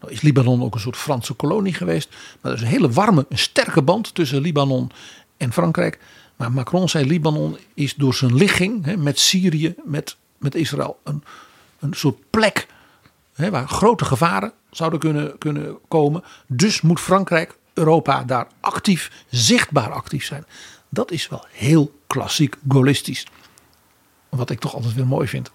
[0.00, 2.08] Nou is Libanon ook een soort Franse kolonie geweest.
[2.40, 4.90] Maar er is een hele warme, een sterke band tussen Libanon
[5.36, 5.98] en Frankrijk.
[6.36, 11.24] Maar Macron zei Libanon is door zijn ligging hè, met Syrië, met, met Israël, een,
[11.78, 12.66] een soort plek
[13.34, 16.22] hè, waar grote gevaren zouden kunnen, kunnen komen.
[16.46, 20.44] Dus moet Frankrijk, Europa daar actief, zichtbaar actief zijn.
[20.88, 23.26] Dat is wel heel klassiek gaullistisch.
[24.28, 25.50] Wat ik toch altijd weer mooi vind.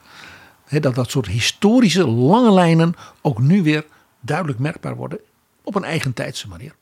[0.70, 3.86] Dat dat soort historische lange lijnen ook nu weer
[4.26, 5.20] duidelijk merkbaar worden
[5.64, 6.76] op een eigen tijdse manier.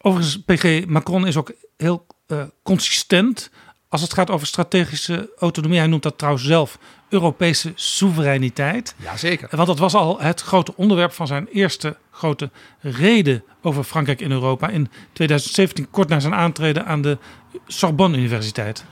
[0.00, 3.50] Overigens, PG Macron is ook heel uh, consistent
[3.88, 5.78] als het gaat over strategische autonomie.
[5.78, 6.78] Hij noemt dat trouwens zelf
[7.08, 8.94] Europese soevereiniteit.
[8.96, 9.48] Jazeker.
[9.50, 12.50] Want dat was al het grote onderwerp van zijn eerste grote
[12.80, 17.18] reden over Frankrijk in Europa in 2017, kort na zijn aantreden aan de
[17.66, 18.84] Sorbonne Universiteit.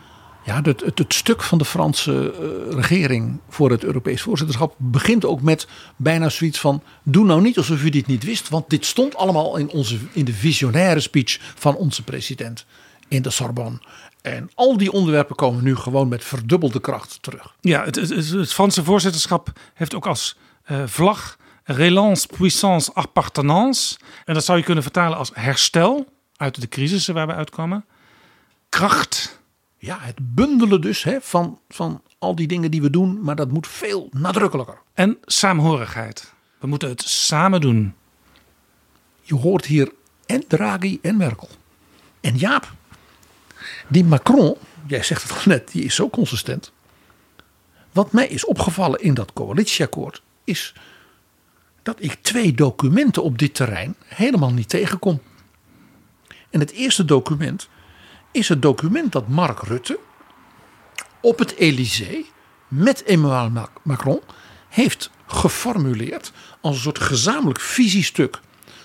[0.44, 5.43] Ja, het, het, stuk van de Franse uh, regering voor het Europees voorzitterschap begint ook
[5.43, 5.66] met
[5.97, 9.56] bijna zoiets van: doe nou niet alsof u dit niet wist, want dit stond allemaal
[9.56, 12.66] in, onze, in de visionaire speech van onze president
[13.09, 13.81] in de Sorbonne.
[14.23, 17.55] En al die onderwerpen komen nu gewoon met verdubbelde kracht terug.
[17.60, 20.36] Ja, het, het, Franse voorzitterschap heeft ook als
[20.70, 23.98] uh, vlag relance, puissance, appartenance.
[24.24, 26.06] En dat zou je kunnen vertalen als herstel
[26.36, 27.85] uit de crisissen waar we uitkomen.
[28.69, 29.41] Kracht
[29.85, 33.51] ja, het bundelen dus hè, van, van al die dingen die we doen, maar dat
[33.51, 34.79] moet veel nadrukkelijker.
[34.95, 36.33] En saamhorigheid.
[36.59, 37.95] We moeten het samen doen.
[39.23, 39.93] Je hoort hier
[40.27, 41.49] en Draghi en Merkel.
[42.21, 42.73] En Jaap,
[43.89, 44.57] die Macron,
[44.87, 46.73] jij zegt het al net, die is zo consistent.
[47.93, 50.75] Wat mij is opgevallen in dat coalitieakkoord is
[51.83, 55.21] dat ik twee documenten op dit terrein helemaal niet tegenkom.
[56.51, 57.69] En het eerste document
[58.33, 59.99] is het document dat Mark Rutte
[61.21, 62.31] op het Elysée
[62.69, 64.21] met Emmanuel Macron
[64.69, 68.41] heeft geformuleerd als een soort gezamenlijk visiestuk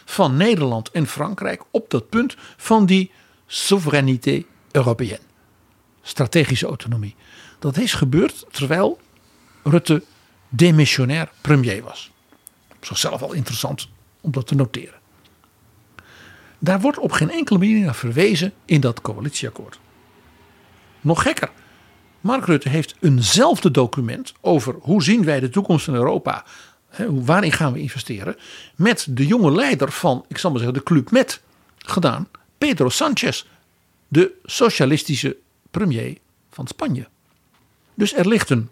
[0.06, 3.12] van Nederland en Frankrijk op dat punt van die
[3.48, 5.26] souvereinité européenne.
[6.02, 7.16] Strategische autonomie.
[7.60, 9.00] Dat is gebeurd terwijl
[9.64, 10.04] Rutte
[10.50, 12.12] demissionair premier was.
[12.76, 13.90] Op zichzelf al interessant
[14.22, 14.97] om dat te noteren.
[16.60, 19.80] Daar wordt op geen enkele manier naar verwezen in dat coalitieakkoord.
[21.02, 21.52] Nog gekker.
[22.22, 26.46] Mark Rutte heeft eenzelfde document over hoe zien wij de toekomst van Europa.
[26.90, 28.36] Hè, waarin gaan we investeren.
[28.76, 31.42] Met de jonge leider van, ik zal maar zeggen, de Club Met
[31.78, 32.28] gedaan.
[32.58, 33.46] Pedro Sanchez.
[34.08, 35.38] De socialistische
[35.72, 36.18] premier
[36.52, 37.08] van Spanje.
[37.94, 38.70] Dus er ligt een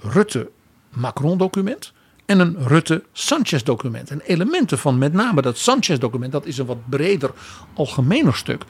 [0.00, 1.92] Rutte-Macron document
[2.28, 4.10] en een Rutte-Sanchez document.
[4.10, 7.30] En elementen van met name dat Sanchez document, dat is een wat breder,
[7.74, 8.64] algemener stuk,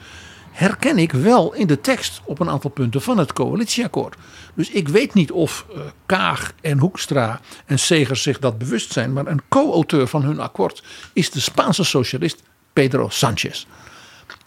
[0.51, 4.15] herken ik wel in de tekst op een aantal punten van het coalitieakkoord.
[4.53, 9.13] Dus ik weet niet of uh, Kaag en Hoekstra en Segers zich dat bewust zijn,
[9.13, 10.83] maar een co-auteur van hun akkoord
[11.13, 13.65] is de Spaanse socialist Pedro Sanchez.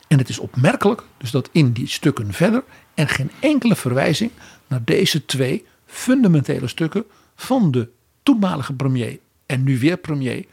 [0.09, 2.65] En het is opmerkelijk dus dat in die stukken verder
[2.95, 4.31] er geen enkele verwijzing
[4.67, 7.89] naar deze twee fundamentele stukken van de
[8.23, 10.47] toenmalige premier en nu weer premier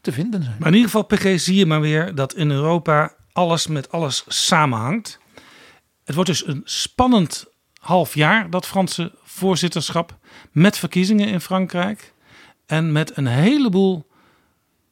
[0.00, 0.56] te vinden zijn.
[0.58, 4.24] Maar in ieder geval, PG, zie je maar weer dat in Europa alles met alles
[4.28, 5.18] samenhangt.
[6.04, 7.46] Het wordt dus een spannend
[7.80, 10.18] half jaar, dat Franse voorzitterschap,
[10.52, 12.12] met verkiezingen in Frankrijk
[12.66, 14.06] en met een heleboel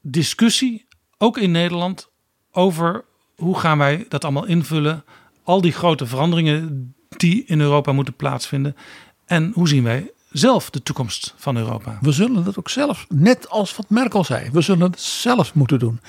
[0.00, 0.86] discussie,
[1.18, 2.08] ook in Nederland,
[2.52, 3.04] over
[3.36, 5.04] hoe gaan wij dat allemaal invullen.
[5.42, 8.76] Al die grote veranderingen die in Europa moeten plaatsvinden.
[9.24, 11.98] En hoe zien wij zelf de toekomst van Europa?
[12.00, 15.78] We zullen dat ook zelf, net als wat Merkel zei, we zullen het zelf moeten
[15.78, 16.00] doen.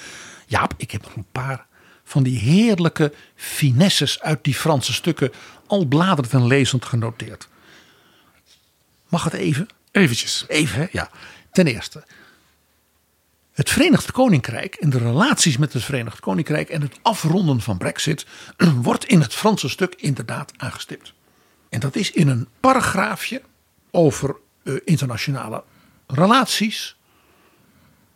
[0.48, 1.66] Ja, ik heb nog een paar
[2.04, 5.32] van die heerlijke finesses uit die Franse stukken
[5.68, 7.48] al bladerend en lezend genoteerd.
[9.08, 9.68] Mag het even?
[9.92, 10.46] Eventjes.
[10.48, 11.10] Even, ja.
[11.52, 12.04] Ten eerste,
[13.52, 18.26] het Verenigd Koninkrijk en de relaties met het Verenigd Koninkrijk en het afronden van Brexit
[18.82, 21.14] wordt in het Franse stuk inderdaad aangestipt.
[21.70, 23.42] En dat is in een paragraafje
[23.92, 25.64] over uh, internationale
[26.08, 26.96] relaties.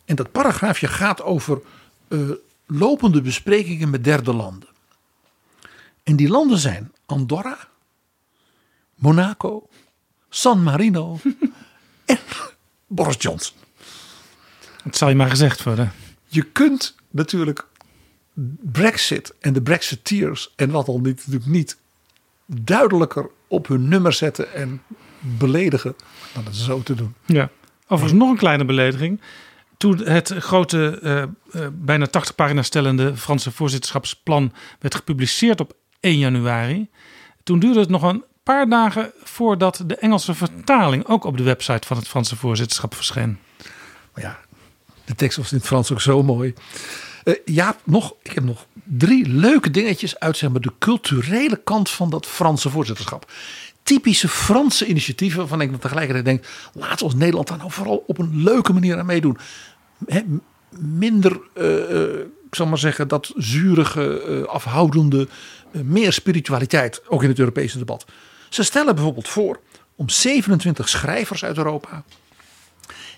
[0.04, 1.60] En dat paragraafje gaat over
[2.08, 2.30] uh,
[2.66, 4.68] lopende besprekingen met derde landen.
[6.02, 7.58] En die landen zijn Andorra,
[8.94, 9.68] Monaco,
[10.28, 11.18] San Marino
[12.04, 12.18] en
[12.86, 13.56] Boris Johnson.
[14.82, 15.92] Het zal je maar gezegd worden.
[16.26, 17.66] Je kunt natuurlijk
[18.72, 21.76] Brexit en de Brexiteers en wat al niet, natuurlijk niet
[22.46, 24.82] duidelijker op hun nummer zetten en
[25.38, 25.96] beledigen
[26.34, 27.14] dan het zo te doen.
[27.24, 27.50] Ja,
[27.86, 29.20] overigens nog een kleine belediging.
[29.76, 31.22] Toen het grote, uh,
[31.62, 36.88] uh, bijna 80 pagina's stellende Franse voorzitterschapsplan werd gepubliceerd op 1 januari.
[37.42, 41.86] Toen duurde het nog een paar dagen voordat de Engelse vertaling ook op de website
[41.86, 43.38] van het Franse voorzitterschap verscheen.
[44.14, 44.38] Maar ja,
[45.04, 46.54] de tekst was in het Frans ook zo mooi.
[47.24, 51.90] Uh, ja, nog, ik heb nog drie leuke dingetjes uit zeg maar, de culturele kant
[51.90, 53.32] van dat Franse voorzitterschap.
[53.86, 58.42] Typische Franse initiatieven waarvan ik tegelijkertijd denk, we als Nederland daar nou vooral op een
[58.42, 59.38] leuke manier aan meedoen.
[60.78, 65.28] Minder, uh, ik zal maar zeggen, dat zurige, uh, afhoudende,
[65.70, 68.04] meer spiritualiteit, ook in het Europese debat.
[68.48, 69.60] Ze stellen bijvoorbeeld voor
[69.96, 72.04] om 27 schrijvers uit Europa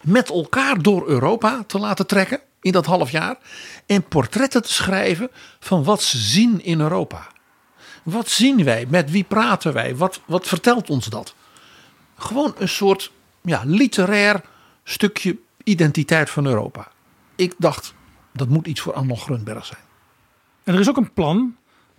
[0.03, 3.39] met elkaar door Europa te laten trekken in dat half jaar.
[3.86, 5.31] En portretten te schrijven
[5.61, 7.27] van wat ze zien in Europa.
[8.11, 8.87] Wat zien wij?
[8.89, 9.97] Met wie praten wij?
[9.97, 11.35] Wat, wat vertelt ons dat?
[12.17, 13.13] Gewoon een soort
[13.43, 14.41] ja, literair
[14.85, 16.89] stukje identiteit van Europa.
[17.37, 17.95] Ik dacht,
[18.33, 19.81] dat moet iets voor Arnold Grunberg zijn.
[20.65, 21.57] En er is ook een plan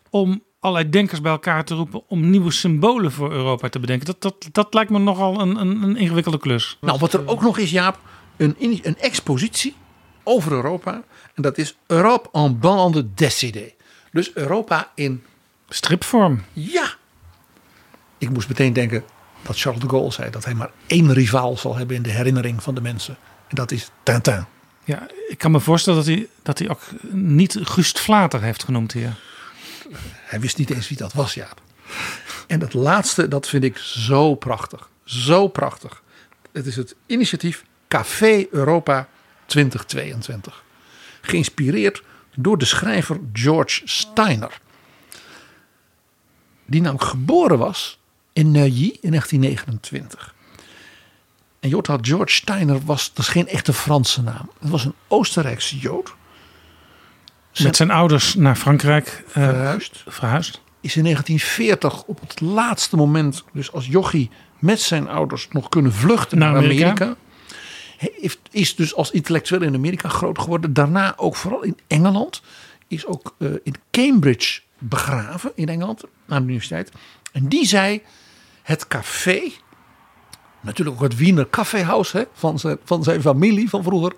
[0.09, 4.05] om allerlei denkers bij elkaar te roepen om nieuwe symbolen voor Europa te bedenken.
[4.05, 6.77] Dat, dat, dat lijkt me nogal een, een, een ingewikkelde klus.
[6.81, 7.99] Nou, wat er ook nog is, Jaap,
[8.37, 9.75] een, een expositie
[10.23, 11.03] over Europa.
[11.33, 13.75] En dat is Europe en bande dessinée.
[14.11, 15.23] Dus Europa in
[15.69, 16.43] stripvorm.
[16.53, 16.93] Ja.
[18.17, 19.03] Ik moest meteen denken
[19.41, 22.63] dat Charles de Gaulle zei dat hij maar één rivaal zal hebben in de herinnering
[22.63, 23.17] van de mensen.
[23.47, 24.45] En dat is Tintin.
[24.83, 26.81] Ja, ik kan me voorstellen dat hij, dat hij ook
[27.11, 29.17] niet Gust Vlater heeft genoemd hier.
[30.13, 31.61] Hij wist niet eens wie dat was, Jaap.
[32.47, 34.89] En het laatste, dat vind ik zo prachtig.
[35.03, 36.01] Zo prachtig.
[36.51, 39.07] Het is het initiatief Café Europa
[39.45, 40.63] 2022.
[41.21, 42.03] Geïnspireerd
[42.35, 44.59] door de schrijver George Steiner.
[46.69, 47.99] Die namelijk geboren was
[48.33, 50.35] in Neuilly in 1929.
[51.59, 54.49] En Jota George Steiner was, dat is geen echte Franse naam.
[54.59, 56.13] Het was een Oostenrijkse Jood.
[57.57, 60.03] Met zijn ouders naar Frankrijk eh, Verhuisd.
[60.07, 60.61] verhuisd.
[60.81, 64.29] Is in 1940 op het laatste moment, dus als jochie
[64.59, 66.85] met zijn ouders nog kunnen vluchten Naar naar, Amerika.
[66.85, 67.15] Amerika.
[67.97, 70.73] Hij heeft, is dus als intellectueel in Amerika groot geworden.
[70.73, 72.41] Daarna ook vooral in Engeland.
[72.87, 76.91] Is ook eh, in Cambridge begraven in Engeland, aan de universiteit.
[77.31, 78.01] En die zei,
[78.61, 79.41] het café,
[80.61, 84.13] natuurlijk ook het Wiener Kaffeehaus hè, van, zijn, van zijn familie van vroeger.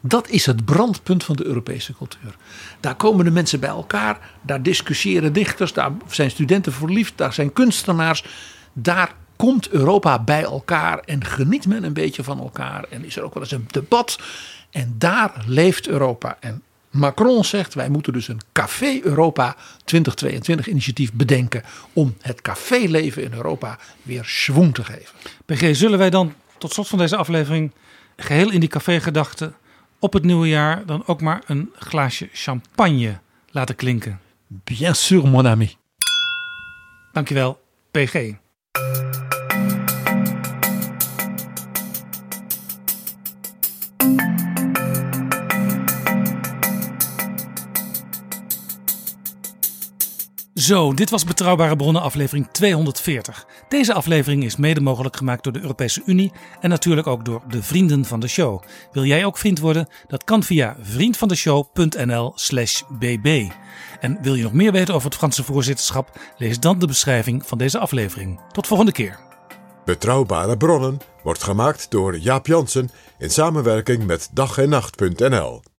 [0.00, 2.36] Dat is het brandpunt van de Europese cultuur.
[2.80, 7.52] Daar komen de mensen bij elkaar, daar discussiëren dichters, daar zijn studenten verliefd, daar zijn
[7.52, 8.24] kunstenaars.
[8.72, 12.84] Daar komt Europa bij elkaar en geniet men een beetje van elkaar.
[12.90, 14.18] En is er ook wel eens een debat.
[14.70, 16.36] En daar leeft Europa.
[16.40, 23.22] En Macron zegt, wij moeten dus een Café Europa 2022 initiatief bedenken om het caféleven
[23.22, 25.14] in Europa weer schwung te geven.
[25.44, 27.72] PG, zullen wij dan tot slot van deze aflevering
[28.16, 29.52] geheel in die cafégedachte
[29.98, 33.18] op het nieuwe jaar dan ook maar een glaasje champagne
[33.50, 34.20] laten klinken?
[34.46, 35.76] Bien sûr, mon ami.
[37.12, 37.60] Dankjewel,
[37.90, 38.34] PG.
[50.56, 53.46] Zo, dit was Betrouwbare Bronnen aflevering 240.
[53.68, 57.62] Deze aflevering is mede mogelijk gemaakt door de Europese Unie en natuurlijk ook door de
[57.62, 58.62] vrienden van de show.
[58.92, 59.88] Wil jij ook vriend worden?
[60.08, 63.50] Dat kan via vriendvandeshow.nl slash bb.
[64.00, 66.20] En wil je nog meer weten over het Franse voorzitterschap?
[66.36, 68.40] Lees dan de beschrijving van deze aflevering.
[68.52, 69.18] Tot volgende keer.
[69.84, 75.62] Betrouwbare bronnen wordt gemaakt door Jaap Jansen in samenwerking met dag en nacht.nl.